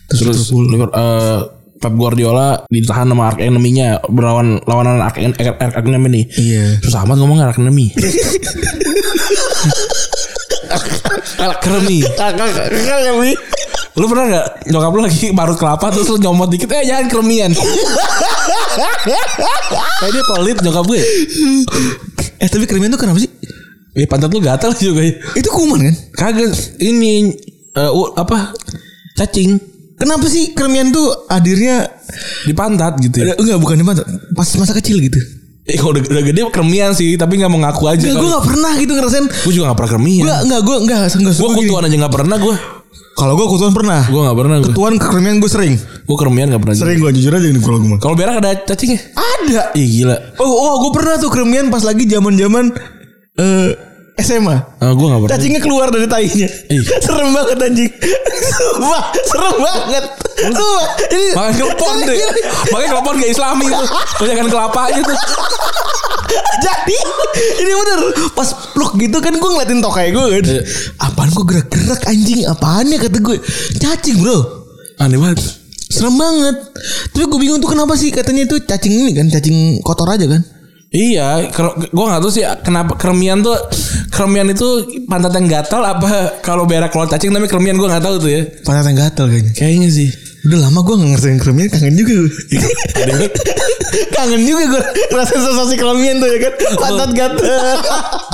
Terus, 0.08 0.18
Terus 0.20 0.38
Liverpool 0.46 0.64
Liver- 0.68 0.94
eh, 0.94 1.38
Pep 1.78 1.94
Guardiola 1.94 2.66
ditahan 2.66 3.06
sama 3.06 3.30
arch 3.30 3.38
enemy-nya 3.38 4.02
berlawan 4.06 4.58
lawanan 4.66 4.98
en- 5.16 5.34
arch 5.38 5.78
enemy 5.80 6.08
nih. 6.10 6.24
Iya. 6.34 6.64
Susah 6.82 7.06
amat 7.06 7.16
ngomong 7.16 7.38
arch 7.38 7.58
enemy. 7.58 7.94
arch 11.38 11.66
enemy. 11.68 12.02
Lu 13.98 14.06
pernah 14.06 14.24
gak 14.30 14.46
nyokap 14.70 14.90
lu 14.94 15.00
lagi 15.02 15.34
parut 15.34 15.58
kelapa 15.58 15.90
terus 15.90 16.06
lu 16.06 16.22
nyomot 16.22 16.46
dikit 16.46 16.70
eh 16.70 16.86
jangan 16.86 17.10
keremian. 17.10 17.50
Kayak 17.50 18.94
dia 20.14 20.22
pelit 20.22 20.58
nyokap 20.62 20.84
gue. 20.86 21.02
Eh 22.38 22.46
tapi 22.46 22.64
krimian 22.66 22.94
tuh 22.94 23.00
kenapa 23.02 23.18
sih? 23.18 23.30
Eh 23.98 24.06
pantat 24.06 24.30
lu 24.30 24.38
gatal 24.38 24.70
juga 24.72 25.02
ya. 25.02 25.18
Itu 25.34 25.50
kuman 25.50 25.82
kan? 25.82 25.94
Kagak 26.14 26.54
ini 26.78 27.34
eh, 27.74 27.90
u- 27.90 28.14
apa? 28.14 28.54
Cacing 29.18 29.58
Kenapa 29.98 30.24
sih 30.30 30.54
krimian 30.54 30.94
tuh 30.94 31.26
hadirnya 31.26 31.90
di 32.46 32.54
pantat 32.54 33.02
gitu. 33.02 33.18
ya. 33.20 33.34
Eh, 33.34 33.36
enggak 33.36 33.58
bukan 33.58 33.76
di 33.76 33.84
mata 33.84 34.02
pas 34.32 34.46
masa 34.54 34.72
kecil 34.78 35.02
gitu. 35.02 35.18
Eh 35.68 35.76
kalau 35.76 35.92
udah, 35.92 36.02
udah 36.06 36.24
gede 36.24 36.40
keremian 36.48 36.96
sih 36.96 37.18
tapi 37.20 37.36
gak 37.36 37.50
mau 37.52 37.60
ngaku 37.60 37.84
aja. 37.92 38.06
Enggak, 38.08 38.22
gue 38.24 38.30
gak 38.30 38.46
pernah 38.46 38.72
gitu 38.78 38.92
ngerasain. 38.96 39.26
Gue 39.28 39.52
juga 39.52 39.64
gak 39.68 39.78
pernah 39.82 39.90
keremian. 39.92 40.24
Gue 40.24 40.36
enggak, 40.48 40.60
gue 40.64 40.76
enggak, 40.80 41.00
enggak 41.12 41.34
Gue 41.36 41.50
kutuan 41.60 41.82
aja 41.84 41.96
gak 42.08 42.14
pernah 42.14 42.36
gue. 42.40 42.54
Kalau 43.18 43.34
gue 43.34 43.46
kutuan 43.50 43.72
pernah. 43.74 44.00
Gue 44.06 44.20
gak 44.22 44.38
pernah. 44.38 44.56
Kutuan 44.64 44.94
krimian 44.96 45.36
gue 45.42 45.50
sering. 45.50 45.74
Gue 45.76 46.16
keremian 46.16 46.46
gak 46.54 46.62
pernah. 46.62 46.76
Sering 46.78 46.98
gue 47.02 47.10
jujur 47.18 47.32
aja 47.34 47.46
nih 47.50 47.60
kalau 47.60 47.78
gue. 47.82 47.98
Kalau 48.00 48.14
berak 48.16 48.40
ada 48.40 48.50
cacingnya? 48.64 49.02
Ada. 49.12 49.76
Ih 49.76 49.88
gila. 49.92 50.16
Oh, 50.40 50.46
oh 50.46 50.74
gue 50.88 50.92
pernah 50.96 51.20
tuh 51.20 51.28
krimian 51.28 51.68
pas 51.68 51.82
lagi 51.84 52.06
zaman-zaman 52.08 52.72
eh 53.36 53.87
SMA. 54.18 54.56
Ah, 54.82 54.92
gue 54.92 55.06
gak 55.06 55.20
pernah. 55.22 55.32
Cacingnya 55.32 55.62
keluar 55.62 55.88
dari 55.88 56.10
tainya. 56.10 56.48
Ih. 56.50 56.82
Serem 57.04 57.30
banget 57.30 57.56
anjing. 57.62 57.90
Sumpah, 58.38 59.02
serem 59.22 59.56
banget. 59.62 60.04
Sumpah. 60.34 60.84
Ini 61.06 61.26
Makanya 61.34 61.54
kelepon 61.54 61.94
deh. 62.08 62.16
Makanya 62.74 62.90
kelepon 62.98 63.14
gak 63.22 63.30
islami 63.30 63.66
tuh. 63.70 63.88
Banyakan 64.18 64.46
kelapa 64.50 64.80
aja 64.90 65.00
tuh. 65.00 65.18
Jadi 66.66 66.98
ini 67.62 67.72
bener 67.72 68.00
pas 68.34 68.48
pluk 68.74 68.98
gitu 68.98 69.16
kan 69.22 69.32
gue 69.32 69.50
ngeliatin 69.54 69.78
tokai 69.78 70.10
gue 70.10 70.26
kan. 70.38 70.44
Iya. 70.44 70.62
Apaan 70.98 71.30
kok 71.30 71.46
gerak-gerak 71.46 72.02
anjing? 72.04 72.42
Apaan 72.44 72.90
ya 72.90 72.98
kata 72.98 73.18
gue? 73.22 73.38
Cacing 73.78 74.18
bro. 74.20 74.38
Aneh 74.98 75.16
banget. 75.16 75.38
Serem 75.88 76.18
banget. 76.18 76.56
Tapi 77.14 77.24
gue 77.24 77.38
bingung 77.38 77.62
tuh 77.62 77.70
kenapa 77.70 77.94
sih 77.94 78.10
katanya 78.10 78.44
itu 78.44 78.58
cacing 78.60 78.92
ini 78.92 79.10
kan 79.14 79.30
cacing 79.30 79.80
kotor 79.80 80.10
aja 80.10 80.26
kan? 80.26 80.42
Iya, 80.88 81.52
gue 81.92 82.04
gak 82.08 82.22
tahu 82.24 82.32
sih 82.32 82.48
kenapa 82.64 82.96
keremian 82.96 83.44
tuh 83.44 83.52
keremian 84.08 84.48
itu 84.48 84.88
pantat 85.04 85.36
yang 85.36 85.44
gatal 85.44 85.84
apa 85.84 86.40
kalau 86.40 86.64
berak 86.64 86.88
keluar 86.88 87.04
cacing 87.12 87.28
tapi 87.28 87.44
keremian 87.44 87.76
gue 87.76 87.88
nggak 87.92 88.00
tahu 88.00 88.16
tuh 88.24 88.30
ya. 88.32 88.42
Pantat 88.64 88.88
yang 88.88 88.96
gatel 88.96 89.26
kayaknya. 89.28 89.52
Kayaknya 89.52 89.88
sih. 89.92 90.08
Udah 90.38 90.58
lama 90.62 90.80
gue 90.80 90.94
gak 90.94 91.08
ngerasain 91.10 91.38
kremian 91.42 91.68
kangen 91.68 91.94
juga 91.98 92.14
gue. 92.14 92.30
kangen 94.16 94.42
juga 94.46 94.62
gue 94.70 94.82
ngerasain 95.10 95.40
sensasi 95.42 95.74
kremian 95.74 96.22
tuh 96.22 96.28
ya 96.30 96.38
kan. 96.46 96.52
Pantat 96.78 97.10
gatel. 97.10 97.78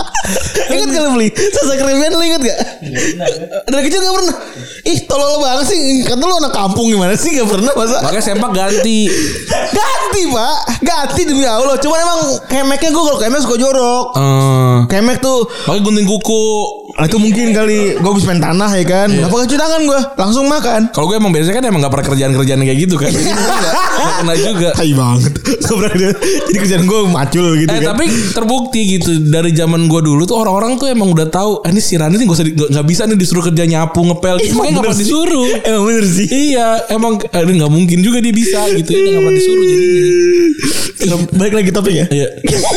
ingat 0.75 0.88
gak 0.93 1.03
lu 1.05 1.11
beli? 1.17 1.29
Sensasi 1.33 1.77
kremian 1.81 2.12
lu 2.12 2.23
inget 2.25 2.43
gak? 2.45 2.59
Dari 3.73 3.83
kecil 3.88 4.01
gak 4.05 4.14
pernah. 4.21 4.37
Ih 4.85 4.99
tolol 5.09 5.40
banget 5.40 5.67
sih. 5.73 5.81
Kata 6.05 6.21
lu 6.21 6.35
anak 6.37 6.53
kampung 6.53 6.87
gimana 6.93 7.17
sih 7.17 7.40
gak 7.40 7.49
pernah 7.49 7.73
masa. 7.73 8.05
Makanya 8.05 8.25
sempak 8.25 8.51
ganti. 8.53 9.09
Ganti 9.73 10.23
pak. 10.29 10.57
Ganti 10.85 11.21
demi 11.25 11.49
Allah. 11.49 11.81
Cuman 11.81 11.99
emang 12.05 12.21
kemeknya 12.53 12.93
gue 12.93 13.03
kalau 13.03 13.19
kemek 13.19 13.40
suka 13.40 13.57
jorok. 13.57 14.07
Eh, 14.12 14.77
Kemek 14.93 15.25
tuh 15.25 15.49
pakai 15.64 15.81
gunting 15.81 16.05
kuku. 16.05 16.45
Ah, 16.94 17.04
itu 17.04 17.16
mungkin 17.16 17.50
kali 17.50 17.78
gue 17.94 18.07
habis 18.07 18.22
main 18.22 18.38
tanah 18.38 18.70
ya 18.72 18.85
kan. 18.85 19.11
Gak 19.11 19.26
pakai 19.26 19.44
cuci 19.44 19.57
tangan 19.57 19.80
gue, 19.83 20.00
langsung 20.14 20.46
makan. 20.46 20.80
Kalau 20.88 21.07
gue 21.07 21.16
emang 21.16 21.30
biasanya 21.30 21.57
kan 21.57 21.64
emang 21.64 21.80
gak 21.80 21.90
pernah 21.90 22.07
kerjaan-kerjaan 22.09 22.61
kayak 22.61 22.78
gitu 22.80 22.94
kan. 22.94 23.11
Jadi 23.11 23.30
nggak 23.30 23.74
kena 24.16 24.35
juga. 24.37 24.68
Tai 24.72 24.92
banget. 24.92 25.33
Gak 25.35 25.74
pernah. 25.74 25.92
Jadi 26.44 26.57
kerjaan 26.57 26.85
gue 26.85 27.00
macul 27.09 27.46
gitu 27.57 27.68
Eh 27.68 27.78
kan. 27.78 27.88
tapi 27.90 28.04
terbukti 28.30 28.80
gitu 28.92 29.11
dari 29.24 29.50
zaman 29.50 29.85
gue 29.85 30.00
dulu 30.00 30.22
tuh 30.22 30.37
orang-orang 30.37 30.76
tuh 30.76 30.87
emang 30.87 31.11
udah 31.11 31.26
tahu 31.26 31.61
ah, 31.61 31.68
ini 31.68 31.78
si 31.78 31.94
Rani 31.94 32.14
nih 32.14 32.24
gak 32.24 32.37
usah 32.37 32.46
di- 32.46 32.54
nggak 32.54 32.87
bisa 32.87 33.02
nih 33.04 33.16
disuruh 33.16 33.42
kerja 33.42 33.64
nyapu 33.64 34.00
ngepel 34.00 34.37
gitu 34.38 34.54
makanya 34.54 34.70
nggak 34.70 34.85
pernah 34.85 34.94
sih. 34.94 35.04
disuruh 35.04 35.48
Emang 35.64 35.83
bener 35.85 36.04
sih. 36.07 36.26
iya 36.30 36.68
emang 36.88 37.12
eh, 37.18 37.42
nggak 37.44 37.72
mungkin 37.72 37.98
juga 38.00 38.18
dia 38.18 38.30
bisa 38.30 38.61
gitu 38.72 38.88
ya 38.88 39.02
nggak 39.11 39.18
pernah 39.20 39.35
disuruh 39.35 39.64
jadinya 39.64 40.52
Balik 41.35 41.52
lagi 41.52 41.70
topik 41.70 41.92
ya. 41.92 42.07
Iya. 42.09 42.28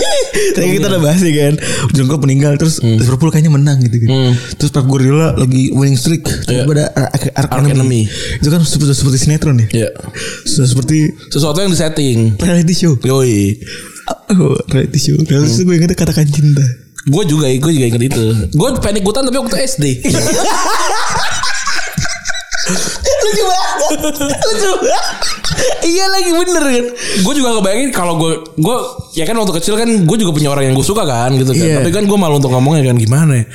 Tadi 0.55 0.67
kita 0.73 0.89
udah 0.89 0.99
bahas 0.99 1.21
ya 1.21 1.31
kan. 1.31 1.53
Jongkok 1.93 2.19
meninggal 2.19 2.59
terus 2.59 2.81
Liverpool 2.81 3.31
kayaknya 3.31 3.47
menang 3.49 3.79
gitu 3.79 4.03
kan. 4.03 4.06
Hmm. 4.07 4.31
Terus 4.55 4.71
Pep 4.71 4.87
Guardiola 4.87 5.35
lagi 5.35 5.69
winning 5.69 5.99
streak. 5.99 6.23
Iya. 6.47 6.63
Daripada 6.63 6.87
Ark 6.95 7.23
Arch 7.35 7.67
Enemy. 7.67 8.01
Itu 8.39 8.47
kan 8.47 8.63
sudah 8.63 8.95
seperti 8.95 9.17
sinetron 9.19 9.59
ya. 9.59 9.67
Iya. 9.83 9.89
Sudah 10.43 10.67
seperti 10.67 10.97
sesuatu 11.27 11.59
yang 11.59 11.69
disetting 11.69 12.39
reality 12.39 12.73
show. 12.73 12.95
yoi 12.97 13.59
Oh, 14.31 14.55
reality 14.71 14.97
show. 14.97 15.15
Reality 15.19 15.51
show 15.51 15.63
gue 15.63 15.75
ingetnya 15.75 15.95
katakan 15.95 16.23
cinta. 16.25 16.63
gue 17.07 17.23
juga 17.23 17.47
gue 17.47 17.71
juga 17.71 17.87
inget 17.87 18.03
itu 18.11 18.23
gue 18.51 18.67
pengen 18.83 18.99
ikutan 18.99 19.23
tapi 19.23 19.39
waktu 19.39 19.63
SD 19.63 19.83
Lucu 22.67 23.43
banget. 23.43 23.77
Lucu 24.19 24.71
banget. 24.77 25.05
Iya 25.79 26.05
lagi 26.07 26.31
bener 26.33 26.63
kan. 26.63 26.85
gue 27.17 27.33
juga 27.33 27.49
ngebayangin 27.51 27.89
kalau 27.89 28.13
gue 28.15 28.31
gue 28.55 28.77
ya 29.13 29.23
kan 29.23 29.33
waktu 29.33 29.53
kecil 29.55 29.73
kan 29.73 29.87
gue 29.87 30.17
juga 30.17 30.31
punya 30.31 30.49
orang 30.49 30.63
yang 30.63 30.75
gue 30.75 30.83
suka 30.83 31.01
kan 31.01 31.33
gitu 31.33 31.49
kan 31.49 31.65
Iya. 31.65 31.75
tapi 31.79 31.89
kan 31.89 32.03
gue 32.03 32.13
malu 32.15 32.37
untuk 32.37 32.51
ngomongnya 32.51 32.85
kan 32.85 32.95
gimana 32.95 33.33
ya 33.33 33.45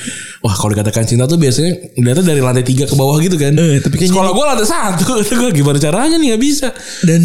wah 0.40 0.52
kalau 0.52 0.72
dikatakan 0.72 1.04
cinta 1.04 1.24
tuh 1.24 1.36
biasanya 1.36 1.70
dilihatnya 1.92 2.24
dari 2.26 2.40
lantai 2.40 2.64
tiga 2.64 2.84
ke 2.84 2.94
bawah 2.94 3.16
gitu 3.18 3.36
kan 3.36 3.54
Eh, 3.54 3.78
tapi 3.78 4.00
sekolah 4.00 4.30
gue 4.30 4.44
lantai 4.44 4.66
satu 4.66 5.04
gue 5.40 5.50
gimana 5.52 5.78
caranya 5.78 6.16
nih 6.16 6.32
nggak 6.32 6.42
bisa 6.42 6.68
Dan 7.02 7.22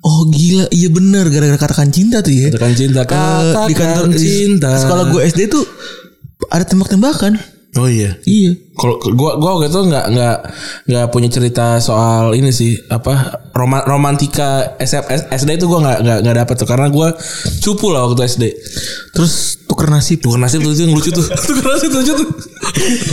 Oh 0.00 0.26
gila 0.26 0.66
iya 0.70 0.88
bener 0.88 1.28
gara-gara 1.28 1.58
katakan 1.60 1.86
cinta 1.88 2.18
tuh 2.20 2.32
ya. 2.32 2.48
katakan 2.48 2.74
cinta 2.74 3.00
Eh, 3.00 3.06
katakan 3.06 3.66
di 3.68 3.74
kantor 3.76 4.04
di 4.08 4.18
cinta 4.18 4.70
sekolah 4.76 5.04
gue 5.10 5.20
SD 5.24 5.40
tuh 5.46 5.62
ada 6.44 6.64
tembak-tembakan. 6.64 7.38
Oh 7.72 7.88
iya. 7.88 8.20
Iya. 8.22 8.52
kalau 8.72 8.96
gua 9.12 9.36
gua 9.36 9.50
waktu 9.56 9.72
itu 9.72 9.80
nggak 9.84 10.06
nggak 10.12 10.36
nggak 10.88 11.06
punya 11.08 11.28
cerita 11.28 11.76
soal 11.78 12.32
ini 12.32 12.52
sih 12.52 12.76
apa 12.88 13.40
roma, 13.52 13.80
romantika 13.84 14.76
SF, 14.76 15.08
SD 15.32 15.56
itu 15.56 15.68
gua 15.68 15.80
nggak 15.80 15.98
nggak 16.04 16.18
nggak 16.24 16.36
dapet 16.44 16.54
tuh. 16.60 16.68
Karena 16.68 16.88
gua 16.88 17.12
cupu 17.60 17.92
lah 17.92 18.04
waktu 18.04 18.28
SD 18.28 18.44
Terus 19.12 19.60
tuker 19.64 19.88
nasib. 19.88 20.20
Tuker 20.20 20.40
nasib 20.40 20.60
tuh 20.60 20.72
itu 20.72 20.84
yang 20.84 20.96
lucu 20.96 21.10
tuh. 21.12 21.24
Tuker 21.48 21.66
nasib 21.68 21.88
tuh 21.92 22.00
lucu 22.00 22.12
tuh. 22.16 22.28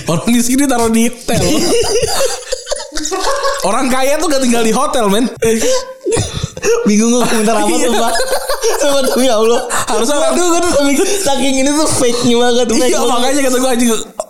Orang 0.07 0.27
di 0.31 0.41
sini 0.43 0.63
taruh 0.67 0.91
di 0.91 1.07
hotel. 1.07 1.39
Orang 3.67 3.91
kaya 3.91 4.15
tuh 4.15 4.31
gak 4.31 4.39
tinggal 4.43 4.63
di 4.63 4.71
hotel 4.71 5.11
men. 5.11 5.27
Bingung 6.87 7.11
gue 7.15 7.23
komentar 7.23 7.55
apa 7.55 7.71
tuh 7.71 7.91
pak. 7.91 8.13
Sama 8.79 8.99
demi 9.03 9.27
Allah. 9.27 9.67
Harusnya 9.87 10.15
orang- 10.19 10.33
Aduh 10.35 10.45
gue 10.47 10.59
tuh 10.63 10.71
saking, 11.23 11.63
ini 11.63 11.69
tuh 11.71 11.87
fake-nya 11.87 12.35
banget 12.39 12.67
Iya 12.75 12.99
makanya 13.03 13.41
kata 13.47 13.57
gue 13.57 13.69
anjing 13.69 13.89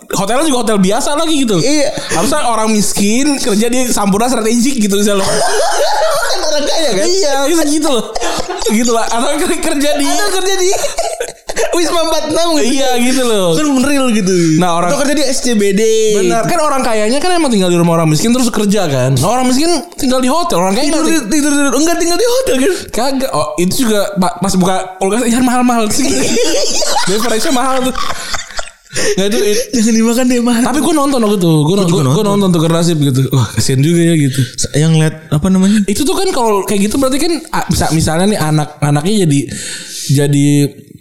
Hotelnya 0.09 0.45
juga 0.45 0.59
hotel 0.63 0.77
biasa 0.79 1.13
lagi 1.13 1.35
gitu 1.43 1.57
Iya. 1.57 1.89
Harusnya 2.11 2.41
orang 2.43 2.69
miskin 2.69 3.37
Kerja 3.37 3.67
di 3.67 3.85
sampurna 3.87 4.25
strategik 4.25 4.77
gitu 4.79 4.95
misalnya 4.95 5.21
orang 5.21 5.37
kaya 6.69 6.89
kan 6.91 7.05
Iya 7.05 7.33
bisa 7.45 7.63
gitu 7.65 7.87
loh 7.87 8.05
Gitu 8.67 8.89
lah 8.89 9.05
Atau 9.05 9.29
kerja 9.39 9.89
di 9.95 10.05
Ada 10.05 10.25
kerja 10.33 10.53
di 10.55 10.69
Wisma 11.69 12.01
46 12.01 12.33
gitu. 12.33 12.71
Iya 12.71 12.89
gitu 12.99 13.21
loh. 13.23 13.51
Kan 13.53 13.67
real 13.83 14.07
gitu. 14.11 14.31
Nah, 14.57 14.79
orang- 14.79 14.89
Atau 14.91 14.99
kerja 15.03 15.15
di 15.15 15.25
SCBD. 15.27 15.81
Benar 16.17 16.47
kan 16.47 16.59
orang 16.59 16.81
kayanya 16.81 17.19
kan 17.19 17.35
emang 17.35 17.51
tinggal 17.51 17.67
di 17.67 17.77
rumah 17.77 17.99
orang 17.99 18.07
miskin 18.07 18.31
terus 18.31 18.47
kerja 18.47 18.87
kan. 18.87 19.15
Nah, 19.15 19.27
orang 19.27 19.45
miskin 19.45 19.67
tinggal 19.95 20.19
di 20.19 20.31
hotel, 20.31 20.59
orang 20.59 20.73
kaya 20.73 20.87
Tidur, 20.87 21.03
nggak 21.03 21.27
tidur, 21.27 21.51
tidur. 21.51 21.73
Enggak 21.75 21.97
tinggal 21.99 22.17
di 22.17 22.27
hotel 22.27 22.55
kan. 22.57 22.73
Kagak. 22.89 23.31
Oh, 23.35 23.47
itu 23.59 23.85
juga 23.85 24.07
pa- 24.15 24.39
pas 24.39 24.53
buka 24.55 24.75
kulkas 24.97 25.21
ya 25.33 25.39
mahal-mahal 25.43 25.85
sih. 25.91 26.07
Dia 26.07 27.51
mahal 27.51 27.91
tuh. 27.91 27.95
Nggak 28.89 29.27
itu, 29.29 29.39
it- 29.45 29.65
Jangan 29.69 29.93
dimakan 29.93 30.25
deh 30.25 30.39
mah. 30.41 30.57
tapi 30.65 30.79
gue 30.81 30.93
nonton 30.97 31.19
waktu 31.21 31.37
itu. 31.37 31.53
Gue 31.61 31.75
nonton, 31.77 32.23
nonton 32.25 32.47
tuh 32.49 32.61
nasib 32.65 32.97
gitu. 32.97 33.21
Wah 33.29 33.45
kasihan 33.53 33.79
juga 33.85 34.01
ya 34.01 34.15
gitu. 34.17 34.41
Yang 34.73 34.93
lihat 34.97 35.15
apa 35.29 35.47
namanya? 35.47 35.79
Itu 35.85 36.01
tuh 36.01 36.17
kan 36.17 36.29
kalau 36.33 36.65
kayak 36.65 36.89
gitu 36.89 36.97
berarti 36.97 37.21
kan 37.21 37.33
bisa 37.69 37.85
misalnya 37.93 38.25
nih 38.33 38.39
anak 38.41 38.81
anaknya 38.81 39.29
jadi 39.29 39.39
jadi 40.09 40.45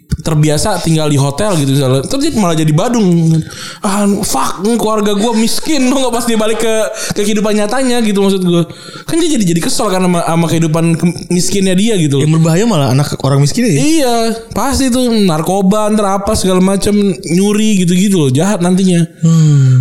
terbiasa 0.09 0.81
tinggal 0.81 1.07
di 1.07 1.21
hotel 1.21 1.53
gitu 1.61 1.77
misalnya 1.77 2.01
terus 2.03 2.21
dia 2.25 2.33
malah 2.41 2.57
jadi 2.57 2.73
badung 2.73 3.39
ah 3.85 4.09
fuck 4.25 4.65
keluarga 4.81 5.13
gue 5.15 5.33
miskin 5.37 5.85
lo 5.93 6.01
nggak 6.01 6.15
pas 6.17 6.25
dia 6.25 6.39
balik 6.41 6.59
ke 6.59 6.75
ke 7.13 7.21
kehidupan 7.23 7.55
nyatanya 7.55 8.01
gitu 8.03 8.25
maksud 8.25 8.41
gue 8.41 8.63
kan 9.05 9.17
dia 9.21 9.29
jadi 9.37 9.45
jadi 9.49 9.61
kesel 9.65 9.89
kan 9.89 10.05
sama, 10.05 10.21
sama 10.25 10.47
kehidupan 10.49 10.85
ke- 10.95 11.29
miskinnya 11.33 11.73
dia 11.73 11.97
gitu. 11.97 12.21
Yang 12.21 12.39
berbahaya 12.39 12.65
malah 12.69 12.93
anak 12.93 13.17
orang 13.25 13.41
miskin 13.41 13.65
ya. 13.65 13.73
Iya, 13.75 14.17
pasti 14.53 14.93
tuh 14.93 15.09
narkoba, 15.25 15.89
ntar 15.93 16.21
apa 16.21 16.37
segala 16.37 16.61
macam 16.61 16.93
nyuri 17.25 17.83
gitu-gitu 17.85 18.29
loh, 18.29 18.31
jahat 18.31 18.61
nantinya. 18.61 19.01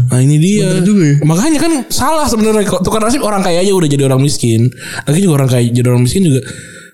Nah 0.07 0.19
ini 0.23 0.39
dia. 0.39 0.71
Bener 0.71 0.85
juga 0.87 1.03
ya. 1.03 1.15
Makanya 1.27 1.59
kan 1.59 1.71
salah 1.91 2.25
sebenarnya 2.25 2.63
kok 2.63 2.81
tukar 2.81 3.03
nasib 3.03 3.21
orang 3.21 3.43
kaya 3.43 3.59
aja 3.59 3.71
udah 3.75 3.89
jadi 3.91 4.07
orang 4.07 4.23
miskin. 4.23 4.71
Lagi 5.03 5.19
juga 5.19 5.43
orang 5.43 5.49
kaya 5.51 5.67
jadi 5.67 5.87
orang 5.91 6.03
miskin 6.07 6.23
juga. 6.23 6.41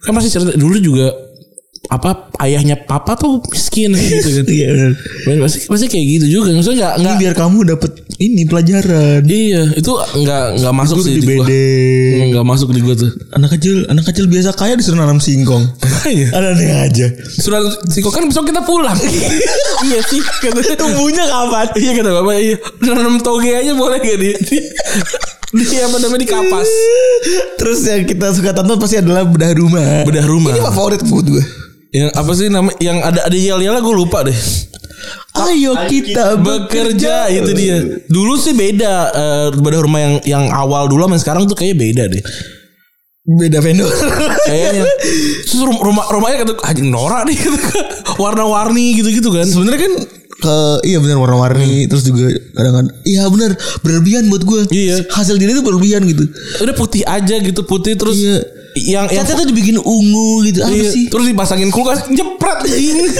Kan 0.02 0.12
pasti 0.18 0.30
cerita 0.34 0.58
dulu 0.58 0.78
juga 0.82 1.14
apa 1.92 2.32
ayahnya 2.40 2.80
papa 2.80 3.20
tuh 3.20 3.44
miskin 3.52 3.92
gitu 4.00 4.40
kan. 4.40 4.46
Iya 4.48 4.68
benar. 4.72 4.92
Ben, 5.28 5.38
pasti 5.44 5.58
pasti 5.68 5.86
kayak 5.92 6.06
gitu 6.20 6.26
juga. 6.40 6.56
Maksudnya 6.56 6.96
nggak 6.96 7.16
biar 7.20 7.34
kamu 7.36 7.58
dapat 7.76 7.92
ini 8.24 8.48
pelajaran. 8.48 9.20
Iya, 9.28 9.76
itu 9.76 9.92
nggak 9.92 10.64
nggak 10.64 10.74
masuk 10.74 11.04
sih 11.04 11.20
di. 11.20 11.28
BD. 11.28 11.52
Nggak 12.32 12.46
masuk 12.48 12.72
di 12.72 12.80
gua 12.80 12.96
tuh. 12.96 13.12
Anak 13.36 13.60
kecil, 13.60 13.84
anak 13.92 14.08
kecil 14.08 14.32
biasa 14.32 14.56
kaya 14.56 14.80
disuruh 14.80 15.00
nanam 15.00 15.20
singkong. 15.20 15.64
Iya. 16.04 16.36
Ada 16.36 16.48
aneh 16.52 16.72
aja. 16.84 17.08
Sudah 17.40 17.64
Siko 17.88 18.12
kan 18.12 18.28
besok 18.28 18.52
kita 18.52 18.60
pulang. 18.68 18.96
iya 19.88 20.04
sih. 20.04 20.20
Kata, 20.20 20.76
Tumbuhnya 20.76 21.24
kapan? 21.32 21.68
iya 21.80 21.92
kata 21.96 22.10
bapak 22.12 22.36
iya. 22.44 22.58
Nanam 22.84 23.24
toge 23.24 23.56
aja 23.56 23.72
boleh 23.72 24.04
gak 24.04 24.20
di 24.20 24.36
di, 24.44 24.58
di 25.64 25.78
apa 25.80 25.96
namanya 26.04 26.20
di 26.20 26.28
kapas. 26.28 26.68
Terus 27.56 27.88
yang 27.88 28.04
kita 28.04 28.36
suka 28.36 28.52
tonton 28.52 28.76
pasti 28.84 29.00
adalah 29.00 29.24
bedah 29.24 29.56
rumah. 29.56 30.04
Bedah 30.04 30.28
rumah. 30.28 30.52
Ini 30.52 30.60
favorit 30.60 31.02
buat 31.08 31.24
gue. 31.24 31.63
Yang 31.94 32.10
apa 32.18 32.32
sih 32.34 32.48
nama 32.50 32.70
yang 32.82 32.98
ada 33.00 33.30
ada 33.30 33.38
yel 33.38 33.62
yel 33.62 33.78
gue 33.78 33.96
lupa 33.96 34.26
deh. 34.26 34.34
Ayo 35.34 35.78
kita 35.86 36.42
Bekerja 36.42 37.30
itu 37.30 37.52
dia. 37.54 37.78
Dulu 38.10 38.34
sih 38.34 38.54
beda 38.54 38.94
eh, 39.14 39.48
bedah 39.54 39.82
rumah 39.82 40.02
yang 40.02 40.16
yang 40.26 40.44
awal 40.50 40.90
dulu 40.90 41.06
sama 41.06 41.18
sekarang 41.22 41.46
tuh 41.46 41.54
kayaknya 41.54 41.78
beda 41.78 42.04
deh. 42.10 42.24
Beda 43.24 43.62
vendor. 43.62 43.88
Kayaknya. 44.50 44.84
Terus 45.46 45.62
rum- 45.64 45.80
rumah 45.80 46.10
rumahnya 46.10 46.44
kata 46.44 46.54
anjing 46.66 46.90
norak 46.90 47.30
nih 47.30 47.38
warna-warni 48.24 48.98
gitu-gitu 48.98 49.30
kan. 49.30 49.46
Sebenarnya 49.46 49.82
kan 49.86 49.94
ke 50.44 50.56
iya 50.84 51.00
benar 51.00 51.24
warna-warni 51.24 51.88
terus 51.88 52.04
juga 52.04 52.28
kadang-kadang 52.52 52.92
iya 53.08 53.24
benar 53.32 53.54
berlebihan 53.86 54.28
buat 54.28 54.44
gue. 54.44 54.60
Iya. 54.70 55.08
Hasil 55.14 55.38
diri 55.38 55.54
itu 55.54 55.62
berlebihan 55.62 56.04
gitu. 56.10 56.26
Udah 56.62 56.76
putih 56.76 57.06
aja 57.06 57.38
gitu 57.38 57.62
putih 57.64 57.94
terus 57.94 58.18
Iya. 58.18 58.42
Yang 58.76 59.06
yang 59.10 59.26
Catnya 59.26 59.46
tuh 59.46 59.48
dibikin 59.50 59.78
ungu 59.78 60.42
gitu. 60.50 60.66
Apa 60.66 60.74
Iya, 60.74 60.90
sih? 60.90 61.06
Terus 61.10 61.26
dipasangin 61.30 61.70
kulkas 61.70 62.10
jepret 62.10 62.60
ini. 62.70 63.06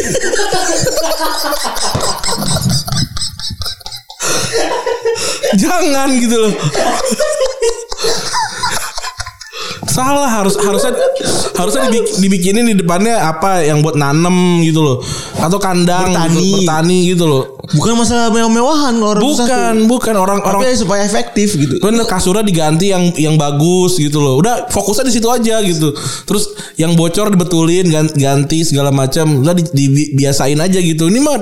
Jangan 5.54 6.10
gitu 6.18 6.38
loh. 6.38 6.54
Salah 9.86 10.30
harus 10.32 10.56
harusnya 10.56 10.92
harusnya 11.54 11.82
dibik- 11.88 12.18
dibikinin 12.18 12.66
di 12.66 12.76
depannya 12.76 13.16
apa 13.16 13.62
yang 13.62 13.80
buat 13.80 13.94
nanem 13.94 14.62
gitu 14.62 14.82
loh 14.82 14.98
atau 15.36 15.58
kandang 15.58 16.10
Bertani. 16.10 16.34
gitu, 16.34 16.56
bertani 16.58 16.98
gitu 17.06 17.26
loh 17.26 17.44
Bukan 17.64 17.96
masalah 17.96 18.28
mewah-mewahan 18.28 18.92
orang 19.00 19.24
bukan 19.24 19.74
bukan 19.88 20.14
orang 20.14 20.44
orang 20.44 20.62
Tapi 20.62 20.76
supaya 20.76 21.00
efektif 21.02 21.56
gitu. 21.56 21.80
Bener 21.80 22.04
kasurnya 22.04 22.44
diganti 22.44 22.92
yang 22.92 23.16
yang 23.16 23.34
bagus 23.34 23.96
gitu 23.96 24.20
loh. 24.20 24.36
Udah 24.36 24.68
fokusnya 24.68 25.08
di 25.08 25.14
situ 25.16 25.26
aja 25.26 25.64
gitu. 25.64 25.96
Terus 26.28 26.44
yang 26.76 26.92
bocor 26.94 27.32
dibetulin 27.32 27.88
gan- 27.88 28.12
ganti 28.12 28.68
segala 28.68 28.92
macam. 28.92 29.40
Udah 29.40 29.56
di, 29.56 29.64
dibiasain 29.72 30.60
aja 30.60 30.76
gitu. 30.76 31.08
Ini 31.08 31.24
mah 31.24 31.40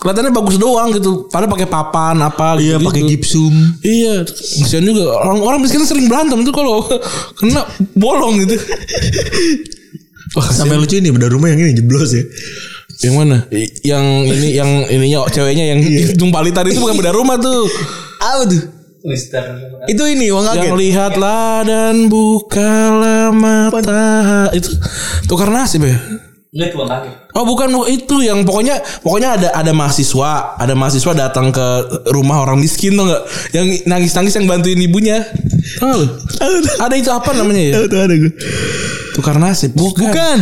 kelihatannya 0.00 0.32
bagus 0.32 0.56
doang 0.56 0.88
gitu. 0.90 1.28
Padahal 1.28 1.52
pakai 1.52 1.68
papan 1.68 2.16
apa 2.18 2.56
Iya 2.56 2.80
gitu. 2.80 2.88
pakai 2.88 3.02
gipsum. 3.04 3.54
Iya, 3.78 4.24
kasihan 4.24 4.82
juga 4.82 5.20
orang 5.20 5.38
orang 5.42 5.58
miskin 5.60 5.84
sering 5.84 6.08
berantem 6.08 6.42
tuh 6.42 6.54
kalau 6.54 6.80
kena 7.38 7.57
bolong 7.94 8.42
gitu. 8.44 8.56
Wah, 10.36 10.48
Sampai 10.52 10.76
lucu 10.76 11.00
ini 11.00 11.08
beda 11.08 11.32
rumah 11.32 11.48
yang 11.48 11.60
ini 11.64 11.72
jeblos 11.72 12.12
ya. 12.12 12.22
yang 12.98 13.14
mana? 13.14 13.46
Yang 13.80 14.04
ini 14.34 14.48
yang 14.58 14.70
ininya 14.90 15.24
ceweknya 15.30 15.64
yang 15.72 15.80
hidung 15.80 16.34
palitan 16.34 16.66
itu 16.66 16.82
bukan 16.82 16.98
beda 16.98 17.14
rumah 17.14 17.38
tuh. 17.38 17.64
Apa 18.18 18.44
tuh? 18.44 18.62
Itu 19.86 20.02
ini 20.04 20.28
uang 20.28 20.42
kaget. 20.44 20.58
Yang 20.68 20.74
lihatlah 20.74 21.62
dan 21.62 21.94
bukalah 22.10 23.30
mata 23.30 24.50
itu 24.50 24.74
tukar 25.30 25.48
nasib 25.48 25.86
ya. 25.86 25.96
Enggak 26.48 26.72
kaget. 26.72 27.14
Oh 27.32 27.44
bukan 27.44 27.68
bu- 27.70 27.84
itu 27.86 28.16
yang 28.20 28.40
pokoknya 28.40 28.76
pokoknya 28.98 29.36
ada 29.36 29.48
ada 29.52 29.68
mahasiswa 29.70 30.56
ada 30.56 30.72
mahasiswa 30.72 31.12
datang 31.12 31.52
ke 31.52 31.66
rumah 32.08 32.40
orang 32.40 32.56
miskin 32.56 32.94
tuh 32.94 33.04
nggak 33.04 33.22
yang 33.52 33.66
nangis 33.86 34.12
nangis 34.12 34.32
yang 34.32 34.48
bantuin 34.48 34.80
ibunya 34.80 35.28
tahu 35.76 35.92
lu? 35.92 36.06
ada 36.78 36.94
itu 36.94 37.10
apa 37.10 37.30
namanya 37.32 37.60
ya 37.60 37.72
Tahu 37.74 37.84
tuh 37.86 38.00
ada 38.00 38.14
gue. 38.16 38.32
tukar 39.12 39.36
nasib 39.36 39.72
bukan, 39.72 40.08
Bukan. 40.08 40.38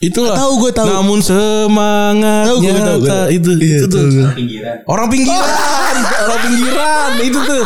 Itulah 0.00 0.32
Tahu, 0.32 0.52
gua 0.58 0.72
tahu. 0.72 0.88
namun 0.88 1.20
semangat 1.20 2.48
Tahu 2.48 2.56
gue 2.58 2.72
tahu. 2.72 2.98
gue. 3.04 3.20
itu 3.30 3.50
Iya, 3.54 3.76
itu 3.76 3.86
tuh 3.86 4.00
gue. 4.02 4.28
Pinggiran. 4.32 4.76
orang 4.88 5.06
pinggiran 5.06 5.44
orang 6.24 6.40
pinggiran 6.40 7.10
itu 7.20 7.38
tuh 7.38 7.60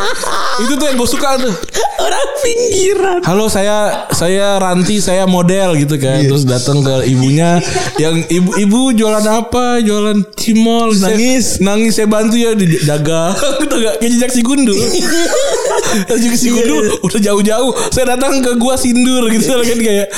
itu 0.59 0.73
tuh 0.75 0.85
yang 0.85 0.97
gue 0.99 1.07
suka 1.09 1.31
tuh 1.39 1.55
Orang 1.95 2.27
pinggiran. 2.37 3.21
Halo 3.23 3.47
saya 3.47 4.11
saya 4.11 4.59
Ranti 4.59 4.99
saya 4.99 5.25
model 5.25 5.79
gitu 5.79 5.95
kan 5.97 6.21
Iya. 6.21 6.29
terus 6.29 6.43
datang 6.43 6.83
ke 6.83 7.07
ibunya 7.07 7.63
yang 7.97 8.19
ibu-ibu 8.21 8.91
jualan 8.93 9.23
apa 9.25 9.79
jualan 9.79 10.19
cimol 10.35 10.91
Saya- 10.91 11.15
Nangis. 11.15 11.63
nangis 11.63 11.95
saya 11.95 12.11
bantu 12.11 12.35
ya 12.35 12.51
di 12.53 12.67
dagang 12.83 13.31
gitu 13.63 13.75
gak 13.79 13.95
kayak 13.97 14.11
jejak 14.11 14.31
si 14.33 14.43
gundul 14.43 14.75
Terus 16.09 16.21
juga 16.21 16.37
si 16.37 16.49
gundul 16.51 16.85
udah 17.07 17.21
jauh-jauh 17.21 17.71
saya 17.95 18.05
datang 18.17 18.43
ke 18.43 18.59
gua 18.59 18.75
sindur 18.75 19.27
gitu 19.31 19.55
kan 19.55 19.79
kayak 19.79 20.09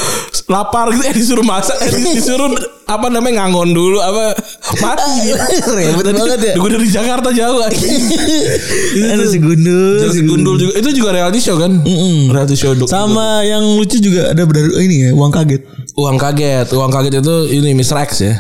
lapar 0.47 0.95
gitu 0.95 1.03
eh 1.05 1.15
disuruh 1.15 1.47
masak 1.47 1.77
eh 1.83 1.91
disuruh 2.17 2.55
apa 2.87 3.11
namanya 3.11 3.43
ngangon 3.43 3.75
dulu 3.75 3.99
apa 3.99 4.39
mati 4.79 5.11
gitu. 5.27 5.43
Ribet 5.75 6.07
banget 6.15 6.39
ya. 6.39 6.55
gue 6.55 6.71
dari 6.71 6.87
Jakarta 6.87 7.29
jauh 7.35 7.59
Ada 7.67 9.25
si 9.27 9.39
Gundul. 9.43 10.07
Si 10.07 10.23
gundul 10.23 10.55
juga 10.55 10.73
itu 10.79 10.91
juga 10.95 11.11
reality 11.19 11.43
show 11.43 11.59
kan 11.59 11.83
reality 12.31 12.55
show 12.55 12.73
dok 12.79 12.87
Sama 12.87 13.43
yang 13.43 13.63
lucu 13.75 13.99
juga 13.99 14.31
ada 14.31 14.47
benar 14.47 14.71
ini 14.79 15.11
ya 15.11 15.19
uang 15.19 15.35
kaget. 15.35 15.63
Uang 15.99 16.17
kaget, 16.21 16.67
uang 16.77 16.93
kaget 16.93 17.13
itu 17.25 17.37
ini 17.57 17.75
Mr. 17.75 17.97
X 18.07 18.11
ya. 18.23 18.35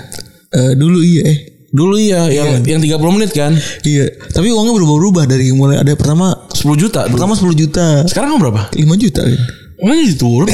Eh, 0.55 0.72
dulu 0.78 1.03
iya 1.03 1.22
eh. 1.26 1.55
Dulu 1.77 2.01
iya, 2.01 2.24
yang 2.33 2.64
yang 2.64 2.81
30 2.81 3.16
menit 3.20 3.37
kan. 3.37 3.53
Iya. 3.85 4.09
Tapi 4.33 4.49
uangnya 4.49 4.72
berubah-ubah 4.72 5.29
dari 5.29 5.53
mulai 5.53 5.77
ada 5.77 5.93
pertama 5.93 6.33
10 6.57 6.72
juta. 6.81 7.05
Pertama 7.05 7.37
10 7.37 7.53
juta, 7.53 8.01
Sekarang 8.09 8.41
berapa? 8.41 8.72
5 8.72 8.81
juta 8.97 9.20
kan. 9.20 9.41
Mana 9.85 10.01
diturun? 10.01 10.49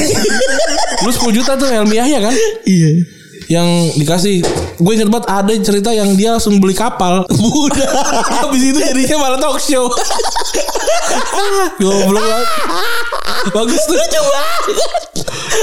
Dulu 0.99 1.11
10 1.31 1.37
juta 1.39 1.55
tuh 1.55 1.71
Helmiah 1.71 2.03
ya 2.03 2.19
kan? 2.19 2.35
Iya. 2.67 2.91
Yang 3.47 3.67
dikasih 4.03 4.35
gue 4.83 4.93
ingat 4.99 5.09
banget 5.09 5.27
ada 5.31 5.51
cerita 5.63 5.89
yang 5.95 6.11
dia 6.19 6.35
langsung 6.35 6.59
beli 6.59 6.75
kapal. 6.75 7.23
Udah. 7.63 7.91
Habis 8.43 8.61
itu 8.75 8.79
jadinya 8.83 9.17
malah 9.23 9.39
talk 9.39 9.57
show. 9.63 9.87
Goblok 11.81 12.19
banget. 12.19 12.47
Bagus 13.55 13.81
tuh. 13.87 13.95
Coba. 13.95 14.41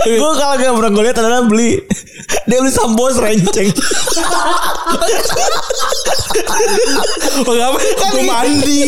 gue 0.00 0.16
kalau 0.16 0.54
gak 0.56 0.72
pernah 0.72 0.90
gue 0.96 1.02
lihat 1.04 1.18
adalah 1.20 1.44
beli 1.44 1.76
dia 2.48 2.58
beli 2.58 2.72
sambos 2.72 3.20
renceng. 3.20 3.70
Mengapa? 7.44 7.78
Gue 8.10 8.22
mandi. 8.24 8.80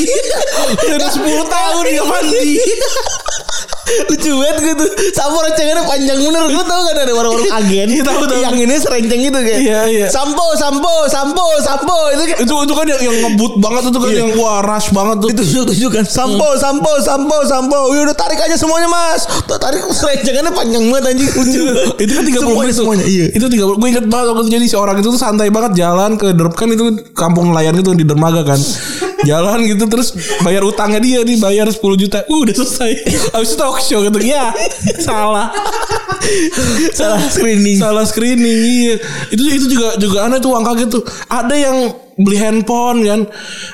Udah 0.96 1.10
10 1.12 1.52
tahun 1.52 1.82
dia 1.86 2.04
mandi. 2.04 2.58
Lucu 3.82 4.30
banget 4.32 4.56
gitu. 4.64 4.84
Sampo 5.12 5.38
rencengannya 5.40 5.84
panjang 5.84 6.18
bener. 6.18 6.42
Lu 6.48 6.62
tau 6.62 6.80
kan 6.82 6.96
ada 6.96 7.12
warung-warung 7.12 7.50
agen. 7.52 7.86
tahu, 8.00 8.20
tahu. 8.24 8.40
Yang 8.40 8.56
ini 8.60 8.74
serenceng 8.76 9.20
itu 9.22 9.38
kayak. 9.38 9.60
Iya, 9.60 9.80
iya. 9.86 10.06
Sampo, 10.08 10.46
sampo, 10.54 10.88
sampo, 11.06 11.42
sampo. 11.58 11.96
Itu 12.10 12.22
kayak 12.24 12.40
itu 12.40 12.54
itu 12.54 12.72
kan 12.72 12.86
yang, 12.86 13.00
yang 13.02 13.16
ngebut 13.22 13.52
banget 13.58 13.82
itu 13.84 13.98
kan 13.98 14.08
Iya. 14.08 14.18
yang 14.18 14.30
wah 14.34 14.58
rush 14.60 14.88
banget 14.90 15.16
tuh. 15.18 15.28
ditunjuk 15.30 15.64
tunjukkan 15.64 16.04
sampo 16.04 16.48
sampo 16.56 16.92
sampo 17.00 17.36
sampo 17.42 17.78
Wih, 17.88 18.02
udah 18.02 18.12
tarik 18.12 18.38
aja 18.38 18.54
semuanya 18.54 18.86
mas 18.86 19.24
Tuh, 19.42 19.56
tarik 19.56 19.80
serencengannya 19.98 20.50
panjang 20.50 20.84
banget 20.86 21.04
anjing 21.10 21.28
lucu 21.28 21.60
itu 21.98 22.12
kan 22.12 22.22
30 22.22 22.32
semuanya, 22.36 22.58
menit 22.58 22.68
tuh. 22.68 22.78
semuanya 22.78 23.04
iya 23.06 23.26
Itu 23.30 23.46
30 23.46 23.72
gue 23.74 23.88
inget 23.88 24.06
banget 24.06 24.26
waktu 24.28 24.42
itu 24.42 24.50
jadi 24.52 24.66
si 24.66 24.76
orang 24.76 24.96
itu 24.96 25.08
tuh 25.08 25.18
santai 25.18 25.48
banget 25.48 25.72
jalan 25.76 26.10
ke 26.14 26.30
derp 26.30 26.52
kan 26.52 26.68
itu 26.68 26.84
kampung 27.12 27.50
nelayan 27.50 27.74
gitu 27.74 27.92
di 27.92 28.02
dermaga 28.02 28.42
kan. 28.44 28.60
Jalan 29.28 29.58
gitu 29.66 29.84
terus 29.86 30.14
bayar 30.42 30.62
utangnya 30.66 31.00
dia 31.02 31.20
nih 31.22 31.38
bayar 31.38 31.66
10 31.70 31.78
juta. 31.98 32.24
Uh, 32.26 32.42
udah 32.44 32.54
selesai. 32.54 32.90
Habis 33.34 33.54
itu 33.54 33.56
talk 33.58 33.78
show 33.82 34.00
gitu. 34.02 34.18
Ya, 34.22 34.50
salah. 35.02 35.50
salah 36.94 37.18
screening 37.26 37.82
salah 37.82 38.06
screening 38.06 38.58
iya. 38.62 38.94
Itu 39.34 39.42
itu 39.42 39.66
juga 39.74 39.98
juga 39.98 40.30
aneh 40.30 40.38
tuh 40.38 40.54
uang 40.54 40.64
kaget 40.64 40.88
tuh. 40.90 41.02
Ada 41.26 41.54
yang 41.58 41.76
beli 42.18 42.36
handphone 42.38 43.08
kan 43.08 43.20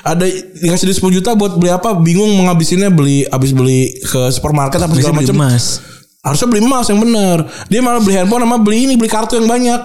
ada 0.07 0.25
dikasih 0.63 0.87
dia 0.87 0.95
10 0.95 1.17
juta 1.19 1.29
buat 1.35 1.59
beli 1.59 1.71
apa 1.75 1.91
bingung 1.99 2.31
menghabisinnya 2.39 2.87
beli 2.87 3.27
habis 3.27 3.51
beli 3.51 3.91
ke 3.99 4.31
supermarket 4.31 4.79
apa 4.79 4.95
segala 4.95 5.19
macam 5.19 5.35
harusnya 6.23 6.47
beli 6.47 6.61
emas 6.63 6.85
yang 6.87 6.99
benar 7.03 7.37
dia 7.67 7.83
malah 7.83 7.99
beli 7.99 8.15
handphone 8.15 8.43
sama 8.47 8.57
beli 8.59 8.87
ini 8.87 8.93
beli 8.95 9.11
kartu 9.11 9.39
yang 9.39 9.47
banyak 9.47 9.81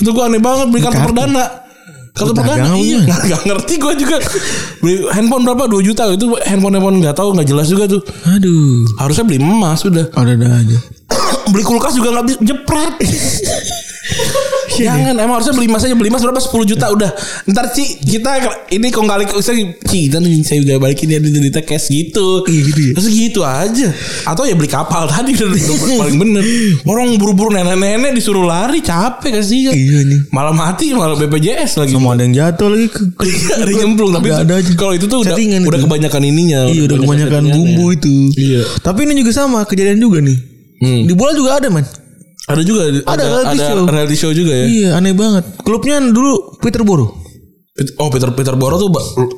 itu 0.00 0.10
gue 0.10 0.24
aneh 0.24 0.42
banget 0.42 0.66
beli 0.68 0.82
kartu, 0.84 1.00
kartu? 1.00 1.08
perdana 1.12 1.63
kartu 2.14 2.30
apa 2.30 2.78
iya. 2.78 3.02
nggak 3.02 3.20
nggak 3.26 3.42
ngerti 3.42 3.74
gue 3.82 3.92
juga. 3.98 4.16
Beli 4.78 4.94
handphone 5.10 5.42
berapa? 5.42 5.66
2 5.66 5.82
juta. 5.82 6.02
Itu 6.14 6.38
handphone 6.46 6.78
handphone 6.78 6.96
nggak 7.02 7.16
tahu 7.18 7.34
nggak 7.34 7.48
jelas 7.50 7.66
juga 7.66 7.90
tuh. 7.90 8.00
Aduh. 8.30 8.86
Harusnya 9.02 9.26
beli 9.26 9.42
emas 9.42 9.82
sudah 9.82 10.06
ada 10.14 10.32
ada 10.38 10.48
aja. 10.62 10.78
Beli 11.52 11.64
kulkas 11.66 11.98
juga 11.98 12.14
nggak 12.14 12.26
bisa 12.30 12.38
jepret 12.40 12.94
Jangan 14.74 15.16
emang 15.22 15.40
harusnya 15.40 15.54
beli 15.54 15.66
emas 15.66 15.82
aja 15.82 15.94
beli 15.94 16.08
emas 16.08 16.20
berapa 16.20 16.36
10 16.36 16.50
juta 16.66 16.86
udah. 16.90 17.10
Ntar 17.46 17.72
Ci 17.72 18.00
kita 18.00 18.30
ini 18.68 18.88
kong 18.88 19.06
kali 19.06 19.24
Ci 19.26 20.00
dan 20.08 20.22
saya 20.42 20.60
udah 20.60 20.76
balikin 20.78 21.08
ya 21.08 21.18
di 21.18 21.30
cash 21.54 21.88
gitu. 21.88 22.44
Iya, 22.44 22.60
gitu 22.64 22.80
ya. 22.82 22.92
Terus 22.96 23.08
gitu 23.08 23.40
aja. 23.42 23.88
Atau 24.24 24.44
ya 24.44 24.54
beli 24.54 24.68
kapal 24.68 25.08
tadi 25.12 25.32
udah, 25.32 25.48
paling 25.96 26.16
bener. 26.16 26.42
Orang 26.84 27.16
buru-buru 27.16 27.50
nenek-nenek 27.50 28.12
disuruh 28.12 28.44
lari 28.44 28.80
capek 28.80 29.40
kasihan. 29.40 29.72
iya 29.72 30.00
nih 30.02 30.20
Malah 30.28 30.52
mati 30.52 30.92
malah 30.92 31.16
BPJS 31.16 31.78
lagi. 31.78 31.92
sama 31.94 32.12
ada 32.12 32.22
yang 32.22 32.34
jatuh 32.34 32.68
lagi 32.68 32.86
ke, 32.88 33.02
ada 33.62 33.72
nyemplung 33.72 34.10
tapi 34.10 34.28
Ada- 34.30 34.58
aja. 34.60 34.72
kalau 34.74 34.92
itu 34.92 35.06
tuh 35.06 35.22
udah, 35.22 35.36
udah 35.38 35.80
kebanyakan 35.80 36.22
ininya. 36.22 36.60
iya 36.66 36.82
udah 36.84 36.98
kebanyakan 36.98 37.42
bumbu 37.48 37.86
itu 37.92 38.14
Iya. 38.34 38.62
tapi 38.82 39.06
ini 39.06 39.14
juga 39.16 39.30
sama 39.32 39.62
kejadian 39.64 39.98
juga 39.98 40.18
nih 40.20 40.38
Hmm. 40.74 41.06
di 41.06 41.14
bola 41.14 41.32
juga 41.32 41.56
ada 41.56 41.70
man 41.70 41.86
Ada 42.44 42.60
juga 42.60 42.80
ada, 42.84 43.00
Ada 43.06 43.22
reality 43.24 43.48
ada 43.50 43.64
show. 43.66 43.78
reality 43.86 44.16
show 44.16 44.30
juga 44.30 44.52
ya. 44.54 44.66
iya 44.66 44.88
aneh 44.94 45.12
banget 45.12 45.44
klubnya 45.58 45.96
dulu 45.98 46.58
Peterborough 46.58 47.24
Pet- 47.70 47.90
Oh 47.96 48.06
Peter 48.06 48.30
Peter 48.30 48.54
Boro 48.54 48.78
tuh 48.78 48.86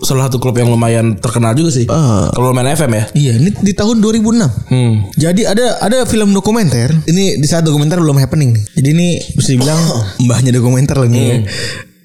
salah 0.02 0.26
satu 0.26 0.36
klub 0.36 0.52
yang 0.54 0.68
lumayan 0.68 1.16
terkenal 1.16 1.52
juga 1.52 1.72
sih. 1.72 1.88
Ah. 1.88 2.28
Kalau 2.28 2.52
main 2.52 2.68
FM 2.68 2.92
ya. 2.92 3.04
iya 3.14 3.32
ini 3.34 3.48
di 3.50 3.72
tahun 3.72 3.96
2006 3.98 4.68
Hmm. 4.68 5.08
Jadi 5.14 5.42
ada 5.42 5.80
ada 5.80 6.04
film 6.04 6.30
dokumenter. 6.30 6.92
Ini 7.02 7.40
di 7.40 7.46
saat 7.46 7.62
dokumenter 7.62 7.96
belum 7.96 8.12
happening 8.14 8.52
nih. 8.52 8.64
Jadi 8.74 8.88
ini 8.90 9.08
bisa 9.32 9.48
dibilang 9.50 9.80
mbahnya 10.20 10.52
dokumenter 10.52 10.98
lah 10.98 11.08
nih. 11.08 11.24
ya. 11.24 11.36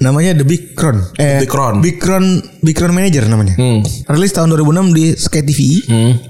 Namanya 0.02 0.32
The 0.34 0.48
Big 0.48 0.72
Crown. 0.72 1.04
Eh, 1.14 1.20
Hmm. 1.20 1.40
Big 1.42 1.52
Crown. 1.52 1.74
Big 1.78 1.98
Crown 2.00 2.26
Big 2.62 2.74
Crown 2.74 2.90
Manager 2.92 3.28
namanya. 3.28 3.54
Hmm. 3.54 3.84
Rilis 4.08 4.32
tahun 4.32 4.50
2006 4.50 4.96
di 4.96 5.06
Sky 5.14 5.44
TV. 5.44 5.60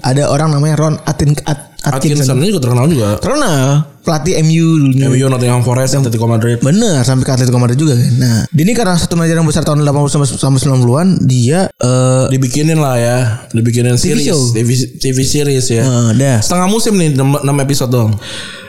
Ada 0.02 0.28
orang 0.28 0.50
namanya 0.50 0.76
Ron 0.78 0.94
Atin, 1.00 1.38
At, 1.42 1.71
Atkinson. 1.82 2.24
Atkinson 2.30 2.46
juga 2.46 2.60
terkenal 2.62 2.86
juga. 2.86 3.08
Terkenal 3.18 3.90
pelatih 4.02 4.34
MU 4.42 4.66
dulunya. 4.82 5.06
MU 5.06 5.26
Nottingham 5.30 5.62
Forest 5.62 5.98
Atletico 5.98 6.26
Madrid. 6.26 6.58
Bener 6.58 7.02
sampai 7.02 7.22
ke 7.26 7.32
Atletico 7.34 7.58
Madrid 7.58 7.78
juga 7.78 7.94
kan. 7.94 8.12
Nah, 8.18 8.38
ini 8.50 8.72
karena 8.74 8.94
satu 8.94 9.14
manajer 9.14 9.38
yang 9.38 9.46
besar 9.46 9.62
tahun 9.62 9.82
80 9.82 10.10
sampai 10.10 10.28
sampai 10.30 10.60
90-an, 10.62 11.08
dia 11.22 11.66
eh 11.68 12.24
Dibikinin 12.30 12.78
lah 12.78 12.94
ya, 12.98 13.18
dibikinin 13.50 13.94
TV 13.94 14.14
series, 14.14 14.26
show. 14.30 14.40
TV, 14.50 14.70
TV 14.98 15.18
series 15.22 15.66
ya. 15.70 15.82
eh, 15.82 16.10
dah. 16.14 16.38
Setengah 16.38 16.66
musim 16.66 16.94
nih 16.94 17.14
6, 17.14 17.42
episode 17.62 17.90
dong. 17.90 18.14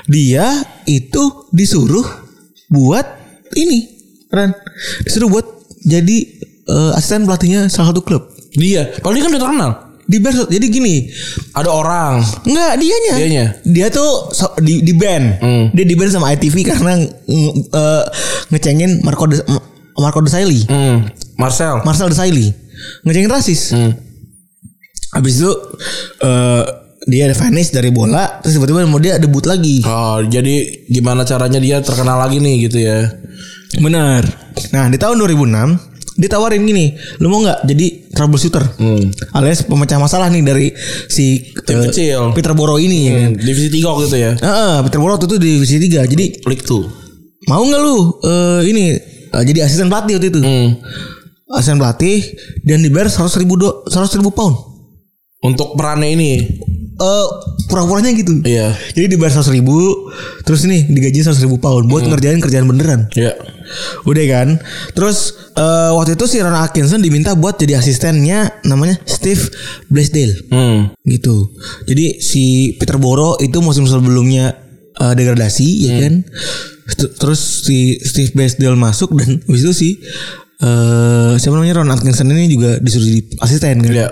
dia 0.04 0.44
itu 0.84 1.48
disuruh 1.50 2.04
buat 2.68 3.08
ini 3.56 3.88
Ran 4.28 4.52
disuruh 5.08 5.32
buat 5.32 5.46
jadi 5.80 6.18
eh, 6.68 6.92
asisten 6.94 7.24
pelatihnya 7.24 7.72
salah 7.72 7.96
satu 7.96 8.04
klub 8.04 8.28
Dia, 8.54 8.86
padahal 9.00 9.16
dia 9.16 9.24
kan 9.24 9.32
udah 9.32 9.42
terkenal. 9.42 9.72
Di 10.14 10.22
Bersot 10.22 10.46
jadi 10.48 10.62
gini 10.64 11.10
Ada 11.52 11.68
orang. 11.68 12.22
Enggak 12.44 12.74
dianya 12.78 13.14
Dianya? 13.16 13.46
dia 13.64 13.88
tuh 13.90 14.30
so- 14.30 14.54
di 14.58 14.80
di 14.80 14.94
band 14.94 15.26
Hmm. 15.36 15.66
dia 15.70 15.82
di 15.82 15.94
band 15.94 16.10
sama 16.10 16.30
ITV 16.30 16.56
karena 16.64 16.94
eh, 16.94 18.04
ngecengin 18.48 19.02
Marco 19.02 19.26
de, 19.26 19.42
Marco 19.96 20.20
de 20.20 20.30
Sailly 20.30 20.62
Hmm. 20.64 21.10
Marcel. 21.36 21.82
Marcel 21.82 22.08
de 22.08 22.16
Sailly 22.16 22.48
ngecengin 23.02 23.28
rasis 23.28 23.74
Hmm. 23.74 23.98
habis 25.12 25.38
itu 25.38 25.52
eh, 26.20 26.64
dia 27.04 27.28
ada 27.28 27.36
vanish 27.36 27.70
dari 27.70 27.90
bola 27.90 28.40
terus 28.40 28.56
tiba-tiba 28.56 28.86
mau 28.86 28.96
dia 28.96 29.18
debut 29.18 29.44
lagi 29.44 29.84
Oh, 29.84 30.22
jadi 30.22 30.56
gimana 30.88 31.22
caranya 31.22 31.58
dia 31.58 31.78
terkenal 31.80 32.16
lagi 32.18 32.38
nih 32.38 32.64
gitu 32.64 32.80
ya? 32.80 33.12
Benar. 33.76 34.24
Nah 34.70 34.86
di 34.86 34.96
tahun 34.96 35.18
2006 35.18 35.93
ditawarin 36.16 36.62
gini, 36.62 36.94
lu 37.18 37.28
mau 37.28 37.42
nggak 37.42 37.66
jadi 37.66 37.86
troubleshooter, 38.10 38.62
Hmm. 38.78 39.10
alias 39.34 39.64
pemecah 39.64 39.98
masalah 39.98 40.28
nih 40.28 40.42
dari 40.42 40.68
si 41.08 41.42
Tim 41.64 41.80
eh, 41.80 41.90
kecil. 41.90 42.32
Peter 42.32 42.54
Boro 42.54 42.78
ini 42.78 42.98
ya 43.04 43.12
kan. 43.16 43.32
Hmm, 43.32 43.40
Divisi 43.40 43.70
3 43.72 43.88
waktu 43.88 44.06
itu 44.08 44.18
ya. 44.20 44.32
Heeh, 44.36 44.76
Peter 44.84 45.00
Boro 45.00 45.12
waktu 45.14 45.26
itu 45.26 45.38
di 45.38 45.50
divisi 45.52 45.76
3 45.80 46.06
Jadi 46.06 46.26
League 46.40 46.62
2. 46.64 46.86
mau 47.44 47.60
nggak 47.60 47.82
lu 47.82 47.98
eh, 48.22 48.62
ini 48.68 48.84
eh, 49.28 49.44
jadi 49.44 49.66
asisten 49.66 49.88
pelatih 49.88 50.16
waktu 50.16 50.30
itu. 50.30 50.40
Hmm. 50.40 50.70
Asisten 51.50 51.78
pelatih 51.78 52.22
dan 52.62 52.80
dibayar 52.80 53.10
100 53.10 53.34
ribu 53.36 53.54
do, 53.56 53.70
100 53.86 54.18
ribu 54.18 54.30
pound. 54.30 54.56
Untuk 55.42 55.74
perannya 55.74 56.08
ini. 56.10 56.32
Eh 56.94 57.26
pura-puranya 57.68 58.14
gitu. 58.14 58.38
Iya. 58.40 58.78
Jadi 58.94 59.06
dibayar 59.10 59.34
100 59.34 59.50
ribu 59.52 59.76
Terus 60.46 60.62
nih 60.64 60.86
digaji 60.86 61.26
100 61.26 61.42
ribu 61.42 61.58
pound 61.58 61.90
Buat 61.90 62.06
ngerjain 62.06 62.38
kerjaan 62.38 62.70
beneran 62.70 63.10
Iya. 63.12 63.34
Udah 64.04 64.26
kan? 64.28 64.48
Terus 64.92 65.18
eh, 65.54 65.92
waktu 65.92 66.16
itu 66.16 66.26
si 66.26 66.38
Ron 66.40 66.56
Atkinson 66.56 67.00
diminta 67.00 67.34
buat 67.34 67.56
jadi 67.56 67.78
asistennya 67.78 68.64
Namanya 68.64 69.00
Steve 69.04 69.42
Blaisdell. 69.88 70.34
Hmm. 70.50 70.94
Gitu. 71.04 71.52
Jadi 71.86 72.20
si 72.20 72.44
Peter 72.76 72.98
Boro 72.98 73.38
itu 73.38 73.60
musim 73.60 73.86
sebelumnya 73.86 74.56
eh, 74.96 75.14
degradasi 75.14 75.68
ya 75.84 75.94
kan? 76.02 76.14
St- 76.84 77.16
Terus 77.16 77.40
si 77.64 77.96
Steve 78.00 78.36
Blaisdell 78.36 78.76
masuk 78.76 79.16
Dan 79.16 79.40
habis 79.48 79.64
itu 79.64 79.74
si 79.74 79.90
eh 80.64 81.34
siapa 81.36 81.56
namanya 81.56 81.76
Ron 81.78 81.92
Atkinson 81.92 82.32
ini 82.32 82.48
juga 82.48 82.80
disuruh 82.80 83.04
jadi 83.04 83.22
asisten 83.40 83.84
kan 83.84 83.92
Iya. 83.92 84.08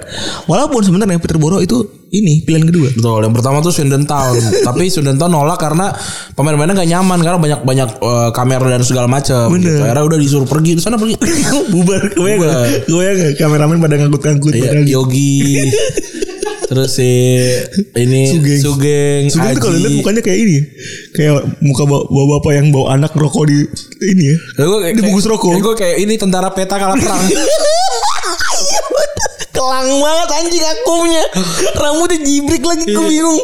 Walaupun 0.46 0.84
sebenarnya 0.84 1.16
Peter 1.18 1.40
Boro 1.40 1.58
itu 1.58 1.80
ini 2.12 2.44
pilihan 2.44 2.68
kedua 2.68 2.92
Betul. 2.92 3.24
Yang 3.24 3.36
pertama 3.40 3.64
tuh 3.64 3.72
Swindon 3.72 4.04
Town. 4.04 4.36
Tapi 4.68 4.92
Swindon 4.92 5.16
Town 5.16 5.32
nolak 5.32 5.56
karena 5.56 5.96
pemain-pemainnya 6.36 6.76
gak 6.76 6.90
nyaman 6.92 7.20
karena 7.24 7.40
banyak 7.40 7.60
banyak 7.64 7.90
eh, 7.98 8.30
kamera 8.36 8.68
dan 8.68 8.84
segala 8.84 9.08
macam. 9.08 9.48
Gitu. 9.56 9.80
Akhirnya 9.80 10.04
udah 10.04 10.20
disuruh 10.20 10.44
pergi 10.44 10.76
ke 10.76 10.84
sana 10.84 11.00
pergi. 11.00 11.16
bubar 11.74 12.04
Bubar. 12.12 12.36
gak? 12.44 12.92
kebayang 12.92 13.16
gak 13.16 13.34
kameramen 13.40 13.78
pada 13.80 13.96
ngangkut-ngangkut 13.96 14.52
Iya, 14.52 14.64
padahal 14.68 14.88
Yogi. 14.92 15.40
Terus 16.72 16.88
si 16.96 17.12
ini 18.00 18.32
Sugeng. 18.32 18.60
Sugeng, 18.64 19.24
Sugeng 19.28 19.60
tuh 19.60 19.68
kalau 19.68 19.76
lihat 19.76 19.92
mukanya 20.00 20.24
kayak 20.24 20.40
ini 20.40 20.54
ya. 20.56 20.64
Kayak 21.12 21.60
muka 21.60 21.84
bawa 21.84 22.24
bapak 22.40 22.52
yang 22.56 22.72
bawa 22.72 22.96
anak 22.96 23.12
rokok 23.12 23.44
di 23.52 23.68
ini 24.08 24.32
ya. 24.32 24.38
Kayak 24.56 24.68
gua 24.72 24.80
kayak, 24.80 24.94
Dibungkus 24.96 25.28
rokok. 25.28 25.60
Gue 25.60 25.76
kayak 25.76 26.00
ini 26.00 26.16
tentara 26.16 26.48
peta 26.56 26.80
kalah 26.80 26.96
perang. 26.96 27.28
Kelang 29.52 30.00
banget 30.00 30.30
anjing 30.32 30.64
akumnya. 30.64 31.24
Rambutnya 31.76 32.18
jibrik 32.24 32.64
lagi 32.64 32.88
gue 32.88 33.04
bingung. 33.04 33.44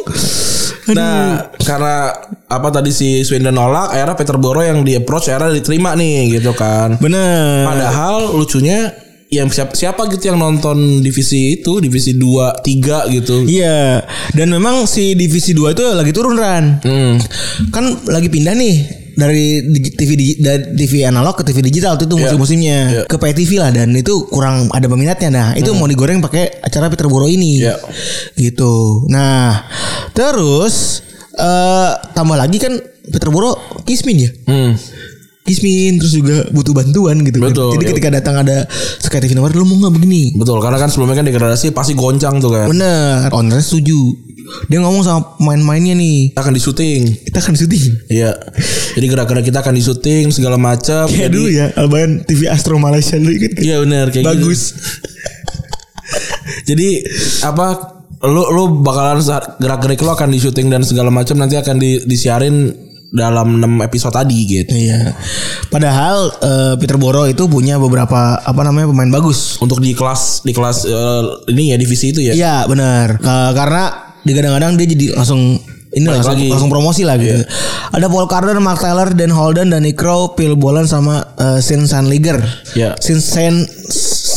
nah, 0.96 1.52
karena 1.68 2.16
apa 2.48 2.68
tadi 2.72 2.96
si 2.96 3.20
Swindon 3.28 3.52
nolak, 3.52 3.92
akhirnya 3.92 4.16
Peter 4.16 4.40
Boro 4.40 4.64
yang 4.64 4.80
di 4.88 4.96
approach 4.96 5.28
akhirnya 5.28 5.52
diterima 5.52 5.92
nih 5.92 6.40
gitu 6.40 6.56
kan. 6.56 6.96
Bener. 6.96 7.68
Padahal 7.68 8.32
lucunya 8.32 8.88
yang 9.28 9.48
siapa, 9.48 9.76
siapa 9.76 10.08
gitu 10.08 10.28
yang 10.28 10.40
nonton 10.40 11.00
divisi 11.00 11.56
itu, 11.56 11.78
divisi 11.78 12.16
2, 12.16 12.64
3 12.64 13.12
gitu. 13.12 13.44
Iya. 13.44 14.00
Dan 14.32 14.48
memang 14.48 14.88
si 14.88 15.12
divisi 15.12 15.52
2 15.52 15.72
itu 15.72 15.84
lagi 15.84 16.10
turun 16.10 16.34
Ran. 16.34 16.80
Hmm. 16.80 17.20
Kan 17.68 18.08
lagi 18.08 18.26
pindah 18.26 18.56
nih 18.56 18.76
dari 19.12 19.60
TV 19.90 20.10
dari 20.38 20.78
TV 20.78 21.02
analog 21.02 21.34
ke 21.34 21.42
TV 21.42 21.58
digital 21.60 21.98
itu 21.98 22.06
musim-musimnya 22.08 22.78
Iya. 22.86 23.02
ke 23.04 23.18
pay 23.18 23.34
TV 23.34 23.58
lah 23.58 23.74
dan 23.74 23.90
itu 23.90 24.30
kurang 24.30 24.70
ada 24.70 24.86
peminatnya 24.86 25.26
nah 25.28 25.48
itu 25.52 25.74
mau 25.74 25.90
digoreng 25.90 26.22
pakai 26.22 26.62
acara 26.62 26.86
Peter 26.86 27.10
Boro 27.10 27.26
ini 27.26 27.58
Iya. 27.58 27.82
gitu 28.38 29.02
nah 29.10 29.66
terus 30.14 31.02
eh 31.34 31.90
tambah 32.14 32.38
lagi 32.38 32.62
kan 32.62 32.78
Peter 33.10 33.34
Boro 33.34 33.58
kismin 33.82 34.22
ya 34.22 34.30
Hmm. 34.46 34.78
Kismin 35.48 35.92
terus 35.96 36.12
juga 36.12 36.44
butuh 36.52 36.76
bantuan 36.76 37.24
gitu 37.24 37.40
kan. 37.40 37.50
Betul, 37.50 37.68
jadi 37.76 37.84
iya. 37.84 37.90
ketika 37.96 38.08
datang 38.12 38.34
ada 38.44 38.68
Sky 39.00 39.18
TV 39.24 39.32
nawar 39.32 39.56
lu 39.56 39.64
mau 39.64 39.88
nggak 39.88 39.94
begini 39.96 40.36
Betul, 40.36 40.60
karena 40.60 40.76
kan 40.76 40.92
sebelumnya 40.92 41.16
kan 41.18 41.26
degradasi 41.26 41.72
pasti 41.72 41.96
goncang 41.96 42.38
tuh 42.38 42.52
kan. 42.52 42.66
bener 42.68 43.32
ownernya 43.32 43.64
setuju 43.64 44.28
dia 44.68 44.78
ngomong 44.80 45.04
sama 45.04 45.20
pemain-pemainnya 45.36 45.94
nih. 45.96 46.32
Kita 46.32 46.40
akan 46.40 46.54
di 46.56 46.62
syuting. 46.62 47.02
Kita 47.28 47.38
akan 47.40 47.54
syuting. 47.54 47.84
Iya. 48.08 48.32
Jadi 48.96 49.06
gerak-gerak 49.06 49.44
kita 49.44 49.58
akan 49.60 49.74
di 49.76 49.82
syuting 49.84 50.24
segala 50.32 50.56
macam. 50.56 51.04
Kayak 51.08 51.28
Jadi- 51.28 51.36
dulu 51.36 51.48
ya, 51.52 51.66
Albayan 51.76 52.12
TV 52.24 52.48
Astro 52.48 52.80
Malaysia 52.80 53.20
dulu 53.20 53.32
kan. 53.36 53.52
Iya 53.60 53.76
benar 53.84 54.06
kayak 54.08 54.24
gitu. 54.24 54.32
Bagus. 54.32 54.60
Jadi 56.68 56.88
apa 57.44 57.66
lu 58.24 58.42
lu 58.50 58.82
bakalan 58.82 59.22
gerak-gerik 59.62 60.00
lu 60.02 60.10
akan 60.10 60.28
di 60.32 60.38
syuting 60.42 60.72
dan 60.72 60.82
segala 60.82 61.12
macam 61.12 61.38
nanti 61.38 61.54
akan 61.54 61.76
di, 61.78 62.02
disiarin 62.02 62.87
dalam 63.08 63.56
6 63.56 63.88
episode 63.88 64.14
tadi 64.14 64.38
gitu. 64.44 64.72
Iya. 64.72 65.16
Padahal 65.72 66.16
eh, 66.44 66.74
Peter 66.76 67.00
Boro 67.00 67.24
itu 67.24 67.48
punya 67.48 67.80
beberapa 67.80 68.36
apa 68.36 68.60
namanya 68.64 68.92
pemain 68.92 69.08
bagus. 69.08 69.56
Untuk 69.64 69.80
di 69.80 69.96
kelas 69.96 70.44
di 70.44 70.52
kelas 70.52 70.84
eh, 70.84 71.22
ini 71.52 71.72
ya 71.72 71.76
divisi 71.80 72.12
itu 72.12 72.20
ya. 72.20 72.32
Iya 72.36 72.56
benar. 72.68 73.16
Ke- 73.16 73.52
karena 73.56 74.12
digadang-gadang 74.24 74.76
dia 74.76 74.86
jadi 74.92 75.06
langsung 75.16 75.56
ini 75.88 76.04
langsung, 76.04 76.36
lagi. 76.36 76.46
Iya. 76.46 76.52
langsung 76.52 76.68
promosi 76.72 77.02
lah 77.08 77.16
gitu. 77.16 77.40
Ada 77.96 78.06
Paul 78.12 78.28
Carter, 78.28 78.60
Mark 78.60 78.84
Taylor, 78.84 79.08
Dan 79.16 79.32
Holden, 79.32 79.72
Danny 79.72 79.96
Crow, 79.96 80.36
Phil 80.36 80.52
Bolan 80.52 80.84
sama 80.84 81.24
uh, 81.40 81.58
Sin 81.64 81.88
Sanliger. 81.88 82.44
Iya. 82.76 82.92
Sin 83.00 83.24
San 83.24 83.64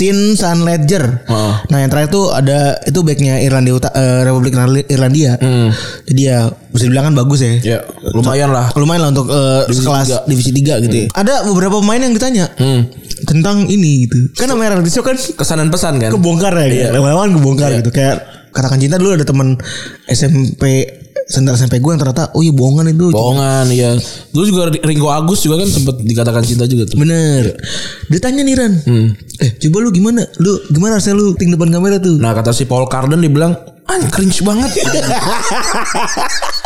Sin 0.02 0.34
San 0.34 0.66
Ledger. 0.66 1.22
Heeh. 1.22 1.54
Nah 1.70 1.78
yang 1.78 1.88
terakhir 1.88 2.10
tuh 2.10 2.34
ada 2.34 2.74
itu 2.82 3.00
backnya 3.02 3.38
Irlandia 3.38 3.74
Uta- 3.76 3.94
eh, 3.94 4.26
Republik 4.26 4.58
Irlandia-. 4.88 5.38
Hmm. 5.38 5.70
Jadi 6.04 6.22
ya 6.24 6.50
bisa 6.68 6.84
dibilang 6.84 7.06
kan 7.08 7.16
bagus 7.16 7.40
ya. 7.40 7.54
Ya, 7.62 7.78
lumayan 8.12 8.50
lah. 8.50 8.74
Lumayan 8.74 9.02
lah 9.02 9.10
untuk 9.12 9.30
eh, 9.30 9.62
Divisi 9.68 9.78
sekelas 9.80 10.08
tiga. 10.08 10.20
divisi 10.26 10.52
3 10.52 10.84
gitu 10.84 10.96
ya. 10.98 11.08
Ada 11.14 11.46
beberapa 11.46 11.78
pemain 11.78 12.02
yang 12.02 12.12
ditanya 12.12 12.50
Hmm. 12.52 12.90
tentang 13.24 13.68
ini 13.68 14.10
gitu. 14.10 14.18
Kan 14.34 14.50
namanya 14.50 14.76
reality 14.76 14.90
show 14.90 15.02
kan 15.02 15.14
Kesan 15.14 15.62
dan 15.62 15.70
pesan 15.70 16.02
kan. 16.02 16.10
kebongkar 16.10 16.58
ya 16.58 16.66
Iya. 16.66 16.88
Lama-lama 16.92 17.22
kan 17.22 17.32
kebongkar 17.38 17.70
gitu. 17.78 17.94
Kayak 17.94 18.26
katakan 18.50 18.82
cinta 18.82 18.98
dulu 18.98 19.14
ada 19.14 19.24
teman 19.24 19.54
SMP 20.08 20.90
sendal 21.28 21.58
SMP 21.58 21.78
gue 21.82 21.92
yang 21.92 22.02
ternyata 22.02 22.32
oh 22.34 22.42
iya 22.42 22.54
bohongan 22.54 22.94
itu. 22.94 23.10
Bohongan 23.12 23.70
ya. 23.74 23.98
Dulu 24.32 24.44
juga 24.48 24.62
Ringo 24.82 25.10
Agus 25.10 25.44
juga 25.44 25.62
kan 25.62 25.70
sempat 25.70 26.00
dikatakan 26.02 26.44
cinta 26.46 26.66
juga 26.66 26.88
tuh. 26.90 26.98
Bener. 27.02 27.58
Ditanya 28.08 28.42
nih 28.46 28.56
Ran. 28.58 28.74
Eh 29.42 29.50
coba 29.58 29.78
lu 29.84 29.90
gimana? 29.92 30.26
Lu 30.38 30.62
gimana 30.70 30.98
rasanya 30.98 31.20
lu 31.20 31.34
ting 31.36 31.52
depan 31.52 31.70
kamera 31.70 31.98
tuh? 31.98 32.18
Nah 32.18 32.32
kata 32.38 32.54
si 32.54 32.70
Paul 32.70 32.86
Carden 32.88 33.20
dibilang 33.20 33.58
ah 33.90 34.00
cringe 34.14 34.42
banget. 34.46 34.72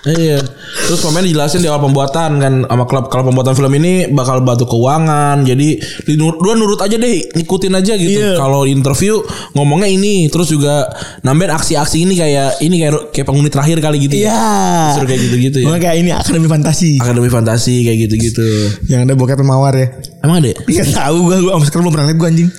Iya. 0.00 0.40
Terus 0.88 1.00
pemain 1.04 1.20
dijelasin 1.20 1.60
di 1.60 1.68
awal 1.68 1.84
pembuatan 1.84 2.40
kan 2.40 2.54
sama 2.64 2.84
klub 2.88 3.12
kalau 3.12 3.28
pembuatan 3.28 3.52
film 3.52 3.68
ini 3.76 4.08
bakal 4.08 4.40
bantu 4.40 4.64
keuangan. 4.64 5.44
Jadi 5.44 5.76
dua 6.16 6.56
nurut 6.56 6.80
aja 6.80 6.96
deh, 6.96 7.28
ngikutin 7.36 7.72
aja 7.76 7.92
gitu. 8.00 8.16
Iya. 8.16 8.40
Kalau 8.40 8.64
interview 8.64 9.20
ngomongnya 9.52 9.92
ini, 9.92 10.32
terus 10.32 10.48
juga 10.48 10.88
nambahin 11.20 11.52
aksi-aksi 11.52 12.08
ini 12.08 12.16
kayak 12.16 12.64
ini 12.64 12.80
kayak 12.80 13.12
kayak 13.12 13.26
penghuni 13.28 13.52
terakhir 13.52 13.76
kali 13.84 14.08
gitu. 14.08 14.24
Iya. 14.24 14.96
Suruh 14.96 15.04
kayak 15.04 15.20
gitu-gitu 15.20 15.58
ya. 15.68 15.76
Kayak 15.76 15.96
ini 16.00 16.10
akademi 16.16 16.48
fantasi. 16.48 16.96
Akademi 16.96 17.28
fantasi 17.28 17.84
kayak 17.84 17.98
gitu-gitu. 18.08 18.48
yang 18.88 19.04
ada 19.04 19.12
bokep 19.12 19.44
mawar 19.44 19.76
ya. 19.76 19.86
Emang 20.24 20.40
ada? 20.40 20.48
ya? 20.48 20.56
Iya 20.64 20.84
tahu 20.96 21.28
gue 21.28 21.36
sampai 21.44 21.66
sekarang 21.68 21.82
belum 21.84 21.94
pernah 21.94 22.06
lihat 22.08 22.18
gue 22.18 22.28
anjing. 22.28 22.50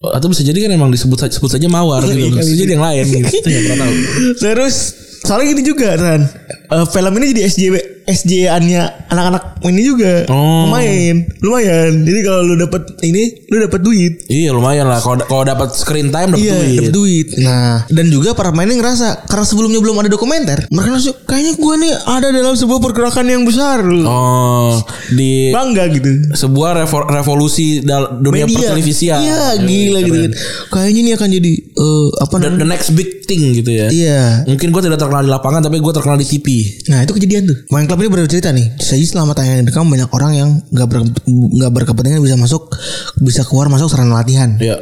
Atau 0.00 0.32
bisa 0.32 0.40
jadi 0.40 0.64
kan 0.64 0.72
emang 0.72 0.88
disebut 0.88 1.28
sebut 1.28 1.52
saja 1.52 1.68
mawar 1.68 2.00
gitu. 2.08 2.32
Bisa 2.32 2.56
jadi 2.56 2.72
yang 2.72 2.84
lain 2.88 3.04
gitu. 3.04 3.20
Kita 3.28 3.48
pernah 3.52 3.78
tahu. 3.84 3.94
Terus 4.40 4.74
soalnya 5.28 5.52
gini 5.52 5.62
juga 5.68 5.92
Ran. 5.92 6.24
Eh, 6.72 6.86
film 6.88 7.12
ini 7.20 7.36
jadi 7.36 7.42
SJW 7.52 7.74
SJ-annya 8.10 8.82
anak-anak 9.06 9.42
ini 9.62 9.82
juga 9.82 10.26
Oh. 10.26 10.66
lumayan 10.66 11.22
lumayan 11.38 12.02
jadi 12.02 12.20
kalau 12.22 12.40
lu 12.44 12.54
dapet 12.56 12.82
ini 13.00 13.22
lu 13.46 13.56
dapet 13.60 13.80
duit 13.80 14.12
Iya 14.26 14.50
lumayan 14.50 14.86
lah. 14.86 14.98
Kalau 14.98 15.18
kalau 15.20 15.42
dapat 15.44 15.70
screen 15.72 16.08
time 16.08 16.32
dapat 16.32 16.40
Iya, 16.40 16.54
duit. 16.56 16.78
dapet 16.80 16.92
duit. 16.92 17.26
Nah, 17.40 17.82
dan 17.84 18.06
juga 18.08 18.32
para 18.32 18.50
pemainnya 18.50 18.76
ngerasa 18.76 19.26
karena 19.26 19.42
sebelumnya 19.42 19.78
belum 19.78 19.96
ada 19.96 20.08
dokumenter, 20.08 20.58
mereka 20.68 20.90
langsung 20.92 21.16
kayaknya 21.20 21.52
gue 21.56 21.74
nih 21.76 21.92
ada 22.08 22.28
dalam 22.30 22.54
sebuah 22.54 22.78
pergerakan 22.80 23.26
yang 23.26 23.42
besar. 23.42 23.82
Oh, 23.84 24.78
di 25.08 25.50
Bangga 25.50 25.86
gitu. 25.88 26.10
sebuah 26.32 26.78
revo- 26.78 27.06
revolusi 27.06 27.80
dal- 27.80 28.18
dunia 28.18 28.46
pertelevisian. 28.46 29.18
Iya, 29.20 29.42
gila 29.60 29.98
gitu 30.00 30.18
kan. 30.20 30.32
Kayaknya 30.70 31.00
ini 31.00 31.10
akan 31.12 31.28
jadi 31.32 31.52
eh, 31.58 32.06
apa 32.18 32.32
The, 32.32 32.40
namanya? 32.40 32.58
the 32.58 32.68
next 32.68 32.88
big 32.92 33.10
thing 33.22 33.42
gitu 33.52 33.70
ya. 33.70 33.86
Iya. 33.88 34.20
Mungkin 34.46 34.68
gue 34.68 34.82
tidak 34.82 34.98
terkenal 34.98 35.22
di 35.22 35.30
lapangan 35.30 35.60
tapi 35.60 35.76
gue 35.76 35.92
terkenal 35.92 36.16
di 36.16 36.26
TV. 36.26 36.46
Nah 36.88 37.02
itu 37.02 37.12
kejadian 37.12 37.42
tuh. 37.44 37.56
Main 37.68 37.84
klub 37.84 37.99
ini 38.00 38.08
bercerita 38.08 38.50
nih. 38.50 38.80
Jadi 38.80 39.04
selama 39.04 39.36
tayang 39.36 39.62
rekam 39.68 39.86
banyak 39.86 40.10
orang 40.10 40.32
yang 40.32 40.48
nggak 40.72 40.88
ber, 40.88 40.98
nggak 41.28 41.70
berkepentingan 41.70 42.24
bisa 42.24 42.36
masuk, 42.40 42.72
bisa 43.20 43.44
keluar 43.44 43.68
masuk 43.68 43.92
sarana 43.92 44.24
latihan. 44.24 44.56
Iya. 44.56 44.80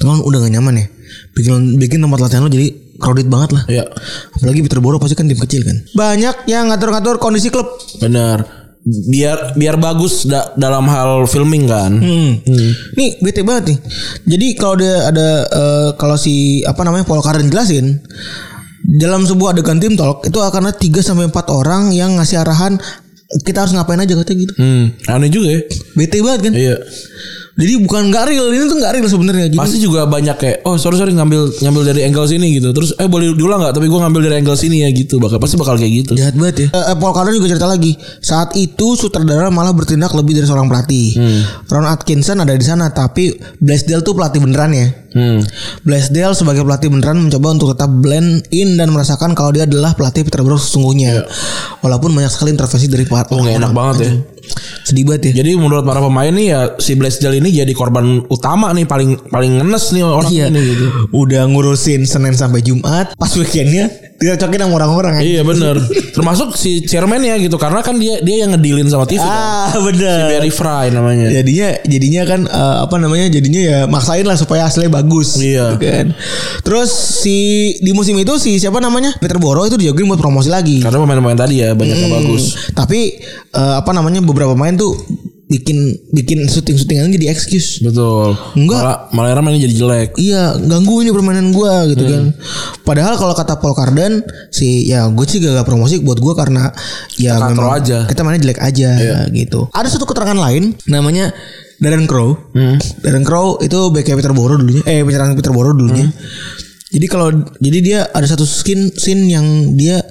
Itu 0.00 0.04
kan 0.08 0.24
udah 0.24 0.38
gak 0.42 0.52
nyaman 0.56 0.80
ya. 0.80 0.86
Bikin 1.34 1.76
bikin 1.78 1.98
tempat 2.00 2.18
latihan 2.24 2.42
lo 2.46 2.50
jadi 2.50 2.72
crowded 2.98 3.28
banget 3.28 3.50
lah. 3.54 3.64
Iya. 3.68 3.84
Apalagi 4.40 4.60
Peter 4.64 4.80
Boro 4.80 4.96
pasti 4.96 5.14
kan 5.14 5.28
tim 5.28 5.38
kecil 5.38 5.62
kan. 5.62 5.76
Banyak 5.92 6.48
yang 6.48 6.72
ngatur-ngatur 6.72 7.20
kondisi 7.20 7.52
klub. 7.52 7.68
Benar. 8.00 8.66
Biar 8.84 9.56
biar 9.56 9.80
bagus 9.80 10.28
da- 10.28 10.52
dalam 10.60 10.84
hal 10.92 11.24
filming 11.24 11.64
kan. 11.64 11.92
Hmm. 11.96 12.32
Nih 12.96 13.16
bete 13.24 13.40
banget 13.40 13.72
nih. 13.72 13.78
Jadi 14.36 14.46
kalau 14.60 14.76
ada 14.76 14.92
ada 15.08 15.28
eh, 15.48 15.88
kalau 15.96 16.16
si 16.20 16.60
apa 16.64 16.84
namanya 16.84 17.08
Paul 17.08 17.24
Karen 17.24 17.48
jelasin 17.48 18.04
dalam 18.84 19.24
sebuah 19.24 19.56
adegan 19.56 19.80
tim 19.80 19.96
talk 19.96 20.28
itu 20.28 20.36
akan 20.36 20.68
ada 20.68 20.76
3 20.76 21.00
sampai 21.00 21.32
4 21.32 21.48
orang 21.48 21.82
yang 21.96 22.20
ngasih 22.20 22.44
arahan 22.44 22.76
kita 23.42 23.64
harus 23.64 23.72
ngapain 23.74 23.98
aja 23.98 24.14
katanya 24.14 24.38
gitu. 24.46 24.54
Hmm, 24.60 24.94
aneh 25.08 25.32
juga 25.32 25.48
ya. 25.58 25.60
Bete 25.96 26.20
banget 26.20 26.40
kan? 26.46 26.52
Iya. 26.54 26.76
Jadi 27.54 27.72
bukan 27.86 28.10
nggak 28.10 28.24
real, 28.34 28.50
ini 28.50 28.66
tuh 28.66 28.78
nggak 28.82 28.92
real 28.98 29.06
sebenarnya. 29.06 29.46
Jadi 29.46 29.58
Pasti 29.62 29.78
juga 29.78 30.10
banyak 30.10 30.36
kayak 30.42 30.56
oh 30.66 30.74
sorry 30.74 30.98
sorry 30.98 31.14
ngambil 31.14 31.54
ngambil 31.62 31.82
dari 31.86 32.02
angle 32.02 32.26
sini 32.26 32.58
gitu. 32.58 32.74
Terus 32.74 32.98
eh 32.98 33.06
boleh 33.06 33.30
diulang 33.38 33.62
nggak? 33.62 33.78
Tapi 33.78 33.86
gue 33.86 34.00
ngambil 34.02 34.20
dari 34.26 34.36
angle 34.42 34.58
sini 34.58 34.82
ya 34.82 34.90
gitu. 34.90 35.22
Bakal 35.22 35.38
pasti 35.38 35.54
bakal 35.54 35.78
kayak 35.78 35.92
gitu. 36.02 36.12
jahat 36.18 36.34
banget 36.34 36.66
ya. 36.66 36.68
Eh, 36.74 36.96
Paul 36.98 37.14
Karen 37.14 37.30
juga 37.30 37.46
cerita 37.46 37.70
lagi. 37.70 37.94
Saat 38.18 38.58
itu 38.58 38.98
sutradara 38.98 39.54
malah 39.54 39.70
bertindak 39.70 40.10
lebih 40.18 40.34
dari 40.34 40.50
seorang 40.50 40.66
pelatih. 40.66 41.14
Ron 41.70 41.86
Atkinson 41.86 42.42
ada 42.42 42.54
di 42.58 42.66
sana, 42.66 42.90
tapi 42.90 43.38
Blaisdell 43.62 44.02
tuh 44.02 44.18
pelatih 44.18 44.42
beneran 44.42 44.74
ya. 44.74 44.90
Hmm. 45.14 45.38
Blaisdell 45.86 46.34
sebagai 46.34 46.66
pelatih 46.66 46.90
beneran 46.90 47.22
mencoba 47.22 47.54
untuk 47.54 47.78
tetap 47.78 47.86
blend 48.02 48.50
in 48.50 48.74
dan 48.74 48.90
merasakan 48.90 49.38
kalau 49.38 49.54
dia 49.54 49.62
adalah 49.62 49.94
pelatih 49.94 50.26
Peter 50.26 50.42
Bro 50.42 50.58
sesungguhnya. 50.58 51.22
Walaupun 51.86 52.10
banyak 52.10 52.34
sekali 52.34 52.50
intervensi 52.50 52.90
dari 52.90 53.06
part. 53.06 53.30
Oh 53.30 53.46
enak 53.46 53.70
banget 53.70 53.96
ya. 54.02 54.10
Sedih 54.82 55.04
banget 55.04 55.32
ya. 55.32 55.40
Jadi 55.40 55.56
menurut 55.56 55.82
para 55.82 55.98
pemain 55.98 56.28
nih 56.28 56.46
ya 56.46 56.60
si 56.76 56.92
Blaisdell 56.92 57.34
ini 57.34 57.48
jadi 57.50 57.72
korban 57.72 58.20
utama 58.26 58.68
nih 58.70 58.84
paling 58.84 59.16
paling 59.26 59.58
ngenes 59.58 59.90
nih 59.90 60.02
orang 60.02 60.28
Iya. 60.28 60.46
ini 60.48 60.60
gitu. 60.66 60.86
Udah 61.10 61.42
ngurusin 61.44 62.04
Senin 62.04 62.32
sampai 62.32 62.60
Jumat, 62.60 63.14
pas 63.14 63.32
weekendnya 63.32 63.88
direcokin 64.14 64.62
sama 64.62 64.74
orang-orang. 64.78 65.12
Iya 65.20 65.42
bener 65.42 65.76
Termasuk 66.14 66.54
si 66.54 66.80
chairman 66.80 67.18
ya 67.20 67.34
gitu 67.36 67.58
Karena 67.58 67.82
kan 67.82 67.98
dia 67.98 68.22
dia 68.22 68.46
yang 68.46 68.54
ngedilin 68.54 68.86
sama 68.86 69.04
TV 69.04 69.18
kan. 69.18 69.28
Ah, 69.28 69.74
bener. 69.82 70.30
Barry 70.30 70.52
Fry 70.54 70.88
namanya 70.88 71.28
jadinya 71.28 71.68
jadinya 71.82 72.22
kan 72.24 72.40
eh, 72.46 72.76
apa 72.82 72.94
namanya 72.96 73.26
jadinya 73.28 73.60
ya 73.60 73.78
maksain 73.84 74.22
lah 74.22 74.34
supaya 74.34 74.66
hasilnya 74.66 74.88
bagus 74.88 75.36
Iya. 75.36 75.74
gitu 75.74 75.82
kan 75.82 76.06
terus 76.62 76.90
si 77.20 77.36
di 77.78 77.90
musim 77.90 78.14
itu 78.16 78.38
si 78.38 78.56
siapa 78.56 78.78
namanya 78.78 79.12
Peter 79.18 79.36
Boro 79.36 79.66
itu 79.66 79.74
dijokin 79.74 80.06
buat 80.06 80.20
promosi 80.20 80.48
lagi 80.48 80.78
Karena 80.80 80.98
pemain-pemain 80.98 81.36
tadi 81.36 81.60
ya 81.60 81.74
Banyak 81.74 81.96
yang 81.96 82.12
bagus 82.12 82.72
tapi 82.72 83.18
eh, 83.50 83.74
apa 83.74 83.90
namanya 83.90 84.22
beberapa 84.22 84.54
pemain 84.54 84.72
tuh 84.72 84.94
bikin 85.54 85.78
bikin 86.10 86.50
syuting 86.50 86.74
syutingan 86.74 87.14
jadi 87.14 87.30
excuse. 87.30 87.78
Betul. 87.78 88.34
Enggak. 88.58 88.82
Malah, 88.82 88.98
malah 89.14 89.28
era 89.30 89.40
mainnya 89.40 89.70
jadi 89.70 89.76
jelek. 89.78 90.08
Iya 90.18 90.58
ganggu 90.58 91.06
ini 91.06 91.14
permainan 91.14 91.54
gua 91.54 91.86
gitu 91.86 92.02
kan. 92.02 92.34
Padahal 92.82 93.14
kalau 93.14 93.32
kata 93.38 93.62
Paul 93.62 93.72
Carden 93.78 94.20
Si 94.50 94.90
ya 94.90 95.08
gue 95.08 95.24
sih 95.24 95.40
gak, 95.40 95.64
promosi 95.64 96.02
buat 96.02 96.18
gua 96.18 96.34
karena 96.34 96.74
Ya 97.16 97.38
Katro 97.38 97.54
memang 97.54 97.78
aja. 97.78 97.98
Kita 98.10 98.20
mainnya 98.26 98.50
jelek 98.50 98.60
aja 98.60 98.90
gitu. 99.30 99.70
Ada 99.70 99.88
satu 99.94 100.04
keterangan 100.10 100.36
lain 100.36 100.74
Namanya 100.90 101.30
Darren 101.78 102.10
Crow. 102.10 102.34
Darren 103.02 103.22
Crow 103.22 103.62
itu 103.62 103.78
backnya 103.94 104.18
Peter 104.18 104.34
Boro 104.34 104.58
dulunya 104.58 104.82
Eh 104.86 105.06
penyerang 105.06 105.38
Peter 105.38 105.54
Boro 105.54 105.70
dulunya. 105.70 106.10
Jadi 106.90 107.06
kalau 107.06 107.30
Jadi 107.62 107.78
dia 107.78 108.10
ada 108.10 108.26
satu 108.26 108.42
skin 108.42 108.90
Scene 108.94 109.30
yang 109.30 109.46
dia 109.78 110.02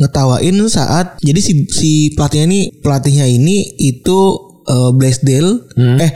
ngetawain 0.00 0.56
saat 0.64 1.20
jadi 1.20 1.40
si 1.44 1.68
si 1.68 1.90
pelatihnya 2.16 2.48
ini 2.48 2.60
pelatihnya 2.80 3.28
ini 3.28 3.76
itu 3.76 4.49
eh, 4.66 4.90
Blaisdell. 4.92 5.66
Eh 5.76 6.10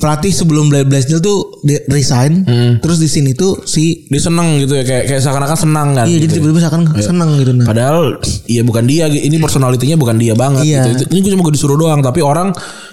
pelatih 0.00 0.32
sebelum 0.32 0.66
Bla- 0.66 0.82
Blaisdell 0.82 1.20
tuh 1.20 1.60
di- 1.60 1.76
resign 1.86 2.42
terus 2.80 2.96
di 2.96 3.06
sini 3.06 3.30
tuh 3.32 3.60
si 3.62 4.08
Dia 4.08 4.18
seneng 4.18 4.56
gitu 4.58 4.72
ya 4.72 4.82
Kayak, 4.82 5.04
kayak 5.06 5.20
seakan-akan 5.20 5.58
senang 5.60 5.88
kan 5.92 6.04
iya 6.04 6.16
jadi 6.16 6.26
gitu. 6.26 6.34
tiba-tiba 6.40 6.60
seakan 6.62 6.80
seneng 6.98 7.30
gitu 7.36 7.50
nah 7.52 7.66
Padahal 7.66 8.16
Iya 8.42 8.62
bukan 8.62 8.84
dia 8.84 9.06
Ini 9.06 9.36
personalitinya 9.36 9.94
bukan 9.94 10.16
dia 10.16 10.32
banget 10.34 10.64
Iya. 10.64 10.82
gitu. 10.90 11.04
Ini 11.06 11.18
gue 11.20 11.30
cuma 11.30 11.42
gue 11.44 11.54
disuruh 11.54 11.76
doang 11.76 12.00
Tapi 12.00 12.18
orang 12.18 12.50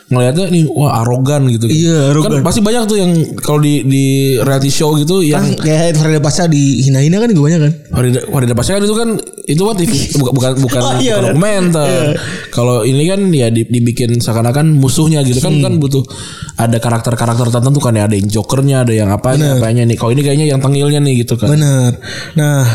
ngelihatnya 0.07 0.47
nih 0.47 0.63
wah 0.69 1.03
arogan 1.03 1.47
gitu. 1.49 1.67
Iya, 1.67 2.11
arogan. 2.11 2.31
Kan 2.33 2.41
pasti 2.41 2.61
banyak 2.61 2.83
tuh 2.85 2.95
yang 2.95 3.11
kalau 3.37 3.59
di 3.59 3.83
di 3.83 4.03
reality 4.37 4.69
show 4.69 4.95
gitu 4.95 5.19
yang 5.19 5.43
kan 5.51 5.59
kayak 5.59 5.95
Farida 5.95 6.19
Pasha 6.19 6.47
dihina-hina 6.47 7.19
kan 7.19 7.27
gue 7.27 7.41
banyak 7.41 7.59
kan 7.59 7.73
Farida 7.91 8.19
Farida 8.25 8.55
Pasha 8.55 8.71
kan 8.73 8.81
itu 8.81 8.95
kan 8.95 9.09
itu 9.45 9.59
kan 9.61 9.75
TV 9.75 9.91
bukan 10.15 10.31
bukan 10.33 10.51
bukan, 10.61 10.79
Oh, 10.87 10.93
iya, 10.97 11.19
dokumenter. 11.19 12.15
Kalau 12.49 12.81
ini 12.81 13.03
kan 13.05 13.19
ya 13.29 13.47
di- 13.47 13.67
dibikin 13.67 14.15
seakan-akan 14.15 14.71
musuhnya 14.71 15.19
gitu 15.21 15.39
kan 15.39 15.59
kan 15.59 15.75
butuh 15.75 16.07
ada 16.55 16.79
karakter-karakter 16.97 17.53
tertentu 17.53 17.77
kan 17.77 17.93
ya 17.93 18.09
ada 18.09 18.15
yang 18.17 18.25
jokernya 18.25 18.81
ada 18.81 18.93
yang 18.93 19.13
apanya 19.13 19.61
apanya 19.61 19.85
nih. 19.85 19.93
Kalau 19.93 20.11
ini 20.17 20.25
kayaknya 20.25 20.49
yang 20.49 20.57
tengilnya 20.57 20.97
nih 20.97 21.21
gitu 21.21 21.37
kan. 21.37 21.53
Bener. 21.53 21.93
Nah, 22.33 22.65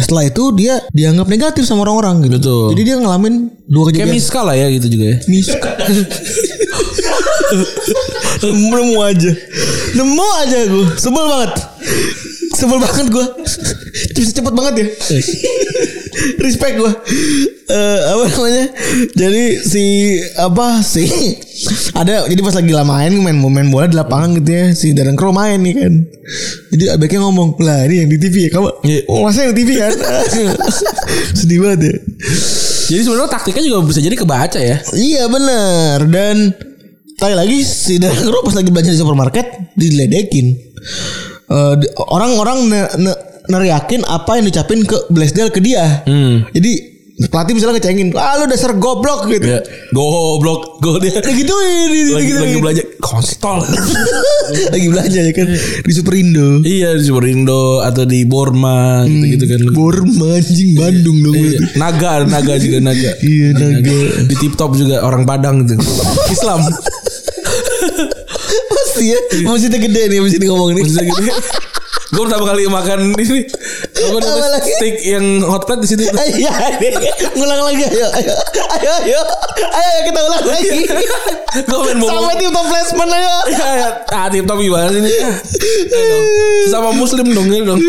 setelah 0.00 0.24
itu 0.24 0.52
dia 0.56 0.80
dianggap 0.96 1.28
negatif 1.28 1.68
sama 1.68 1.84
orang-orang 1.84 2.24
gitu. 2.24 2.36
Betul. 2.40 2.66
Jadi 2.72 2.82
dia 2.88 2.96
ngalamin 2.96 3.34
dua 3.68 3.92
Kayak 3.92 4.08
kejadian. 4.08 4.14
Miska 4.16 4.40
lah 4.40 4.56
ya 4.56 4.66
gitu 4.72 4.86
juga 4.88 5.04
ya. 5.12 5.16
Miska. 5.28 5.70
Nemu 8.44 8.96
aja. 9.04 9.32
Nemu 9.96 10.26
aja 10.44 10.58
gue. 10.68 10.86
Sebel 10.96 11.24
banget. 11.24 11.52
Sebel 12.56 12.78
banget 12.80 13.06
gue. 13.12 13.26
Bisa 14.16 14.30
cepet 14.32 14.52
banget 14.52 14.74
ya. 14.80 14.86
Respect 16.38 16.74
gue. 16.76 16.92
Eh 17.66 17.98
apa 18.06 18.24
namanya? 18.30 18.66
Jadi 19.12 19.44
si 19.60 19.84
apa 20.36 20.80
sih? 20.80 21.08
Ada 21.92 22.28
jadi 22.28 22.40
pas 22.40 22.54
lagi 22.54 22.72
lah 22.72 22.84
main 22.84 23.12
main 23.16 23.36
main 23.36 23.68
bola 23.68 23.90
di 23.90 23.96
lapangan 23.96 24.38
gitu 24.38 24.50
ya 24.50 24.64
si 24.72 24.92
Darren 24.92 25.18
Crow 25.18 25.34
main 25.34 25.58
nih 25.58 25.74
kan. 25.74 25.92
Jadi 26.72 26.84
abeknya 26.88 27.26
ngomong 27.26 27.58
lah 27.60 27.84
ini 27.84 28.04
yang 28.04 28.08
di 28.08 28.18
TV 28.18 28.48
ya 28.48 28.50
kamu. 28.54 28.68
Iya. 28.84 29.00
Oh, 29.08 29.24
masa 29.24 29.44
yang 29.44 29.52
di 29.52 29.60
TV 29.64 29.70
kan? 29.76 29.92
Sedih 31.38 31.58
banget 31.60 31.80
ya. 31.90 31.94
Jadi 32.86 33.00
sebenarnya 33.02 33.30
taktiknya 33.30 33.62
juga 33.66 33.78
bisa 33.82 34.00
jadi 34.00 34.16
kebaca 34.16 34.60
ya. 34.62 34.76
Iya 34.94 35.26
benar 35.26 36.06
dan 36.06 36.54
kali 37.16 37.34
lagi 37.34 37.58
si 37.64 37.98
Darren 37.98 38.24
Crow 38.24 38.46
pas 38.46 38.54
lagi 38.54 38.70
belanja 38.70 38.92
di 38.94 39.00
supermarket 39.00 39.46
diledekin. 39.74 40.46
Eh, 41.46 41.74
orang-orang 42.10 42.58
ne- 42.66 42.94
ne- 43.00 43.20
neriakin 43.48 44.02
apa 44.06 44.38
yang 44.38 44.46
dicapin 44.46 44.82
ke 44.84 45.08
Blaisdell 45.10 45.50
ke 45.50 45.58
dia. 45.62 46.02
Hmm. 46.06 46.46
Jadi 46.52 46.96
pelatih 47.16 47.56
misalnya 47.56 47.80
ngecengin, 47.80 48.12
ah 48.12 48.36
lu 48.36 48.44
dasar 48.44 48.76
goblok 48.76 49.24
gitu. 49.32 49.48
Ya, 49.48 49.64
goblok, 49.88 50.84
go 50.84 51.00
dia. 51.00 51.16
Ya 51.24 51.32
gitu 51.32 51.54
ini 51.56 52.12
Lagi 52.12 52.28
gitu, 52.28 52.38
lagi 52.44 52.52
gitu. 52.52 52.60
belajar 52.60 52.84
kontol. 53.00 53.64
lagi 54.76 54.86
belanja 54.92 55.20
ya 55.24 55.32
kan 55.32 55.48
di 55.80 55.92
Superindo. 55.96 56.60
iya 56.60 56.92
di 56.92 57.02
Superindo 57.08 57.80
atau 57.80 58.04
di 58.04 58.28
Borma 58.28 59.08
gitu-gitu 59.08 59.44
kan. 59.48 59.60
Borma 59.72 60.36
anjing 60.36 60.76
Bandung 60.76 61.18
dong. 61.24 61.34
Iya. 61.40 61.58
Naga, 61.80 62.12
naga 62.28 62.54
juga 62.60 62.84
naga. 62.84 63.10
Iya, 63.26 63.48
naga. 63.56 63.98
Di 64.28 64.34
tip 64.36 64.52
top 64.60 64.76
juga 64.76 65.00
orang 65.00 65.24
Padang 65.24 65.64
gitu. 65.64 65.80
Islam. 66.28 66.60
Pasti 68.68 69.04
ya. 69.08 69.18
Maksudnya 69.40 69.80
gede 69.80 70.02
nih 70.12 70.18
ini 70.20 70.44
ngomong 70.52 70.68
nih. 70.76 70.84
Bisa 70.84 71.00
gitu. 71.00 71.22
Gue 72.06 72.22
pertama 72.22 72.54
kali 72.54 72.70
makan 72.70 73.18
ini 73.18 73.42
apa 73.50 74.06
Apa 74.06 74.18
namanya 74.22 74.62
steak 74.62 74.96
yang 75.02 75.42
hot 75.42 75.66
plate 75.66 75.82
di 75.82 75.88
situ. 75.90 76.06
Iya, 76.38 76.52
ngulang 77.34 77.66
lagi 77.66 77.82
ayo, 77.82 78.06
ayo, 78.14 78.34
ayo, 78.78 78.92
ayo, 79.02 79.20
ayo, 79.58 79.98
kita 80.06 80.20
ulang 80.22 80.44
lagi. 80.46 80.78
Gue 81.66 81.78
main 81.82 81.98
bobo. 81.98 82.10
Sampai 82.14 82.34
tim 82.38 82.50
top 82.54 82.66
placement 82.70 83.10
ayo. 83.10 83.34
Ya, 83.50 83.66
ya. 83.74 83.88
Ah, 84.14 84.26
tip 84.30 84.46
top 84.46 84.58
gimana 84.62 84.86
sih 84.94 85.02
ini? 85.02 85.10
Ah. 85.18 85.34
Sama 86.70 86.90
muslim 86.94 87.26
dong 87.34 87.50
ya 87.50 87.66
dong. 87.66 87.80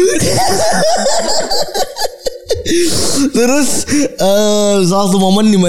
Terus 3.37 3.69
eh 4.17 4.75
salah 4.81 5.05
satu 5.13 5.21
momen 5.21 5.53
di 5.53 5.59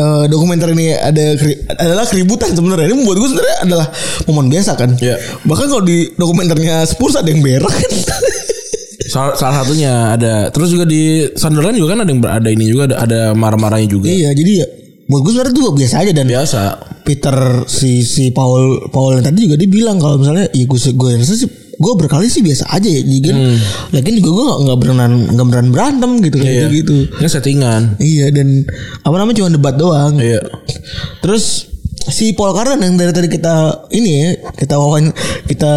eh, 0.00 0.24
dokumenter 0.32 0.72
ini 0.72 0.96
ada 0.96 1.36
keri- 1.36 1.60
adalah 1.76 2.08
keributan 2.08 2.56
sebenarnya. 2.56 2.88
Ini 2.88 2.96
membuat 2.96 3.16
gue 3.20 3.28
sebenarnya 3.36 3.56
adalah 3.68 3.86
momen 4.24 4.46
biasa 4.48 4.72
kan. 4.80 4.90
Iya. 4.96 5.16
Bahkan 5.44 5.66
kalau 5.68 5.84
di 5.84 6.08
dokumenternya 6.16 6.88
Spurs 6.88 7.20
ada 7.20 7.28
yang 7.28 7.44
berak 7.44 7.68
kan. 7.68 7.92
Salah, 9.10 9.34
salah 9.34 9.54
satunya 9.66 10.14
ada. 10.14 10.54
Terus 10.54 10.70
juga 10.70 10.86
di 10.86 11.26
Sunderland 11.34 11.74
juga 11.74 11.98
kan 11.98 12.06
ada 12.06 12.10
yang 12.14 12.22
ada 12.22 12.48
ini 12.48 12.64
juga 12.70 12.94
ada 12.94 12.96
ada 13.02 13.20
marah-marahnya 13.34 13.90
juga. 13.90 14.06
iya, 14.06 14.30
jadi 14.30 14.52
ya 14.62 14.66
buat 15.10 15.26
gue 15.26 15.32
sebenarnya 15.34 15.54
tuh 15.58 15.74
biasa 15.74 15.94
aja 16.06 16.12
dan 16.14 16.26
Biasa. 16.30 16.60
Peter 17.02 17.66
si 17.66 18.06
si 18.06 18.30
Paul 18.30 18.86
Paul 18.94 19.18
yang 19.18 19.26
tadi 19.26 19.50
juga 19.50 19.58
dia 19.58 19.66
bilang 19.66 19.98
kalau 19.98 20.22
misalnya 20.22 20.46
ya 20.54 20.62
gue 20.62 20.78
gue 20.78 21.10
rasa 21.18 21.34
sih 21.34 21.50
gue 21.80 21.92
berkali 21.96 22.28
sih 22.28 22.40
biasa 22.40 22.68
aja 22.68 22.84
ya 22.86 23.00
jadi 23.00 23.20
kan 23.24 23.36
lagian 23.90 24.14
juga 24.18 24.30
gue 24.30 24.46
nggak 24.62 24.78
beneran 24.78 25.12
nggak 25.30 25.46
beneran 25.46 25.68
berantem 25.70 26.10
gitu 26.20 26.36
kayak 26.36 26.52
Iya. 26.60 26.66
gitu 26.76 26.96
Ini 27.10 27.26
settingan. 27.26 27.82
iya 27.98 28.28
dan 28.28 28.68
apa 29.00 29.14
namanya 29.16 29.40
cuma 29.40 29.48
debat 29.50 29.74
doang 29.74 30.14
Iya. 30.14 30.44
terus 31.18 31.72
si 32.02 32.32
Paul 32.32 32.52
Kardan 32.52 32.80
yang 32.80 32.96
dari 32.96 33.10
tadi 33.10 33.28
kita 33.28 33.54
ini 33.90 34.10
ya 34.14 34.28
kita 34.54 34.76
wawan 34.76 35.08
kita 35.46 35.72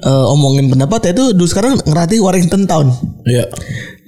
eh, 0.00 0.26
omongin 0.28 0.68
pendapat 0.68 1.10
itu 1.12 1.32
dulu 1.32 1.44
sekarang 1.44 1.74
ngelatih 1.80 2.18
Warrington 2.20 2.62
Town 2.64 2.94
Iya. 3.24 3.50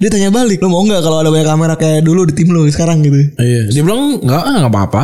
Dia 0.01 0.09
tanya 0.09 0.33
balik 0.33 0.57
lo 0.57 0.67
mau 0.67 0.81
nggak 0.81 0.97
kalau 0.99 1.21
ada 1.21 1.29
banyak 1.29 1.45
kamera 1.45 1.73
kayak 1.75 2.01
dulu 2.01 2.25
di 2.25 2.33
tim 2.33 2.49
lo 2.49 2.65
sekarang 2.65 2.99
gitu 2.99 3.37
Iya, 3.37 3.69
dia 3.69 3.81
bilang 3.81 4.17
nggak 4.17 4.41
ah, 4.41 4.55
nggak 4.59 4.73
apa-apa. 4.73 5.03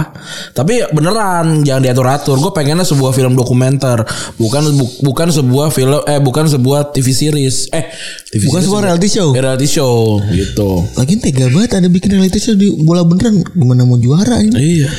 Tapi 0.51 0.89
beneran 0.89 1.61
jangan 1.61 1.81
diatur-atur. 1.81 2.35
Gue 2.35 2.49
pengennya 2.49 2.81
sebuah 2.81 3.11
film 3.11 3.33
dokumenter, 3.33 4.01
bukan 4.35 4.73
bu- 4.73 4.95
bukan 5.03 5.29
sebuah 5.29 5.69
film 5.69 6.01
eh 6.01 6.17
bukan 6.17 6.45
sebuah 6.47 6.89
TV 6.89 7.07
series. 7.11 7.69
Eh, 7.69 7.85
TV 8.27 8.41
bukan 8.43 8.57
series 8.57 8.65
sebuah 8.65 8.81
reality 8.83 9.07
show 9.07 9.27
Eh, 9.29 9.41
reality 9.43 9.67
show 9.67 9.93
gitu. 10.27 10.69
Lagian 10.95 11.19
tega 11.19 11.45
banget 11.47 11.71
ada 11.75 11.87
bikin 11.87 12.09
reality 12.11 12.39
show 12.39 12.53
di 12.53 12.73
bola 12.75 13.03
beneran 13.03 13.45
gimana 13.47 13.83
mau 13.83 13.97
juara 13.97 14.39
ini. 14.39 14.81
Iya. 14.81 14.89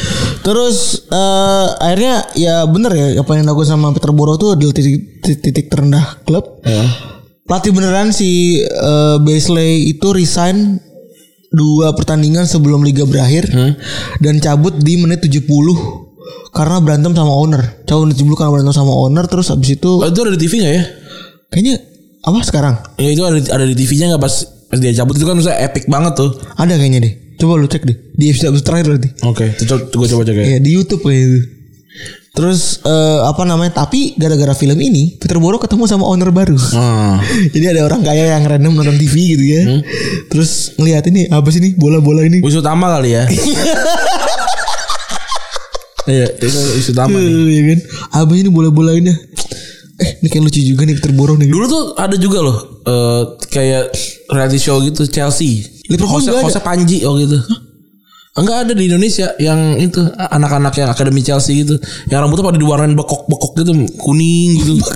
Terus 0.40 0.76
eh, 1.06 1.66
akhirnya 1.76 2.14
ya 2.34 2.62
bener 2.64 2.92
ya 2.92 3.06
apa 3.18 3.30
yang 3.32 3.44
dilakukan 3.44 3.68
sama 3.68 3.90
Peter 3.90 4.12
Boro 4.12 4.36
tuh 4.36 4.54
adalah 4.54 4.70
titik, 4.70 4.94
titik, 5.20 5.66
terendah 5.66 6.22
klub. 6.22 6.62
Ya. 6.62 7.17
Pelatih 7.48 7.72
beneran 7.72 8.12
si 8.12 8.60
eh, 8.60 9.16
Beasley 9.24 9.88
itu 9.96 10.12
resign 10.12 10.76
dua 11.48 11.96
pertandingan 11.96 12.44
sebelum 12.44 12.84
liga 12.84 13.08
berakhir 13.08 13.48
dan 14.20 14.36
cabut 14.36 14.76
di 14.76 15.00
menit 15.00 15.24
70 15.24 15.48
karena 16.52 16.76
berantem 16.84 17.16
sama 17.16 17.32
owner. 17.32 17.88
Cabut 17.88 18.12
menit 18.12 18.20
70 18.20 18.36
karena 18.36 18.52
berantem 18.52 18.76
sama 18.76 18.92
owner 18.92 19.24
terus 19.24 19.48
habis 19.48 19.80
itu 19.80 19.88
Oh, 19.88 20.04
itu 20.04 20.20
ada 20.20 20.36
di 20.36 20.40
TV 20.44 20.60
nggak 20.60 20.74
ya? 20.76 20.84
kayaknya 21.48 21.74
apa 22.20 22.38
sekarang? 22.44 22.74
Ya 23.00 23.08
itu 23.08 23.24
ada 23.24 23.40
ada 23.40 23.64
di 23.64 23.72
TV-nya 23.72 24.12
nggak 24.12 24.22
pas 24.22 24.34
pas 24.68 24.76
dia 24.76 24.92
cabut 24.92 25.16
itu 25.16 25.24
kan 25.24 25.36
misalnya 25.40 25.64
epic 25.64 25.88
banget 25.88 26.12
tuh. 26.20 26.30
Ada 26.60 26.76
kayaknya 26.76 27.00
deh. 27.08 27.12
Coba 27.40 27.56
lu 27.56 27.64
cek 27.70 27.88
deh 27.88 27.96
di 28.12 28.24
episode 28.28 28.60
terakhir 28.60 28.86
berarti. 28.92 29.08
Oke, 29.24 29.56
okay. 29.56 29.88
gue 29.88 30.06
coba 30.12 30.22
cek 30.26 30.36
ya. 30.36 30.44
Iya 30.44 30.58
di 30.60 30.70
YouTube 30.74 31.00
kayak 31.06 31.16
gitu. 31.16 31.40
Terus 32.38 32.78
eh, 32.86 33.20
apa 33.26 33.42
namanya? 33.42 33.82
Tapi 33.82 34.14
gara-gara 34.14 34.54
film 34.54 34.78
ini 34.78 35.18
Peter 35.18 35.42
Boro 35.42 35.58
ketemu 35.58 35.90
sama 35.90 36.06
owner 36.06 36.30
baru. 36.30 36.54
Ah. 36.78 37.18
Jadi 37.54 37.66
ada 37.66 37.82
orang 37.82 38.06
kaya 38.06 38.38
yang 38.38 38.46
random 38.46 38.78
nonton 38.78 38.94
TV 38.94 39.34
gitu 39.34 39.42
ya. 39.42 39.62
Terus 40.30 40.78
ngeliat 40.78 41.02
ini 41.10 41.26
apa 41.34 41.50
sih 41.50 41.58
nih 41.58 41.74
bola-bola 41.74 42.22
ini? 42.22 42.38
Isu 42.38 42.62
utama 42.62 42.94
kali 42.94 43.18
ya. 43.18 43.26
Iya, 46.08 46.24
itu 46.40 46.48
isu 46.80 46.96
utama 46.96 47.20
nih. 47.20 47.28
Iya 47.28 47.62
kan? 47.68 47.78
Apa 48.24 48.32
ini 48.32 48.48
bola-bola 48.48 48.96
ini? 48.96 49.12
Eh, 50.00 50.10
ini 50.24 50.28
kayak 50.32 50.40
lucu 50.48 50.64
juga 50.64 50.88
nih 50.88 50.96
Peter 50.96 51.12
Boro 51.12 51.36
nih. 51.36 51.52
Dulu 51.52 51.64
tuh 51.68 51.82
ada 52.00 52.16
juga 52.16 52.40
loh 52.40 52.56
eh, 52.80 53.22
kayak 53.52 53.92
reality 54.32 54.56
show 54.56 54.80
gitu 54.80 55.04
Chelsea. 55.04 55.68
Liverpool 55.92 56.24
Jose. 56.24 56.32
Jose 56.32 56.60
Panji 56.64 57.04
oh 57.04 57.12
gitu. 57.20 57.36
Enggak 58.38 58.56
ada 58.64 58.72
di 58.72 58.84
Indonesia 58.86 59.34
yang 59.36 59.74
itu 59.76 59.98
anak-anak 60.16 60.74
yang 60.74 60.88
akademi 60.88 61.20
Chelsea 61.20 61.62
gitu. 61.62 61.74
Yang 62.06 62.18
rambutnya 62.22 62.46
pada 62.46 62.58
diwarnain 62.58 62.94
bekok-bekok 62.94 63.52
gitu, 63.56 63.72
kuning 63.98 64.50
gitu. 64.56 64.72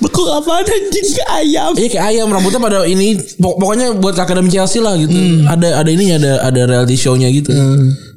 Bekok 0.00 0.28
apa 0.30 0.62
anjing 0.62 1.06
kayak 1.12 1.30
ayam? 1.34 1.70
Iya 1.74 1.88
kayak 1.90 2.06
ayam 2.08 2.28
rambutnya 2.30 2.60
pada 2.62 2.78
ini 2.86 3.18
pok- 3.36 3.58
pokoknya 3.58 3.98
buat 3.98 4.14
akademi 4.14 4.48
Chelsea 4.48 4.80
lah 4.80 4.94
gitu. 4.96 5.12
Ada 5.44 5.82
ada 5.82 5.90
ininya 5.90 6.16
ada 6.16 6.32
ada 6.42 6.60
reality 6.64 6.94
show-nya 6.94 7.28
gitu. 7.28 7.50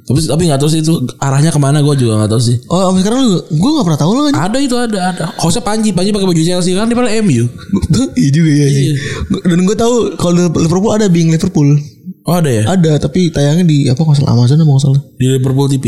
Tapi 0.08 0.24
tapi 0.24 0.41
nggak 0.47 0.55
tahu 0.55 0.70
sih 0.72 0.80
itu 0.80 0.93
arahnya 1.20 1.51
ke 1.51 1.60
mana 1.60 1.84
gue 1.84 1.91
juga 1.99 2.24
nggak 2.24 2.32
tahu 2.32 2.39
sih. 2.39 2.55
Oh, 2.72 2.80
sampai 2.88 3.03
sekarang 3.03 3.20
lu 3.28 3.43
gue 3.43 3.70
gak 3.76 3.86
pernah 3.86 3.99
tahu 3.99 4.12
loh. 4.16 4.24
Ada 4.32 4.58
itu 4.64 4.76
ada 4.80 4.99
ada. 5.12 5.26
Jose 5.36 5.60
Panji 5.60 5.91
Panji 5.91 6.16
pakai 6.16 6.24
baju 6.24 6.39
Chelsea 6.39 6.72
kan 6.72 6.88
dia 6.88 6.95
pada 6.95 7.12
MU. 7.20 7.43
Iya 8.18 8.30
juga 8.32 8.51
ya 8.55 8.68
sih. 8.72 8.88
Dan 9.43 9.68
gue 9.68 9.76
tahu 9.76 10.16
kalau 10.16 10.47
Liverpool 10.47 10.95
ada 10.95 11.12
Being 11.12 11.28
Liverpool. 11.28 11.76
Oh 12.28 12.36
ada 12.36 12.51
ya 12.51 12.67
Ada 12.67 12.99
tapi 12.99 13.32
tayangnya 13.32 13.63
di 13.63 13.88
apa 13.88 13.97
nggak 13.97 14.19
salah 14.19 14.36
Amazon 14.36 14.59
apa 14.59 14.67
nggak 14.67 14.84
salah. 14.84 15.01
di 15.15 15.25
Liverpool 15.30 15.67
TV. 15.69 15.86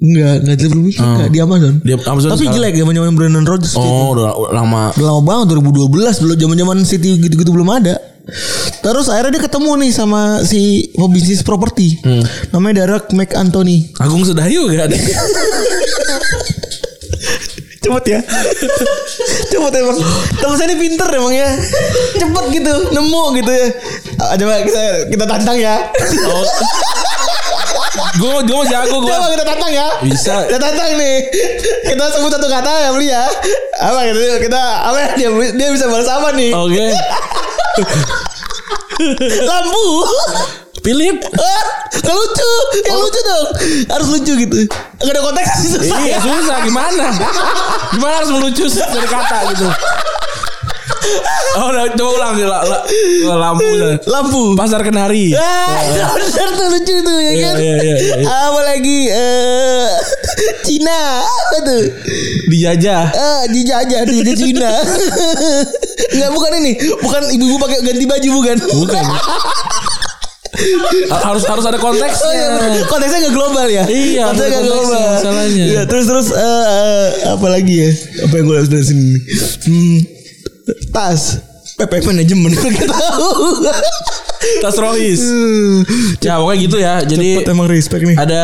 Enggak, 0.00 0.34
enggak 0.40 0.56
di 0.56 0.62
Liverpool 0.64 0.88
enggak, 0.88 1.28
di 1.28 1.38
Amazon. 1.38 1.74
Di 1.78 1.92
Amazon 1.94 2.28
Tapi 2.32 2.40
sekarang. 2.40 2.56
jelek 2.56 2.74
zaman 2.74 2.92
zaman 2.94 3.12
Brandon 3.12 3.44
Rodgers. 3.44 3.74
Oh 3.76 4.16
udah 4.16 4.32
udah 4.32 4.52
lama. 4.54 4.82
Udah 4.92 5.06
lama 5.06 5.20
banget 5.22 5.46
2012 5.54 6.24
belum 6.24 6.36
zaman 6.40 6.56
zaman 6.56 6.76
City 6.82 7.20
gitu-gitu 7.20 7.52
belum 7.52 7.68
ada. 7.68 8.00
Terus 8.80 9.12
akhirnya 9.12 9.36
dia 9.36 9.44
ketemu 9.44 9.70
nih 9.78 9.92
sama 9.92 10.20
si 10.40 10.60
pebisnis 10.90 11.44
properti. 11.44 12.00
Namanya 12.48 12.74
Derek 12.82 13.12
McAnthony. 13.12 13.92
Agung 14.00 14.24
Sedayu 14.24 14.64
gak 14.70 14.88
ada. 14.88 14.96
Cepet 17.84 18.04
ya. 18.08 18.20
Cepet 19.52 19.72
emang. 19.76 19.98
Temen 20.40 20.56
saya 20.56 20.72
ini 20.72 20.76
pinter 20.80 21.08
emang 21.12 21.34
ya. 21.36 21.52
Cepet 22.16 22.44
gitu, 22.56 22.72
nemu 22.96 23.22
gitu 23.36 23.52
ya. 23.52 23.68
Coba 24.40 24.54
kita 24.64 24.82
kita 25.12 25.24
tantang 25.28 25.56
ya. 25.60 25.74
Oh. 26.32 26.44
gue 28.14 28.34
gue 28.46 28.56
mau 28.56 28.66
jago 28.66 28.96
gue. 29.04 29.12
Coba 29.12 29.28
kita 29.36 29.44
tantang 29.44 29.70
ya. 29.70 29.86
Bisa. 30.00 30.48
Kita 30.48 30.58
tantang 30.58 30.96
nih. 30.96 31.28
Kita 31.92 32.04
sebut 32.08 32.32
satu 32.32 32.48
kata 32.48 32.72
ya 32.72 32.90
beli 32.96 33.12
ya. 33.12 33.24
Apa 33.84 34.08
gitu 34.08 34.18
kita 34.48 34.60
apa 34.88 34.96
ya 34.96 35.08
dia 35.20 35.28
dia 35.52 35.68
bisa 35.68 35.84
balas 35.92 36.08
apa 36.08 36.32
nih? 36.32 36.50
Oke. 36.56 36.86
Lampu. 39.44 39.84
Philip. 40.84 41.16
Ah, 41.32 41.64
Gak 41.94 42.12
lucu 42.12 42.50
Yang 42.84 42.98
lucu 43.00 43.20
dong 43.22 43.46
Harus 43.88 44.08
lucu 44.12 44.32
gitu 44.36 44.58
Gak 45.00 45.08
ada 45.08 45.20
konteks 45.22 45.48
susah 45.64 45.98
Iya 45.98 46.18
susah 46.20 46.56
gimana? 46.60 47.06
Gimana 47.90 48.14
harus 48.14 48.30
melucu 48.30 48.68
dari 48.68 49.08
kata 49.08 49.38
gitu. 49.50 49.64
Oh, 51.54 51.70
udah 51.70 51.86
coba 51.94 52.10
ulang 52.10 52.32
la, 52.40 52.58
la, 52.60 52.78
la- 53.22 53.38
lampu. 53.38 53.68
Lampu. 54.04 54.40
Pasar 54.54 54.82
Kenari. 54.82 55.30
Ah, 55.32 55.78
bener 56.10 56.48
tuh 56.50 56.66
lucu 56.68 56.94
tuh 56.98 57.16
ya 57.16 57.30
Iya, 57.30 57.44
kan. 57.46 57.54
iya, 57.56 57.74
iya, 57.78 57.94
iya. 57.94 58.26
Apa 58.26 58.60
lagi 58.64 58.98
eh 59.06 59.88
Cina 60.62 60.98
apa 61.22 61.56
tuh? 61.62 61.82
Dijajah. 62.48 63.02
Ah, 63.06 63.42
dijajah 63.46 64.00
di 64.02 64.16
di 64.20 64.32
Cina. 64.34 64.70
Enggak 66.10 66.30
bukan 66.32 66.50
ini, 66.58 66.72
bukan 66.98 67.22
ibu-ibu 67.30 67.56
pakai 67.58 67.78
ganti 67.80 68.04
baju 68.04 68.28
bukan. 68.34 68.56
Bukan. 68.74 69.04
Ha- 71.06 71.22
harus 71.28 71.42
harus 71.42 71.64
ada 71.64 71.76
Oh, 71.76 71.82
konteksnya. 71.84 72.30
iya. 72.30 72.82
Konteksnya 72.84 73.18
gak 73.22 73.34
global 73.34 73.66
ya? 73.66 73.84
Iya, 73.84 74.22
konteksnya 74.28 74.48
ada 74.48 74.56
gak 74.56 74.64
global. 74.64 75.02
masalahnya. 75.10 75.64
Iya, 75.66 75.82
terus 75.84 76.04
terus 76.04 76.28
eh, 76.30 76.64
eh, 76.64 77.06
apa 77.28 77.46
lagi 77.48 77.74
ya? 77.76 77.90
Apa 78.22 78.34
yang 78.34 78.44
gue 78.44 78.56
harus 78.56 78.70
dari 78.70 78.84
sini? 78.84 79.08
Hmm, 79.64 79.98
tas. 80.90 81.22
PP 81.74 81.92
manajemen 82.04 82.54
gak 82.78 82.86
tahu. 82.86 83.66
Tas 84.60 84.76
Rohis. 84.76 85.22
Ya 86.20 86.38
pokoknya 86.38 86.58
gitu 86.60 86.76
ya. 86.78 86.94
Jadi 87.02 87.42
Cepet 87.42 87.50
emang 87.50 87.66
respect 87.66 88.04
nih. 88.04 88.14
ada 88.14 88.42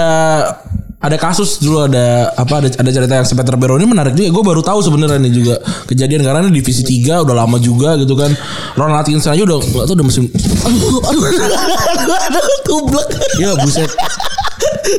ada 1.01 1.17
kasus 1.17 1.57
dulu 1.59 1.89
ada 1.89 2.29
apa 2.37 2.61
ada 2.61 2.69
ada 2.77 2.91
cerita 2.93 3.15
yang 3.17 3.25
Peter 3.25 3.57
Bero 3.57 3.75
ini 3.75 3.89
menarik 3.89 4.13
juga. 4.13 4.29
Gue 4.31 4.45
baru 4.45 4.61
tahu 4.61 4.85
sebenarnya 4.85 5.17
nih 5.17 5.33
juga 5.33 5.55
kejadian 5.89 6.21
karena 6.21 6.45
ini 6.45 6.61
divisi 6.61 6.85
3 6.85 7.25
udah 7.25 7.35
lama 7.35 7.57
juga 7.57 7.97
gitu 7.97 8.13
kan. 8.13 8.29
Ronald 8.77 9.01
Atkinson 9.01 9.33
aja 9.33 9.43
udah 9.43 9.59
nggak 9.59 9.87
tahu 9.89 9.97
udah 9.97 10.07
musim 10.07 10.29
Aduh, 10.29 11.01
aduh, 11.01 11.23
aduh, 11.25 12.19
aduh, 12.21 12.45
tublek. 12.63 13.07
ya 13.41 13.57
buset 13.59 13.89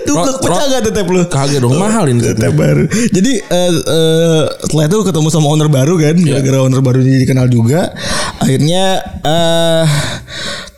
Tublek 0.07 0.35
pecah 0.41 0.65
gak 0.67 0.81
tuh 0.83 0.93
tap 0.93 1.05
lu? 1.05 1.21
kagak 1.27 1.59
dong 1.61 1.75
mahal 1.77 2.09
ini. 2.09 2.23
Tap 2.33 2.53
baru. 2.55 2.87
Jadi 2.89 3.31
eh, 3.37 3.71
eh, 3.77 4.43
setelah 4.65 4.85
itu 4.87 4.97
ketemu 5.05 5.27
sama 5.29 5.47
owner 5.51 5.69
baru 5.69 5.99
kan, 5.99 6.15
Iya. 6.17 6.39
gara-gara 6.39 6.57
owner 6.63 6.81
baru 6.81 6.97
jadi 7.03 7.25
kenal 7.27 7.45
juga. 7.45 7.93
Akhirnya 8.41 9.03
eh 9.21 9.85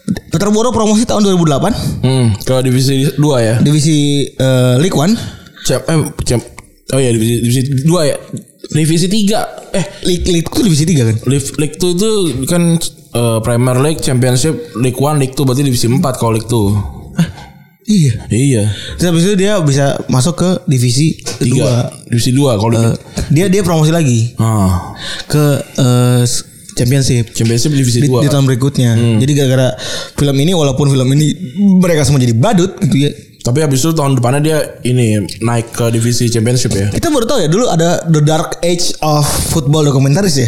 Peter 0.03 0.49
Boro 0.49 0.69
promosi 0.69 1.03
tahun 1.03 1.23
2008 1.23 2.03
Hmm, 2.03 2.27
ke 2.37 2.53
divisi 2.61 3.07
2 3.07 3.19
ya. 3.39 3.55
divisi 3.57 3.97
eh, 4.29 4.75
League 4.77 4.93
One. 4.93 5.15
Cep, 5.63 5.85
eh, 5.85 5.95
cep, 6.21 6.41
oh 6.89 6.99
ya 6.99 7.09
divisi 7.09 7.35
divisi 7.39 7.61
2 7.81 7.87
ya. 8.03 8.15
Divisi 8.65 9.07
3 9.07 9.71
eh 9.71 9.85
League 10.03 10.27
League 10.27 10.43
itu 10.45 10.59
divisi 10.61 10.83
3 10.83 11.03
kan? 11.03 11.15
League, 11.23 11.49
League 11.55 11.77
2 11.77 11.95
itu 12.35 12.45
kan 12.45 12.63
eh, 13.13 13.39
Premier 13.39 13.77
League, 13.79 13.99
Championship, 13.99 14.75
League 14.75 14.97
1, 14.97 15.17
League 15.17 15.31
2 15.31 15.43
berarti 15.43 15.63
divisi 15.63 15.87
4 15.87 15.99
kalau 16.13 16.33
League 16.33 16.49
2. 16.49 17.15
Iya. 17.83 18.13
Iya. 18.27 18.63
Terus 18.95 19.07
habis 19.09 19.23
itu 19.23 19.35
dia 19.35 19.59
bisa 19.59 19.99
masuk 20.07 20.35
ke 20.35 20.49
divisi 20.65 21.19
kedua. 21.19 21.91
3. 22.07 22.09
Divisi 22.09 22.31
2 22.31 22.55
kalau 22.55 22.71
Eh, 22.73 22.95
dia 23.29 23.45
dia 23.47 23.59
promosi 23.59 23.91
lagi 23.91 24.31
Ah, 24.35 24.95
ke 25.25 25.43
eh, 25.77 26.23
championship. 26.73 27.31
Championship 27.31 27.71
divisi 27.71 27.99
di, 27.99 28.07
2. 28.07 28.21
di 28.21 28.29
tahun 28.29 28.45
berikutnya. 28.45 28.91
Jadi 29.17 29.31
gara-gara 29.33 29.67
film 30.13 30.35
ini 30.37 30.51
walaupun 30.51 30.87
film 30.87 31.07
ini 31.11 31.27
mereka 31.77 32.03
semua 32.03 32.17
jadi 32.17 32.33
badut 32.33 32.77
gitu 32.81 32.97
ya. 32.99 33.11
Tapi 33.43 33.59
habis 33.59 33.83
itu 33.83 33.91
tahun 33.91 34.15
depannya 34.15 34.39
dia 34.39 34.57
ini 34.83 35.19
naik 35.39 35.71
ke 35.71 35.91
divisi 35.91 36.27
Championship 36.27 36.71
ya. 36.71 36.87
Kita 36.87 37.11
baru 37.11 37.27
tahu 37.27 37.39
ya 37.39 37.47
dulu 37.47 37.67
ada 37.67 37.99
The 38.03 38.23
Dark 38.23 38.63
Age 38.63 38.95
of 38.99 39.23
Football 39.51 39.83
dokumentaris 39.85 40.35
ya. 40.35 40.47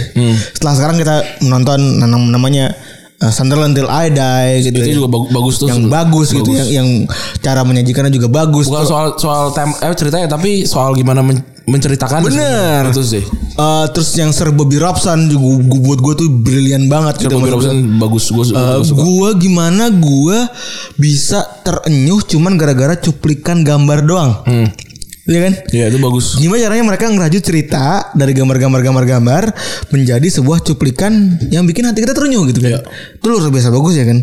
Setelah 0.56 0.74
sekarang 0.74 0.96
kita 0.96 1.16
menonton 1.44 1.80
nam- 2.00 2.32
namanya 2.32 2.72
uh, 3.18 3.30
Sunderland 3.30 3.74
Till 3.74 3.86
I 3.86 4.08
Die 4.10 4.48
gitu 4.66 4.78
Itu 4.78 4.90
ya. 4.90 4.96
juga 4.96 5.10
bagus, 5.12 5.30
bagus 5.32 5.56
tuh. 5.58 5.68
yang 5.68 5.82
bagus, 5.88 6.28
gitu 6.30 6.50
yang 6.50 6.70
yang 6.70 6.90
cara 7.40 7.62
menyajikannya 7.62 8.10
juga 8.10 8.28
bagus. 8.28 8.66
Bukan 8.66 8.84
soal 8.84 9.08
soal 9.16 9.52
tem 9.52 9.70
eh 9.72 9.94
ceritanya 9.94 10.28
tapi 10.28 10.64
soal 10.64 10.94
gimana 10.94 11.20
men- 11.20 11.44
menceritakan 11.66 12.22
Bener. 12.24 12.94
itu 12.94 13.02
sih. 13.02 13.24
Uh, 13.56 13.90
terus 13.90 14.14
yang 14.14 14.30
Sir 14.30 14.52
Bobby 14.52 14.78
Robson 14.78 15.26
juga 15.26 15.58
gua- 15.60 15.82
buat 15.82 16.00
gue 16.00 16.14
tuh 16.16 16.30
brilian 16.30 16.86
banget 16.86 17.26
gitu. 17.26 17.36
Bobby. 17.36 17.50
Robson 17.50 17.78
bagus 17.98 18.26
gue 18.28 18.46
Uh, 18.52 18.86
gua 18.92 19.34
gimana 19.34 19.90
gua 19.90 20.46
bisa 20.94 21.42
terenyuh 21.62 22.22
cuman 22.22 22.54
gara-gara 22.54 22.94
cuplikan 22.96 23.62
gambar 23.62 24.00
doang. 24.02 24.32
Hmm. 24.44 24.68
Iya 25.26 25.40
kan? 25.50 25.54
Iya 25.74 25.86
itu 25.90 25.98
bagus. 25.98 26.38
Gimana 26.38 26.62
caranya 26.70 26.86
mereka 26.86 27.10
ngerajut 27.10 27.42
cerita 27.42 28.14
dari 28.14 28.38
gambar-gambar 28.38 28.82
gambar-gambar 28.86 29.44
menjadi 29.90 30.28
sebuah 30.30 30.62
cuplikan 30.62 31.42
yang 31.50 31.66
bikin 31.66 31.90
hati 31.90 32.06
kita 32.06 32.14
terenyuh 32.14 32.46
gitu 32.54 32.62
kan. 32.62 32.86
Itu 33.18 33.26
luar 33.34 33.50
biasa 33.50 33.74
bagus 33.74 33.94
ya 33.98 34.06
kan. 34.06 34.22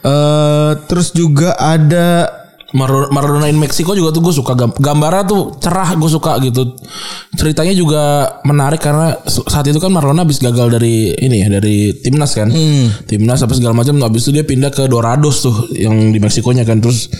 Eh 0.00 0.70
terus 0.88 1.12
juga 1.12 1.52
ada 1.60 2.40
Mar- 2.70 3.10
Maradona 3.10 3.50
in 3.50 3.58
Mexico 3.58 3.98
juga 3.98 4.14
tuh 4.14 4.22
gue 4.22 4.30
suka 4.30 4.54
gam- 4.54 4.78
gambarnya 4.78 5.26
tuh 5.26 5.58
cerah 5.58 5.90
gue 5.98 6.06
suka 6.06 6.38
gitu 6.38 6.78
ceritanya 7.34 7.74
juga 7.74 8.02
menarik 8.46 8.78
karena 8.78 9.18
saat 9.26 9.66
itu 9.66 9.82
kan 9.82 9.90
Maradona 9.90 10.22
habis 10.22 10.38
gagal 10.38 10.78
dari 10.78 11.10
ini 11.18 11.42
ya 11.42 11.50
dari 11.50 11.98
timnas 11.98 12.30
kan 12.30 12.46
timnas 13.10 13.42
apa 13.42 13.58
segala 13.58 13.74
macam 13.74 13.98
habis 14.06 14.22
itu 14.22 14.38
dia 14.38 14.46
pindah 14.46 14.70
ke 14.70 14.86
Dorados 14.86 15.42
tuh 15.42 15.66
yang 15.74 16.14
di 16.14 16.22
Meksikonya 16.22 16.62
kan 16.62 16.78
terus 16.78 17.10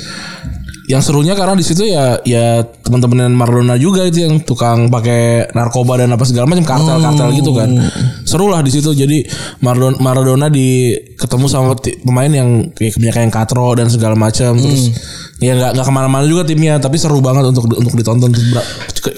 yang 0.91 1.03
serunya 1.07 1.39
karena 1.39 1.55
di 1.55 1.63
situ 1.63 1.87
ya 1.87 2.19
ya 2.27 2.67
teman-teman 2.83 3.31
Maradona 3.31 3.79
juga 3.79 4.03
itu 4.03 4.27
yang 4.27 4.43
tukang 4.43 4.91
pakai 4.91 5.55
narkoba 5.55 6.03
dan 6.03 6.11
apa 6.11 6.27
segala 6.27 6.51
macam 6.51 6.67
kartel-kartel 6.67 7.31
gitu 7.39 7.55
kan. 7.55 7.71
Seru 8.27 8.51
lah 8.51 8.59
di 8.67 8.75
situ. 8.75 8.91
Jadi 8.91 9.23
Maradona, 9.63 9.97
Maradona 10.03 10.47
di 10.51 10.91
ketemu 11.15 11.47
sama 11.47 11.79
pemain 11.79 12.27
yang 12.27 12.75
kayak 12.75 12.99
kebanyakan 12.99 13.23
yang 13.31 13.35
katro 13.35 13.69
dan 13.79 13.87
segala 13.87 14.19
macam. 14.19 14.59
Terus 14.59 14.91
ya 15.39 15.55
nggak 15.55 15.79
nggak 15.79 15.87
ke 15.87 15.93
mana-mana 15.95 16.27
juga 16.27 16.43
timnya 16.43 16.77
tapi 16.83 16.99
seru 16.99 17.23
banget 17.23 17.49
untuk 17.49 17.71
untuk 17.71 17.95
ditonton 17.95 18.29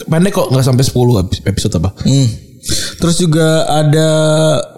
pendek 0.06 0.32
kok 0.36 0.52
nggak 0.52 0.62
sampai 0.68 0.84
10 0.84 1.48
episode 1.48 1.74
apa. 1.80 1.90
Hmm, 2.04 2.28
terus 3.00 3.16
juga 3.16 3.64
ada 3.64 4.10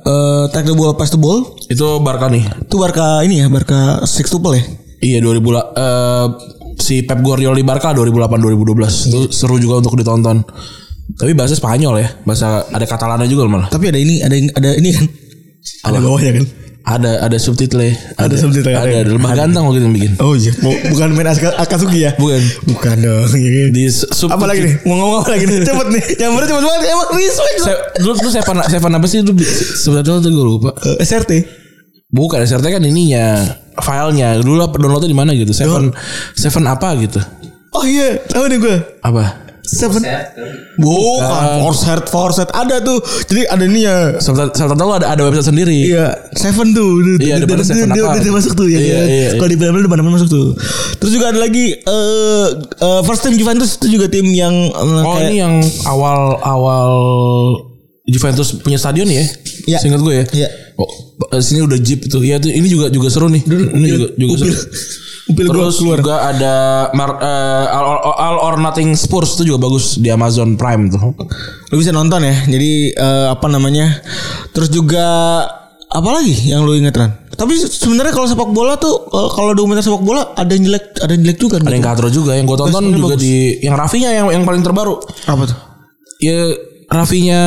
eh 0.07 0.45
Take 0.55 0.71
the 0.71 0.77
Ball 0.79 0.95
Pass 0.95 1.11
the 1.11 1.19
Ball. 1.19 1.43
itu 1.67 1.85
Barca 1.99 2.31
nih. 2.31 2.47
Itu 2.71 2.79
Barca 2.79 3.27
ini 3.27 3.43
ya, 3.43 3.51
Barca 3.51 4.07
Sextuple 4.07 4.55
ya. 4.55 4.65
Iya 5.05 5.19
2000 5.21 5.53
lah 5.53 5.65
eh, 5.77 6.27
si 6.77 7.03
Pep 7.03 7.21
Guardiola 7.21 7.55
di 7.55 7.63
Barca 7.63 7.91
2008 7.91 8.11
2012 8.41 9.09
itu 9.09 9.21
seru 9.31 9.57
juga 9.57 9.81
untuk 9.81 9.95
ditonton. 9.95 10.43
Tapi 11.15 11.33
bahasa 11.33 11.53
Spanyol 11.53 12.01
ya, 12.01 12.09
bahasa 12.25 12.65
ada 12.67 12.85
Catalana 12.85 13.25
juga 13.25 13.45
malah. 13.45 13.69
Tapi 13.69 13.93
ada 13.93 14.01
ini, 14.01 14.25
ada 14.25 14.33
ada 14.55 14.71
ini 14.73 14.91
kan. 14.91 15.05
Ada 15.85 15.99
bawahnya 16.01 16.33
kan. 16.41 16.47
Ada 16.85 17.25
ada 17.25 17.37
subtitle. 17.37 17.93
Ada 18.17 18.37
subtitle, 18.37 18.73
Ada, 18.73 18.85
ada. 18.85 18.97
ada 19.05 19.11
lebah 19.13 19.33
ganteng 19.33 19.65
waktu 19.65 19.81
itu 19.81 19.85
yang 19.85 19.97
bikin. 19.97 20.13
Oh 20.21 20.37
iya, 20.37 20.53
bukan 20.61 21.09
main 21.13 21.29
Aka- 21.29 21.57
Akatsuki 21.57 22.05
ya? 22.05 22.13
Bukan. 22.17 22.41
Bukan 22.69 22.97
dong. 23.01 23.25
iya. 23.37 23.69
Di 23.69 23.89
sub 23.89 24.29
Apa 24.29 24.45
lagi 24.45 24.65
nih? 24.65 24.75
Mau 24.85 24.97
ngomong 24.97 25.25
apa 25.25 25.33
lagi 25.33 25.45
nih? 25.45 25.65
Cepet 25.65 25.87
nih. 25.89 26.05
Nyampernya 26.21 26.49
cepet 26.53 26.63
banget. 26.65 26.81
Emang 26.89 27.09
respect. 27.17 27.57
Dulu 28.01 28.13
dulu 28.17 28.29
saya 28.29 28.45
pernah 28.45 28.65
saya 28.65 28.81
pernah 28.81 28.99
apa 29.01 29.09
sih 29.09 29.21
dulu 29.21 29.41
sebetulnya 29.81 30.21
tuh 30.21 30.31
gue 30.31 30.45
lupa. 30.45 30.71
Eh, 30.85 30.97
SRT. 31.01 31.33
Bukan 32.15 32.39
SRT 32.41 32.63
kan 32.71 32.79
ininya 32.81 33.43
filenya 33.77 34.39
dulu 34.39 34.55
lah 34.57 34.71
downloadnya 34.71 35.11
di 35.11 35.19
mana 35.19 35.35
gitu. 35.35 35.51
Seven 35.51 35.91
Seven 36.33 36.63
apa 36.65 36.95
gitu. 36.97 37.19
Oh 37.75 37.83
iya, 37.83 38.23
tahu 38.23 38.47
nih 38.47 38.59
gue. 38.63 38.77
Apa? 39.03 39.43
Seven. 39.65 39.99
Bukan. 40.77 41.65
Forset, 41.65 42.05
Forset. 42.07 42.49
Ada 42.53 42.79
tuh. 42.79 43.01
Jadi 43.01 43.49
ada 43.49 43.65
ini 43.65 43.83
ya. 43.83 44.21
Saya 44.21 44.47
tahu 44.53 44.91
ada 44.93 45.11
ada 45.11 45.23
website 45.25 45.51
sendiri. 45.51 45.89
Iya, 45.91 46.13
Seven 46.37 46.71
tuh. 46.71 47.19
Iya, 47.19 47.41
dia- 47.43 47.65
Seven 47.65 47.91
dia- 47.91 48.05
apa? 48.05 48.21
dia- 48.21 48.29
dia 48.29 48.35
masuk 48.37 48.53
tuh 48.55 48.69
ya. 48.71 48.79
Iya, 48.79 48.95
kan? 48.95 49.07
iya, 49.09 49.29
Kalau 49.35 49.49
di 49.51 49.57
depan 49.57 49.83
depan 49.83 50.13
masuk 50.13 50.29
tuh. 50.31 50.47
Terus 51.01 51.11
juga 51.17 51.35
ada 51.35 51.41
lagi 51.41 51.75
eh 51.75 52.47
eh, 52.79 53.01
first 53.03 53.25
team 53.25 53.35
Juventus 53.35 53.75
itu 53.81 53.99
juga 53.99 54.07
tim 54.07 54.29
yang 54.31 54.55
eh, 54.69 55.03
Oh 55.03 55.17
kayak 55.17 55.33
ini 55.33 55.37
yang 55.41 55.55
awal 55.89 56.39
awal 56.45 56.91
Juventus 58.05 58.53
punya 58.61 58.77
stadion 58.77 59.09
ya? 59.09 59.25
Iya. 59.65 59.79
Singkat 59.81 60.01
gue 60.05 60.15
ya. 60.15 60.25
Iya. 60.45 60.49
Oh, 60.77 60.89
di 61.33 61.41
sini 61.41 61.65
udah 61.65 61.79
jeep 61.81 62.05
itu. 62.05 62.21
Ya 62.21 62.37
tuh 62.37 62.53
ini 62.53 62.69
juga 62.69 62.93
juga 62.93 63.09
seru 63.09 63.33
nih. 63.33 63.41
Ini 63.49 63.87
juga 63.89 64.07
juga 64.13 64.35
seru. 64.45 64.55
Upil 65.25 65.49
Terus 65.49 65.81
juga 65.81 66.21
ada 66.21 66.55
Mar, 66.93 67.17
eh, 67.17 67.67
All, 67.73 67.97
All- 67.97 68.19
All 68.21 68.37
or 68.45 68.55
Nothing 68.61 68.93
Spurs 68.93 69.41
itu 69.41 69.49
juga 69.49 69.65
bagus 69.65 69.97
di 69.97 70.13
Amazon 70.13 70.61
Prime 70.61 70.93
tuh. 70.93 71.17
lu 71.73 71.81
bisa 71.81 71.97
nonton 71.97 72.21
ya. 72.21 72.37
Jadi 72.45 72.93
eh, 72.93 73.27
apa 73.33 73.49
namanya? 73.49 73.89
Terus 74.53 74.69
juga 74.69 75.07
apa 75.89 76.09
lagi 76.13 76.53
yang 76.53 76.69
lu 76.69 76.77
inget 76.77 76.93
Ran? 76.93 77.09
Tapi 77.35 77.57
sebenarnya 77.57 78.13
kalau 78.13 78.29
sepak 78.29 78.53
bola 78.53 78.77
tuh 78.77 79.01
eh, 79.01 79.29
kalau 79.33 79.57
dokumenter 79.57 79.81
sepak 79.81 80.05
bola 80.05 80.37
ada 80.37 80.53
yang 80.53 80.69
jelek, 80.69 80.93
ada 81.01 81.17
yang 81.17 81.23
jelek 81.25 81.39
juga. 81.41 81.57
Ada 81.57 81.65
gitu. 81.65 81.73
yang 81.73 81.87
katro 81.89 82.09
juga 82.13 82.31
yang 82.37 82.45
gue 82.45 82.59
tonton 82.61 82.85
juga 82.93 83.17
bagus. 83.17 83.25
di 83.25 83.35
yang 83.65 83.75
Rafinya 83.81 84.11
yang 84.13 84.27
yang 84.29 84.45
paling 84.45 84.61
terbaru. 84.61 85.01
Apa 85.25 85.43
tuh? 85.49 85.57
Ya 86.21 86.53
Rafinya 86.95 87.41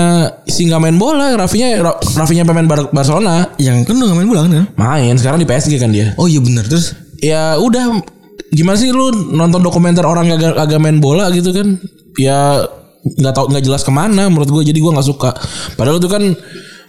sih 0.44 0.68
nggak 0.68 0.82
main 0.84 0.98
bola, 1.00 1.40
Rafinya 1.40 1.80
Ra- 1.80 2.00
Rafinya 2.20 2.44
pemain 2.44 2.68
Bar- 2.68 2.92
Barcelona. 2.92 3.48
Yang 3.56 3.88
kan 3.88 3.94
udah 3.96 4.08
gak 4.12 4.20
main 4.20 4.30
bola 4.30 4.42
kan? 4.44 4.52
ya? 4.52 4.64
Main 4.76 5.16
sekarang 5.16 5.40
di 5.40 5.48
PSG 5.48 5.80
kan 5.80 5.90
dia. 5.90 6.12
Oh 6.20 6.28
iya 6.28 6.44
benar. 6.44 6.68
Terus 6.68 6.92
ya 7.24 7.56
udah 7.56 8.04
gimana 8.52 8.76
sih 8.76 8.92
lu 8.92 9.10
nonton 9.32 9.64
dokumenter 9.64 10.04
orang 10.04 10.28
agak, 10.30 10.56
agak 10.56 10.80
main 10.80 11.00
bola 11.00 11.28
gitu 11.32 11.52
kan 11.52 11.80
ya 12.16 12.64
nggak 13.04 13.34
tahu 13.34 13.46
nggak 13.52 13.64
jelas 13.64 13.84
ke 13.84 13.92
mana 13.92 14.28
menurut 14.28 14.48
gue 14.48 14.64
jadi 14.68 14.80
gue 14.80 14.92
nggak 14.92 15.08
suka 15.08 15.32
padahal 15.76 16.00
itu 16.00 16.08
kan 16.08 16.24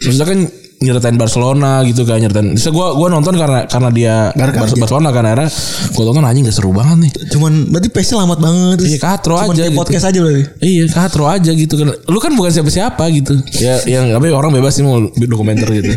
maksudnya 0.02 0.26
kan 0.26 0.38
nyeritain 0.78 1.18
Barcelona 1.18 1.82
gitu 1.82 2.06
kan 2.06 2.22
nyeritain. 2.22 2.54
Bisa 2.54 2.70
gua 2.70 2.94
gua 2.94 3.10
nonton 3.10 3.34
karena 3.34 3.66
karena 3.66 3.90
dia 3.90 4.14
Barca. 4.30 4.62
Barcelona 4.78 5.10
kan 5.10 5.26
akhirnya 5.26 5.50
gua 5.94 6.04
tonton 6.06 6.24
anjing 6.24 6.46
gak 6.46 6.54
seru 6.54 6.70
banget 6.70 6.96
nih. 7.02 7.12
Cuman 7.34 7.52
berarti 7.74 7.88
pace 7.90 8.14
lambat 8.14 8.38
banget. 8.38 8.78
Iya, 8.86 8.98
katro 9.02 9.34
cuman 9.42 9.50
aja 9.50 9.62
kayak 9.66 9.72
gitu. 9.74 9.80
podcast 9.82 10.04
aja 10.06 10.18
berarti. 10.22 10.42
Iya 10.62 10.84
katro 10.86 11.24
aja 11.26 11.50
gitu 11.50 11.74
kan 11.74 11.88
Lu 12.06 12.18
kan 12.22 12.32
bukan 12.38 12.50
siapa-siapa 12.54 13.02
gitu 13.10 13.34
Ya 13.58 13.74
yang 13.90 14.14
apa 14.14 14.24
orang 14.30 14.54
bebas 14.54 14.78
sih 14.78 14.86
mau 14.86 15.02
bikin 15.02 15.30
dokumenter 15.30 15.66
gitu 15.74 15.90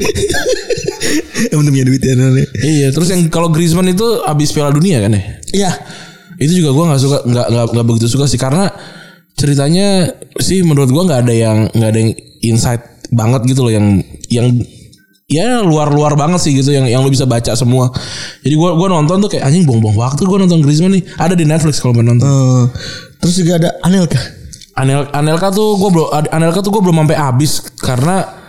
Yang 1.52 1.58
punya 1.62 1.86
duit 1.86 2.02
ya. 2.02 2.14
Nol. 2.18 2.38
Iya 2.62 2.88
terus 2.90 3.08
yang 3.14 3.22
kalau 3.30 3.54
Griezmann 3.54 3.90
itu 3.90 4.06
Abis 4.26 4.50
Piala 4.54 4.74
Dunia 4.74 4.98
kan 5.02 5.14
ya 5.14 5.22
Iya. 5.54 5.72
Itu 6.42 6.58
juga 6.58 6.74
gua 6.74 6.90
nggak 6.94 7.02
suka 7.02 7.18
nggak 7.22 7.48
nggak 7.54 7.66
nggak 7.78 7.86
begitu 7.86 8.08
suka 8.10 8.26
sih 8.26 8.42
Karena 8.42 8.66
ceritanya 9.38 10.10
sih 10.42 10.66
menurut 10.66 10.90
gua 10.90 11.06
nggak 11.06 11.22
ada 11.30 11.34
yang 11.34 11.58
nggak 11.70 11.90
ada 11.94 12.00
yang 12.02 12.12
insight 12.42 12.82
banget 13.12 13.44
gitu 13.46 13.68
loh 13.68 13.74
yang 13.74 14.00
yang 14.32 14.48
ya 15.32 15.64
luar-luar 15.64 16.16
banget 16.16 16.44
sih 16.44 16.52
gitu 16.56 16.72
yang 16.76 16.88
yang 16.88 17.04
lu 17.04 17.12
bisa 17.12 17.28
baca 17.28 17.52
semua. 17.56 17.92
Jadi 18.44 18.56
gua 18.56 18.76
gua 18.76 18.88
nonton 18.88 19.20
tuh 19.24 19.30
kayak 19.32 19.48
anjing 19.48 19.64
buang-buang 19.68 19.96
waktu 20.00 20.24
gua 20.24 20.40
nonton 20.44 20.64
Griezmann 20.64 20.96
nih. 20.96 21.04
Ada 21.20 21.36
di 21.36 21.44
Netflix 21.44 21.84
kalau 21.84 22.00
mau 22.00 22.04
nonton. 22.04 22.26
Eh, 22.26 22.64
terus 23.20 23.36
juga 23.36 23.60
ada 23.60 23.70
Anelka. 23.84 24.20
Anel 24.72 25.12
Anelka 25.12 25.52
tuh 25.52 25.76
gue 25.76 25.90
belum 25.92 26.08
Anelka 26.32 26.64
tuh 26.64 26.72
gue 26.72 26.80
belum 26.80 27.04
sampai 27.04 27.18
habis 27.20 27.60
karena 27.76 28.41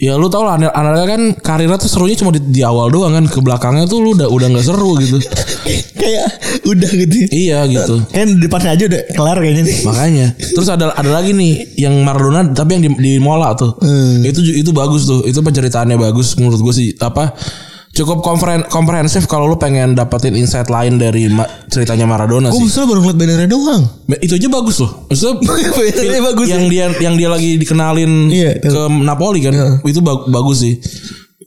ya 0.00 0.16
lu 0.16 0.32
tau 0.32 0.48
lah 0.48 0.56
Anel, 0.56 0.72
Anelka 0.72 1.04
kan 1.04 1.22
karirnya 1.36 1.76
tuh 1.76 1.92
serunya 1.92 2.16
cuma 2.16 2.32
di, 2.32 2.40
di 2.40 2.64
awal 2.64 2.88
doang 2.88 3.12
kan. 3.12 3.28
Ke 3.28 3.44
belakangnya 3.44 3.84
tuh 3.84 4.00
lu 4.00 4.16
udah 4.16 4.32
udah 4.32 4.48
nggak 4.48 4.64
seru 4.64 4.96
gitu. 4.96 5.20
Kayak 6.00 6.26
udah 6.64 6.90
gitu. 6.96 7.16
iya 7.28 7.68
gitu. 7.68 8.00
Kan 8.08 8.40
di 8.40 8.48
depannya 8.48 8.72
aja 8.72 8.84
udah 8.88 9.00
kelar 9.12 9.36
kayaknya 9.36 9.62
nih. 9.68 9.76
makanya. 9.84 10.26
Terus 10.40 10.68
ada 10.72 10.96
ada 10.96 11.10
lagi 11.12 11.36
nih 11.36 11.76
yang 11.76 11.94
Maradona 12.00 12.48
tapi 12.56 12.80
yang 12.80 12.82
di, 12.88 12.90
di 12.96 13.12
Mola 13.20 13.52
tuh. 13.52 13.76
Hmm. 13.84 14.24
itu 14.24 14.40
itu 14.40 14.72
bagus 14.72 15.04
tuh. 15.04 15.28
Itu 15.28 15.44
penceritaannya 15.44 16.00
bagus 16.00 16.32
menurut 16.40 16.58
gue 16.64 16.74
sih. 16.74 16.88
Apa 16.96 17.36
cukup 17.90 18.22
komprehensif 18.66 19.26
kalau 19.26 19.44
lu 19.44 19.56
pengen 19.56 19.92
dapetin 19.92 20.32
insight 20.32 20.66
lain 20.66 20.94
dari 20.94 21.26
ma- 21.26 21.44
ceritanya 21.66 22.06
Maradona 22.06 22.48
Gue 22.48 22.64
sih. 22.64 22.80
baru 22.80 22.98
ngeliat 22.98 23.16
bannernya 23.16 23.48
doang. 23.48 23.82
itu 24.16 24.32
aja 24.32 24.48
bagus 24.48 24.76
loh. 24.78 25.06
Maksudnya 25.06 25.34
Bannernya 25.76 26.22
bagus. 26.24 26.46
yang 26.48 26.64
dia 26.66 26.84
yang 26.96 27.14
dia 27.14 27.28
lagi 27.28 27.50
dikenalin 27.56 28.12
Iya, 28.26 28.50
ke 28.58 28.70
Napoli 29.00 29.40
kan 29.40 29.52
itu 29.82 30.00
bag- 30.00 30.26
bagus 30.26 30.58
sih. 30.60 30.74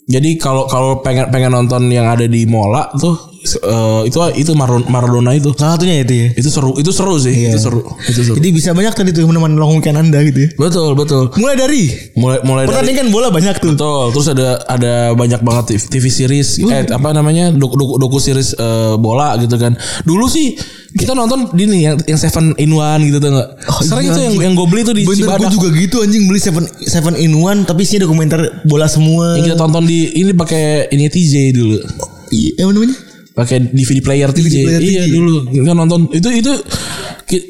Jadi 0.04 0.36
kalau 0.36 0.68
kalau 0.68 1.00
pengen 1.00 1.32
pengen 1.32 1.50
nonton 1.50 1.88
yang 1.88 2.06
ada 2.06 2.28
di 2.28 2.44
Mola 2.44 2.92
tuh 2.94 3.33
eh, 3.44 4.02
itu 4.08 4.18
itu 4.40 4.52
Maradona, 4.56 4.88
Maradona 4.88 5.32
itu 5.36 5.52
Salah 5.54 5.76
satunya 5.76 6.02
itu 6.02 6.14
ya. 6.16 6.28
itu 6.40 6.50
seru 6.50 6.72
itu 6.80 6.92
seru 6.96 7.16
sih 7.20 7.36
itu 7.52 7.60
seru 7.60 7.84
itu 8.08 8.22
seru 8.24 8.36
Jadi 8.40 8.50
bisa 8.56 8.72
banyak 8.72 8.94
tadi 8.96 9.10
tuh 9.12 9.28
teman-teman 9.28 9.60
long 9.60 9.76
weekend 9.78 10.00
anda 10.00 10.20
gitu 10.24 10.48
ya. 10.48 10.50
betul 10.56 10.96
betul 10.96 11.30
Mulai 11.38 11.56
dari 11.60 11.82
mulai 12.16 12.40
mulai 12.48 12.64
dari 12.64 12.72
pertandingan 12.74 13.08
bola 13.12 13.28
banyak 13.34 13.56
tuh. 13.60 13.72
Betul, 13.74 14.06
terus 14.14 14.28
ada 14.32 14.48
ada 14.70 14.94
banyak 15.18 15.42
banget 15.42 15.80
TV, 15.90 16.06
series 16.08 16.62
eh 16.62 16.86
apa 16.90 17.10
namanya 17.12 17.50
doku 17.52 17.76
doku, 17.76 17.94
doku 17.98 18.18
series 18.22 18.54
eh, 18.56 18.96
bola 18.98 19.36
gitu 19.42 19.56
kan. 19.58 19.74
Dulu 20.06 20.26
sih 20.30 20.54
kita 20.94 21.18
nonton 21.18 21.50
di 21.58 21.66
nih 21.66 21.82
yang 21.90 21.96
yang 22.06 22.20
Seven 22.22 22.54
in 22.62 22.72
One 22.78 23.02
gitu 23.10 23.18
tuh 23.18 23.30
enggak. 23.34 23.50
Sering 23.82 24.06
iya, 24.06 24.14
itu 24.14 24.20
yang 24.22 24.36
yang 24.50 24.54
gue 24.54 24.68
beli 24.70 24.82
tuh 24.86 24.94
di 24.94 25.04
Bener 25.04 25.26
gue 25.26 25.26
Cibadak. 25.26 25.52
juga 25.52 25.68
gitu 25.74 25.98
anjing 26.06 26.24
beli 26.30 26.40
seven 26.40 26.64
seven 26.86 27.14
in 27.18 27.34
one 27.42 27.66
tapi 27.66 27.84
isinya 27.84 28.06
dokumenter 28.06 28.64
bola 28.70 28.86
semua. 28.86 29.36
Yang 29.42 29.54
kita 29.54 29.58
tonton 29.58 29.84
di 29.90 30.14
ini 30.22 30.32
pakai 30.38 30.94
ini 30.94 31.10
TJ 31.10 31.34
dulu. 31.58 31.78
Iya, 32.34 32.66
apa 32.66 32.72
namanya? 32.74 32.98
Pakai 33.34 33.58
DVD 33.66 33.98
player 34.00 34.30
TJ. 34.30 34.56
player 34.62 34.82
iya 34.82 35.04
dulu 35.10 35.50
kita 35.50 35.74
nonton 35.74 36.06
itu 36.14 36.30
itu 36.30 36.54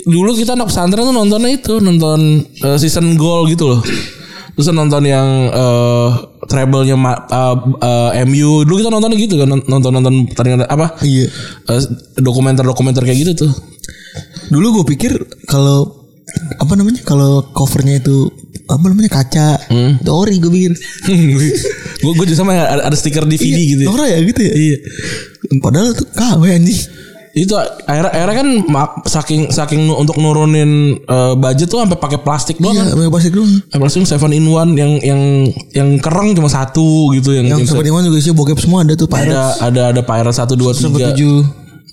dulu 0.08 0.32
kita 0.32 0.56
anak 0.56 0.72
pesantren 0.72 1.04
tuh 1.04 1.12
nontonnya 1.12 1.52
itu 1.52 1.84
nonton 1.84 2.40
eh, 2.40 2.78
season 2.80 3.20
goal 3.20 3.44
gitu 3.52 3.68
loh. 3.68 3.82
Terus 4.54 4.70
nonton 4.70 5.04
yang 5.04 5.28
eh 5.50 6.10
treble-nya 6.48 6.96
ma- 6.96 7.26
eh, 7.26 7.56
eh, 8.16 8.24
MU. 8.24 8.64
Dulu 8.64 8.80
kita 8.80 8.90
nontonnya 8.90 9.20
gitu 9.20 9.36
kan 9.36 9.50
nonton-nonton 9.52 10.32
pertandingan 10.32 10.64
apa? 10.72 10.96
Iya. 11.04 11.28
Eh, 11.68 11.82
dokumenter-dokumenter 12.16 13.04
kayak 13.04 13.20
gitu 13.20 13.32
tuh. 13.44 13.52
Dulu 14.48 14.80
gue 14.80 14.86
pikir 14.96 15.12
kalau 15.50 16.00
apa 16.64 16.74
namanya 16.80 17.04
kalau 17.04 17.44
covernya 17.52 18.00
itu 18.00 18.32
apa 18.72 18.88
namanya 18.88 19.12
kaca, 19.12 19.50
itu 20.00 20.12
ori 20.16 20.40
gue 20.40 20.48
pikir. 20.48 20.72
gue 22.04 22.12
gue 22.14 22.26
juga 22.28 22.38
sama 22.38 22.52
ada, 22.54 22.84
ada 22.84 22.96
stiker 22.96 23.24
DVD 23.24 23.56
gitu. 23.56 23.82
ya. 23.84 23.90
Nora 23.90 24.06
ya 24.06 24.20
gitu 24.20 24.42
ya. 24.44 24.54
Iya. 24.54 24.78
Padahal 25.58 25.96
tuh 25.96 26.06
KW 26.12 26.42
anjing. 26.52 26.82
Itu 27.34 27.58
akhirnya 27.58 28.14
akhirnya 28.14 28.36
kan 28.38 28.50
saking 29.10 29.42
saking 29.50 29.90
untuk 29.90 30.22
nurunin 30.22 31.02
eh, 31.02 31.34
budget 31.34 31.66
tuh 31.66 31.82
sampai 31.82 31.98
pakai 31.98 32.22
plastik 32.22 32.62
doang 32.62 32.78
kan. 32.78 32.86
Iya, 32.86 32.94
pakai 32.94 33.10
plastik 33.10 33.34
doang. 33.34 33.50
Eh, 33.50 33.78
Plastik 33.82 34.06
seven 34.06 34.32
in 34.32 34.46
one 34.46 34.78
yang 34.78 34.92
yang 35.02 35.22
yang 35.74 35.90
kereng 35.98 36.38
cuma 36.38 36.46
satu 36.46 37.10
gitu 37.18 37.34
yang, 37.34 37.50
Yang 37.50 37.66
yang 37.66 37.70
seperti 37.74 37.90
mana 37.90 38.06
juga 38.06 38.22
sih 38.22 38.32
bokep 38.32 38.60
semua 38.62 38.86
ada 38.86 38.94
tuh 38.94 39.10
Pirates. 39.10 39.34
ada 39.34 39.42
ada 39.66 39.82
ada 39.98 40.02
pirate 40.06 40.38
satu 40.38 40.54
dua 40.54 40.78
tiga. 40.78 41.10
tujuh. 41.10 41.42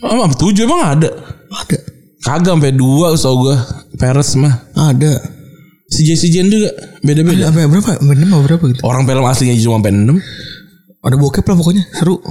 Oh, 0.05 0.29
tujuh 0.29 0.69
emang 0.69 1.01
ada. 1.01 1.09
Ada. 1.49 1.77
Kagak 2.21 2.53
sampai 2.53 2.77
dua 2.77 3.17
so 3.17 3.33
gue 3.41 3.57
Pirates 3.97 4.37
mah. 4.37 4.61
Ada. 4.77 5.40
Si 5.91 6.07
J 6.07 6.15
si 6.15 6.31
Jen 6.31 6.47
juga 6.47 6.71
beda-beda. 7.03 7.51
Apa 7.51 7.67
berapa? 7.67 7.91
Apa 7.99 8.39
berapa 8.47 8.65
gitu? 8.71 8.81
Orang 8.87 9.05
film 9.11 9.27
aslinya 9.27 9.59
cuma 9.59 9.83
sampai 9.83 9.93
enam. 9.93 10.17
Ada 11.03 11.17
bokep 11.19 11.45
lah 11.45 11.57
pokoknya 11.59 11.85
seru. 11.99 12.23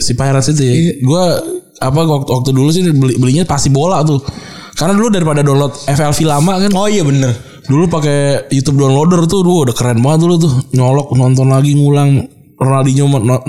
si 0.00 0.16
Pirates 0.16 0.48
itu 0.56 0.62
ya. 0.64 0.74
Gua 1.04 1.36
apa 1.76 2.00
waktu 2.08 2.30
waktu 2.32 2.50
dulu 2.56 2.72
sih 2.72 2.80
beli 2.88 3.20
belinya 3.20 3.44
pasti 3.44 3.68
bola 3.68 4.00
tuh. 4.00 4.16
Karena 4.72 4.96
dulu 4.96 5.12
daripada 5.12 5.44
download 5.44 5.76
FLV 5.84 6.18
lama 6.24 6.56
kan. 6.64 6.70
Oh 6.72 6.88
iya 6.88 7.04
bener. 7.04 7.36
Dulu 7.68 7.86
pakai 7.92 8.48
YouTube 8.50 8.82
downloader 8.82 9.28
tuh, 9.30 9.44
duh, 9.44 9.68
udah 9.68 9.76
keren 9.76 10.00
banget 10.00 10.24
dulu 10.24 10.34
tuh. 10.48 10.52
Nyolok 10.72 11.12
nonton 11.12 11.52
lagi 11.52 11.76
ngulang 11.76 12.24
Ronaldinho 12.56 13.06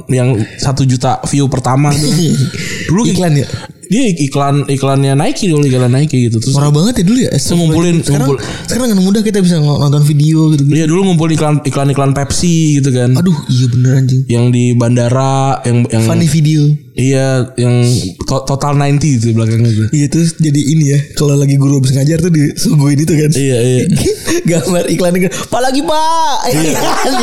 yang 0.10 0.36
satu 0.60 0.84
juta 0.84 1.24
view 1.30 1.48
pertama 1.48 1.94
tuh. 1.96 2.12
dulu 2.92 3.08
Iklan 3.08 3.40
ya? 3.40 3.48
Dia 3.88 4.04
iklan 4.10 4.66
iklannya 4.66 5.14
Nike 5.14 5.48
dulu 5.48 5.64
iklan 5.64 5.92
Nike 5.92 6.28
gitu 6.28 6.38
terus. 6.38 6.54
Parah 6.54 6.70
banget 6.70 7.02
ya 7.02 7.04
dulu 7.04 7.20
ya. 7.20 7.32
ngumpulin- 7.34 8.02
sekarang, 8.02 8.28
ngumpul- 8.30 8.42
sekarang 8.66 8.88
dengan 8.90 9.04
mudah 9.04 9.22
kita 9.22 9.40
bisa 9.40 9.58
nonton 9.58 10.04
video 10.04 10.52
gitu. 10.52 10.64
Iya 10.68 10.86
dulu 10.86 11.08
ngumpul 11.08 11.30
iklan 11.30 11.60
iklan 11.62 11.88
iklan 11.90 12.12
Pepsi 12.12 12.80
gitu 12.80 12.90
kan. 12.90 13.14
Aduh 13.14 13.36
iya 13.48 13.66
bener 13.68 13.92
anjing. 13.98 14.22
Yang 14.26 14.46
di 14.50 14.64
bandara 14.74 15.60
yang 15.64 15.84
yang 15.88 16.04
Funny 16.04 16.26
video. 16.26 16.64
iya 16.94 17.50
yang 17.58 17.82
to- 18.24 18.46
total 18.46 18.78
90 18.78 19.18
itu 19.18 19.34
belakangnya 19.34 19.72
tuh. 19.74 19.88
Iya 19.90 20.08
terus 20.08 20.38
jadi 20.38 20.62
ini 20.62 20.86
ya 20.88 21.00
kalau 21.14 21.34
lagi 21.34 21.58
guru 21.58 21.78
habis 21.78 21.90
ngajar 21.92 22.18
tuh 22.18 22.30
disuguhin 22.30 22.98
itu 22.98 23.14
kan. 23.14 23.30
Iya 23.30 23.58
iya. 23.60 23.84
Gambar 24.50 24.86
iklannya 24.88 25.20
kan. 25.26 25.32
Pak 25.50 25.62
lagi 25.62 25.82
pak. 25.82 26.36
Iya. 26.50 26.72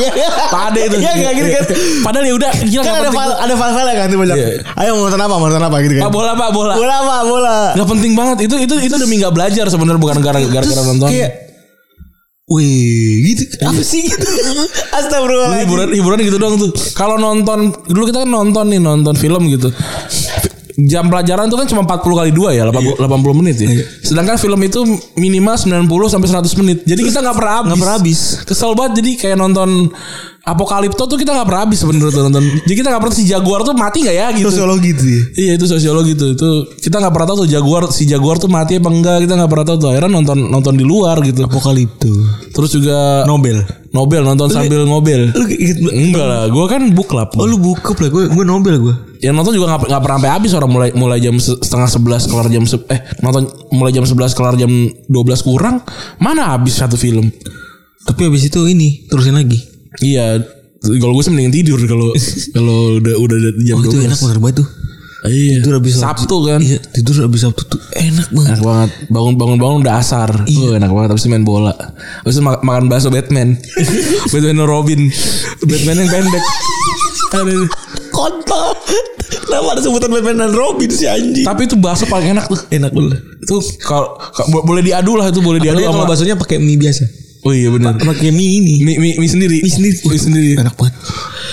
Pade 0.54 0.80
itu. 0.84 0.96
Iya 0.98 1.12
nggak 1.16 1.32
gitu 1.34 1.48
kan. 1.50 1.64
Padahal 2.02 2.24
ya 2.24 2.34
udah 2.34 2.50
gila 2.60 2.82
Kan 2.82 2.94
ada 2.96 3.10
file 3.10 3.34
ada 3.36 3.54
file 3.54 3.92
kan 3.94 4.06
tuh 4.06 4.18
banyak. 4.18 4.36
Iya. 4.36 4.48
Ayo 4.76 4.90
mau 4.92 5.02
nonton 5.06 5.20
apa 5.20 5.34
mau 5.34 5.46
nonton 5.46 5.64
apa 5.64 5.76
gitu 5.80 5.94
kan. 5.96 6.02
Pak 6.02 6.12
bola 6.12 6.32
pak 6.34 6.48
bola. 6.52 6.74
Bola 6.76 6.96
pak 7.02 7.22
bola. 7.26 7.56
Gak 7.78 7.88
penting 7.88 8.12
banget 8.18 8.36
itu 8.46 8.56
itu 8.60 8.74
itu 8.82 8.94
demi 8.98 9.18
nggak 9.18 9.34
belajar 9.34 9.64
sebenarnya 9.70 10.00
bukan 10.00 10.18
gara-gara 10.22 10.50
gara-gara 10.50 10.82
nonton. 10.84 11.08
Kayak 11.08 11.50
Wih 12.50 13.30
gitu 13.30 13.62
Apa 13.62 13.78
sih 13.78 14.02
gitu 14.02 14.26
Lu 14.58 14.66
Astagfirullahaladzim 14.90 15.62
hiburan 15.70 15.88
hiburan 15.94 16.18
gitu 16.26 16.38
doang 16.42 16.58
tuh. 16.58 16.74
Kalau 16.98 17.14
nonton 17.14 17.70
dulu 17.86 18.10
kita 18.10 18.26
kan 18.26 18.30
nonton 18.30 18.74
nih 18.74 18.82
nonton 18.82 19.14
film 19.14 19.46
gitu. 19.46 19.70
Jam 20.80 21.06
pelajaran 21.12 21.46
tuh 21.46 21.60
kan 21.60 21.68
cuma 21.68 21.84
40 21.84 22.00
kali 22.08 22.30
2 22.32 22.56
ya, 22.56 22.64
80, 22.72 23.04
80 23.04 23.38
menit 23.38 23.56
ya. 23.60 23.68
Sedangkan 24.00 24.40
film 24.40 24.56
itu 24.64 24.80
minimal 25.12 25.54
90 25.60 25.86
sampai 26.08 26.28
100 26.40 26.60
menit. 26.64 26.78
Jadi 26.88 27.00
kita 27.04 27.20
nggak 27.20 27.36
pernah 27.36 27.52
habis. 27.60 27.68
Nggak 27.68 27.80
pernah 27.84 27.96
habis. 28.00 28.20
Kesel 28.48 28.72
banget 28.72 28.92
jadi 29.04 29.10
kayak 29.20 29.36
nonton 29.38 29.92
Apokalipto 30.40 31.04
tuh 31.04 31.20
kita 31.20 31.36
nggak 31.36 31.46
pernah 31.46 31.62
habis 31.68 31.84
sebenarnya 31.84 32.08
tuh 32.10 32.22
nonton. 32.24 32.44
Jadi 32.64 32.74
kita 32.74 32.88
nggak 32.88 33.02
pernah 33.04 33.16
si 33.16 33.24
Jaguar 33.28 33.60
tuh 33.60 33.76
mati 33.76 33.98
nggak 34.00 34.16
ya 34.16 34.26
gitu. 34.32 34.48
Sosiologi 34.48 34.90
tuh 34.96 35.04
ya 35.06 35.20
Iya 35.36 35.52
itu 35.60 35.66
sosiologi 35.68 36.12
tuh. 36.16 36.28
Itu 36.32 36.48
kita 36.80 36.96
nggak 36.96 37.12
pernah 37.12 37.28
tahu 37.28 37.36
tuh 37.44 37.48
jaguar 37.48 37.82
si 37.92 38.08
jaguar 38.08 38.40
tuh 38.40 38.48
mati 38.48 38.80
apa 38.80 38.88
enggak 38.88 39.16
kita 39.28 39.36
nggak 39.36 39.50
pernah 39.52 39.66
tahu 39.68 39.76
tuh. 39.76 39.88
Akhirnya 39.92 40.10
nonton 40.10 40.38
nonton 40.48 40.74
di 40.74 40.84
luar 40.84 41.20
gitu. 41.20 41.44
Apokalipto. 41.44 42.08
Terus 42.56 42.70
juga 42.72 43.28
Nobel. 43.28 43.60
Nobel 43.92 44.22
nonton 44.24 44.48
sambil 44.48 44.80
ngobel. 44.88 45.28
Lu 45.36 45.44
enggak 45.92 46.26
lah 46.26 46.42
gue 46.48 46.64
kan 46.66 46.82
book 46.96 47.12
club. 47.12 47.28
Oh 47.36 47.44
lu 47.44 47.60
bukup 47.60 48.00
lah 48.00 48.08
Gue 48.08 48.24
gue 48.26 48.44
Nobel 48.44 48.80
gue 48.80 48.94
yang 49.20 49.36
nonton 49.36 49.52
juga 49.52 49.76
nggak 49.76 49.92
nggak 49.92 50.02
pernah 50.02 50.16
sampai 50.16 50.32
habis 50.32 50.50
orang 50.56 50.70
mulai 50.72 50.88
mulai 50.96 51.20
jam 51.20 51.36
se- 51.36 51.60
setengah 51.60 51.92
sebelas 51.92 52.24
kelar 52.24 52.48
jam 52.48 52.64
se- 52.64 52.80
eh 52.88 53.04
nonton 53.20 53.44
mulai 53.68 53.92
jam 53.92 54.08
11 54.08 54.16
kelar 54.32 54.56
jam 54.56 54.72
12 54.72 55.12
kurang 55.44 55.84
mana 56.16 56.56
habis 56.56 56.80
satu 56.80 56.96
film? 56.96 57.28
Tapi 58.00 58.20
habis 58.24 58.48
itu 58.48 58.64
ini 58.64 59.04
Terusin 59.12 59.36
lagi 59.36 59.60
iya 60.00 60.38
kalau 60.80 61.12
gue 61.12 61.22
sih 61.22 61.30
mending 61.30 61.52
tidur 61.52 61.80
kalau 61.82 62.14
kalau 62.54 62.76
udah 62.96 63.14
udah 63.16 63.36
jam 63.60 63.76
Oh 63.76 63.82
itu 63.82 63.96
12 63.96 64.06
enak 64.06 64.18
bener 64.20 64.38
banget 64.38 64.56
tuh 64.58 64.68
iya 65.22 65.60
Tidur 65.60 65.74
habis 65.76 65.92
Sabtu 65.94 66.36
kan 66.42 66.58
Iya 66.58 66.78
tidur 66.80 67.12
habis 67.20 67.40
Sabtu 67.42 67.62
tuh 67.66 67.76
Enak 67.92 68.28
banget 68.30 68.48
Enak 68.50 68.60
banget 68.62 68.90
bangun 69.06 69.34
bangun 69.36 69.58
bangun 69.58 69.78
udah 69.82 69.94
asar. 69.96 70.30
Tuh 70.40 70.72
enak 70.72 70.88
banget 70.88 71.12
habis 71.12 71.20
itu 71.20 71.28
main 71.28 71.44
bola. 71.44 71.76
Habis 72.24 72.34
itu 72.34 72.42
ma- 72.42 72.56
makan 72.58 72.88
bakso 72.88 73.10
Batman. 73.10 73.52
Batman 74.32 74.64
Robin. 74.64 75.12
Batman 75.60 75.96
yang 75.98 76.08
pendek. 76.08 76.44
Aduh. 77.34 77.68
Kontol 78.10 78.72
Kenapa 79.42 79.66
ada 79.70 79.80
sebutan 79.80 80.08
Batman 80.08 80.40
dan 80.40 80.52
Robin 80.52 80.88
sih 80.88 81.04
anjing 81.06 81.44
Tapi 81.44 81.60
itu 81.62 81.76
bakso 81.76 82.06
paling 82.06 82.32
enak 82.32 82.48
tuh. 82.48 82.56
Enak 82.70 82.88
banget 82.88 83.20
Itu 83.40 83.60
kalau 83.78 84.16
ka- 84.16 84.48
bo- 84.48 84.64
boleh 84.64 84.80
diadu 84.80 85.14
lah 85.14 85.28
itu 85.28 85.38
boleh 85.38 85.58
diadu 85.58 85.76
Apalagi 85.76 85.84
kalau 85.86 86.00
sama. 86.00 86.10
baksonya 86.10 86.34
pakai 86.34 86.56
mie 86.56 86.74
biasa 86.76 87.04
Oh 87.40 87.56
iya 87.56 87.72
benar. 87.72 87.96
Pakai 87.96 88.28
mie 88.28 88.60
ini 88.60 88.84
Mie, 88.84 89.00
mie, 89.00 89.16
mie 89.16 89.30
sendiri. 89.30 89.64
Mie 89.64 89.72
sendiri 89.72 89.96
Mie 89.96 90.20
sendiri. 90.20 90.50
Enak 90.60 90.76
banget 90.76 90.92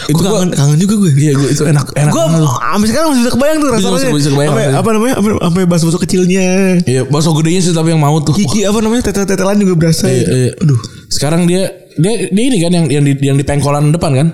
Itu 0.07 0.19
kangen, 0.19 0.51
kangen 0.51 0.77
juga 0.79 0.99
gue. 0.99 1.11
Iya 1.15 1.31
gue 1.31 1.47
itu 1.47 1.63
enak 1.63 1.95
enak 1.95 2.11
Gue 2.11 2.23
banget. 2.27 2.43
sampai 2.43 2.87
sekarang 2.87 3.07
masih 3.11 3.21
bisa 3.23 3.31
kebayang 3.35 3.57
tuh 3.57 3.69
rasanya. 3.71 4.11
bisa 4.11 4.29
kebayang 4.31 4.53
rasanya. 4.55 4.79
apa 4.79 4.89
namanya? 4.91 5.15
Apa, 5.15 5.27
sampai 5.47 5.63
bakso-bakso 5.63 5.99
kecilnya. 5.99 6.45
Iya, 6.83 7.01
bakso 7.07 7.31
gedenya 7.35 7.59
sih 7.59 7.71
tapi 7.71 7.91
yang 7.91 8.03
mau 8.03 8.19
tuh. 8.19 8.35
Kiki 8.35 8.63
apa 8.63 8.79
namanya? 8.79 9.03
Tetel-tetelan 9.11 9.57
juga 9.59 9.73
berasa. 9.75 10.07
Iya, 10.07 10.27
iya. 10.27 10.51
Aduh. 10.59 10.79
Sekarang 11.07 11.47
dia 11.47 11.71
dia 11.95 12.13
dia 12.31 12.43
ini 12.45 12.57
kan 12.59 12.71
yang 12.71 12.85
yang 12.91 13.03
di 13.03 13.13
yang 13.19 13.35
di 13.35 13.43
pengkolan 13.47 13.91
depan 13.91 14.11
kan? 14.11 14.27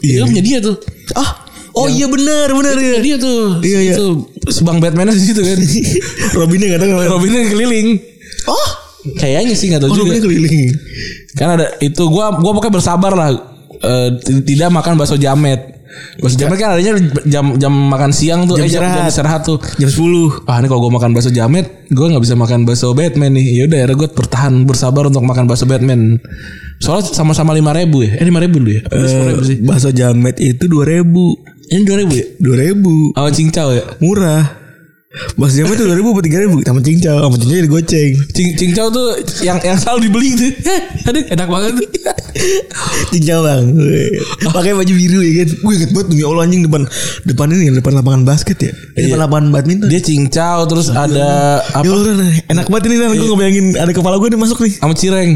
Iya. 0.00 0.24
Itu 0.24 0.32
punya 0.32 0.44
dia 0.44 0.58
tuh. 0.60 0.76
Ah, 1.12 1.44
oh 1.76 1.88
iya 1.88 2.08
benar, 2.08 2.48
benar 2.52 2.76
ya. 2.76 3.00
Dia 3.00 3.16
tuh. 3.16 3.60
Iya, 3.60 3.78
iya. 3.84 3.94
Itu 3.96 4.28
sebang 4.48 4.80
Batman 4.80 5.12
di 5.12 5.20
situ 5.20 5.40
kan. 5.40 5.56
Robinnya 6.40 6.66
enggak 6.72 6.80
tahu. 6.88 7.04
Robinnya 7.08 7.40
keliling. 7.48 8.00
Oh, 8.48 8.66
Kayaknya 9.16 9.54
sih 9.56 9.66
nggak 9.72 9.80
tahu 9.80 9.90
oh 9.92 9.96
juga. 10.04 10.20
Keliling. 10.20 10.70
Kan 11.34 11.48
ada 11.56 11.66
itu 11.80 12.02
gua 12.06 12.36
gua 12.36 12.52
pokoknya 12.52 12.74
bersabar 12.76 13.12
lah 13.16 13.30
t- 14.20 14.44
tidak 14.44 14.68
makan 14.68 15.00
bakso 15.00 15.16
jamet. 15.16 15.80
Bakso 16.22 16.36
jamet 16.38 16.60
kan 16.60 16.76
adanya 16.76 17.00
jam 17.26 17.56
jam 17.58 17.72
makan 17.72 18.12
siang 18.12 18.46
tuh, 18.46 18.60
Jam 18.60 18.68
eh, 18.68 18.70
jam, 18.70 18.84
jam 18.84 19.08
istirahat. 19.08 19.42
tuh. 19.42 19.58
Jam 19.80 19.88
10. 19.88 20.44
Ah 20.46 20.60
ini 20.60 20.68
kalau 20.68 20.86
gue 20.86 20.92
makan 20.92 21.10
bakso 21.16 21.32
jamet, 21.32 21.66
gue 21.88 22.06
nggak 22.06 22.22
bisa 22.22 22.36
makan 22.36 22.62
bakso 22.62 22.92
Batman 22.92 23.34
nih. 23.34 23.46
Ya 23.58 23.62
udah, 23.66 23.78
akhirnya 23.82 23.96
gue 23.98 24.08
bertahan 24.12 24.52
bersabar 24.68 25.08
untuk 25.08 25.24
makan 25.24 25.48
bakso 25.48 25.64
Batman. 25.64 26.20
Soalnya 26.78 27.10
sama-sama 27.10 27.56
lima 27.56 27.72
ribu 27.72 28.04
ya, 28.04 28.20
eh 28.20 28.24
lima 28.24 28.38
ribu 28.38 28.60
dulu 28.60 28.70
ya. 28.70 28.82
Sepuluh 28.86 29.28
ribu 29.34 29.44
sih. 29.48 29.56
Bakso 29.64 29.90
jamet 29.90 30.36
itu 30.38 30.68
2000. 30.68 31.00
Ini 31.70 31.82
dua 31.86 31.96
ribu 32.02 32.12
ya. 32.18 32.26
2000. 32.38 33.14
Sama 33.16 33.30
cincau 33.30 33.68
ya. 33.70 33.84
Murah. 34.02 34.59
Bakso 35.10 35.58
jamet 35.58 35.74
itu 35.74 35.90
2000 35.90 36.06
apa 36.06 36.22
3000 36.22 36.70
sama 36.70 36.80
cincau, 36.86 37.16
sama 37.18 37.34
cincau 37.34 37.56
jadi 37.58 37.66
goceng. 37.66 38.12
Cing 38.30 38.48
cincau 38.54 38.86
tuh 38.94 39.18
yang 39.42 39.58
yang 39.58 39.74
selalu 39.74 40.06
dibeli 40.06 40.38
tuh. 40.38 40.54
Aduh 41.10 41.22
enak 41.34 41.48
banget 41.50 41.72
tuh. 41.82 41.88
cincau 43.10 43.42
bang. 43.42 43.64
Pakai 44.54 44.70
baju 44.70 44.92
biru 44.94 45.18
ya 45.26 45.42
kan. 45.42 45.48
Gue 45.66 45.72
inget 45.74 45.90
banget 45.90 46.14
demi 46.14 46.22
Allah 46.22 46.46
anjing 46.46 46.62
depan 46.62 46.86
depan 47.26 47.46
ini 47.50 47.74
depan 47.74 47.92
lapangan 47.98 48.22
basket 48.22 48.58
ya. 48.62 48.70
Eh, 48.94 49.10
Depan 49.10 49.18
Iya. 49.18 49.24
lapangan 49.26 49.46
badminton. 49.50 49.88
Dia 49.90 49.98
cincau 49.98 50.58
terus 50.70 50.86
ada 50.94 51.10
Ya 51.10 51.58
apa? 51.74 51.82
Allah, 51.82 52.14
nah, 52.14 52.30
enak 52.46 52.66
banget 52.70 52.84
ini 52.86 52.94
nah, 53.02 53.10
gue 53.10 53.26
ngebayangin 53.26 53.66
ada 53.82 53.90
kepala 53.90 54.14
gue 54.14 54.30
nih 54.30 54.38
masuk 54.38 54.62
nih. 54.62 54.78
Sama 54.78 54.94
cireng. 54.94 55.30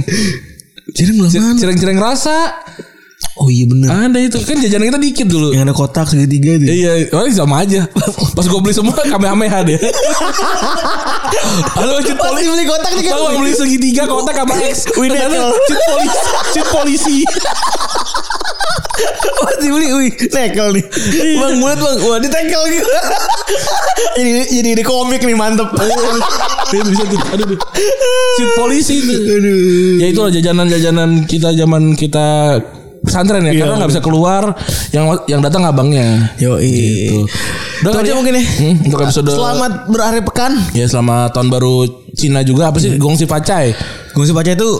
Jadi 0.95 1.11
belum 1.19 1.31
mana? 1.35 1.59
Cireng-cireng 1.59 1.99
rasa. 1.99 2.63
Oh 3.35 3.51
iya 3.51 3.67
bener. 3.67 3.91
Ada 3.91 4.19
itu 4.23 4.39
kan 4.47 4.57
jajanan 4.63 4.95
kita 4.95 5.01
dikit 5.03 5.27
dulu. 5.27 5.49
Yang 5.51 5.63
ada 5.67 5.75
kotak 5.75 6.07
segitiga 6.07 6.55
itu. 6.55 6.65
Iya, 6.71 7.11
oh, 7.19 7.27
sama 7.35 7.67
aja. 7.67 7.83
Pas 8.33 8.47
gue 8.47 8.61
beli 8.63 8.71
semua 8.71 8.95
kamehameha 8.95 9.59
deh. 9.67 9.79
Halo, 11.75 11.99
Pasti 11.99 12.15
polisi. 12.15 12.47
beli 12.47 12.65
kotak 12.65 12.93
nih 12.95 13.05
kan. 13.11 13.13
Kalau 13.19 13.31
beli 13.43 13.53
segitiga 13.59 14.03
kotak 14.07 14.35
sama 14.39 14.55
X. 14.71 14.77
Ternyata 14.95 15.51
cheat 15.67 15.83
polisi. 15.83 16.19
Cheat 16.55 16.69
polisi. 16.71 17.17
Pasti 19.35 19.67
beli, 19.67 19.87
wih, 19.99 20.11
tekel 20.31 20.69
nih. 20.79 20.85
Bang 21.43 21.55
mulut 21.59 21.79
bang, 21.83 21.97
wah 22.07 22.19
di 22.23 22.31
tekel 22.31 22.63
gitu. 22.71 22.87
ini 24.23 24.47
jadi 24.47 24.71
di 24.79 24.85
komik 24.87 25.27
nih 25.27 25.35
mantep. 25.35 25.75
Itu 26.71 26.87
bisa 26.87 27.03
tuh. 27.03 27.19
Aduh. 27.35 27.59
Cheat 28.39 28.51
polisi 28.55 29.03
itu. 29.03 29.13
Ya 29.99 30.07
itulah 30.15 30.31
jajanan-jajanan 30.31 31.27
kita 31.27 31.51
zaman 31.59 31.99
kita 31.99 32.63
pesantren 33.05 33.45
ya 33.45 33.53
Iya. 33.53 33.61
karena 33.63 33.75
nggak 33.79 33.91
bisa 33.93 34.01
keluar 34.01 34.43
yang 34.91 35.05
yang 35.27 35.41
datang 35.41 35.63
abangnya 35.63 36.33
Yo 36.37 36.57
gitu. 36.57 37.29
Itu 37.81 37.89
aja 37.93 38.03
ya? 38.03 38.17
mungkin 38.17 38.35
ya. 38.35 38.45
Hmm, 38.45 38.75
untuk 38.83 39.01
episode 39.01 39.29
Selamat 39.29 39.73
berakhir 39.87 40.21
pekan. 40.25 40.53
ya 40.73 40.85
selamat 40.85 41.33
tahun 41.33 41.49
baru 41.49 41.75
Cina 42.13 42.41
juga 42.41 42.69
apa 42.69 42.79
sih 42.79 42.97
Gongsi 42.97 43.25
Pacai 43.25 43.77
Gongsi 44.11 44.33
Paca 44.33 44.51
itu 44.51 44.71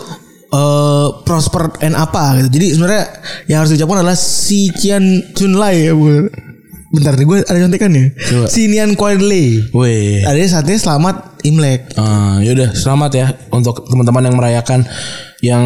eh 0.47 1.07
prosper 1.21 1.73
and 1.79 1.93
apa 1.93 2.39
gitu. 2.39 2.49
Jadi 2.53 2.67
sebenarnya 2.73 3.03
yang 3.45 3.57
harus 3.61 3.71
diucapkan 3.71 3.97
adalah 3.99 4.15
si 4.15 4.69
Cian 4.71 5.03
Chun 5.31 5.53
Lai 5.53 5.85
ya. 5.85 5.93
Bu. 5.93 6.25
Bentar 6.87 7.11
nih 7.13 7.27
gue 7.27 7.37
ada 7.43 7.59
contekannya. 7.59 8.15
Coba. 8.15 8.45
Si 8.47 8.71
Nian 8.71 8.95
Kuai 8.95 9.19
Lei. 9.19 9.59
Weh 9.69 10.23
Ada 10.23 10.39
saatnya 10.47 10.79
selamat 10.79 11.43
Imlek. 11.43 11.91
Ah, 11.93 12.39
yaudah 12.39 12.71
selamat 12.71 13.11
ya 13.11 13.25
untuk 13.51 13.83
teman-teman 13.83 14.23
yang 14.23 14.35
merayakan 14.39 14.87
yang 15.43 15.63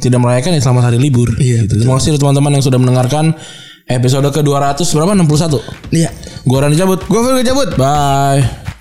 tidak 0.00 0.20
merayakan 0.22 0.56
ya 0.56 0.60
selamat 0.62 0.92
hari 0.92 0.98
libur. 1.02 1.28
Iya, 1.36 1.68
Gitu. 1.68 1.80
Terima 1.82 1.98
kasih 1.98 2.16
teman-teman 2.16 2.56
yang 2.56 2.64
sudah 2.64 2.78
mendengarkan 2.80 3.36
episode 3.88 4.28
ke 4.30 4.40
200 4.40 4.84
berapa 4.94 5.12
61. 5.16 5.60
Iya. 5.92 6.10
Gua 6.46 6.58
Rani 6.64 6.76
cabut. 6.78 7.00
Gue 7.06 7.20
Fir 7.20 7.44
cabut. 7.44 7.68
Bye. 7.76 8.71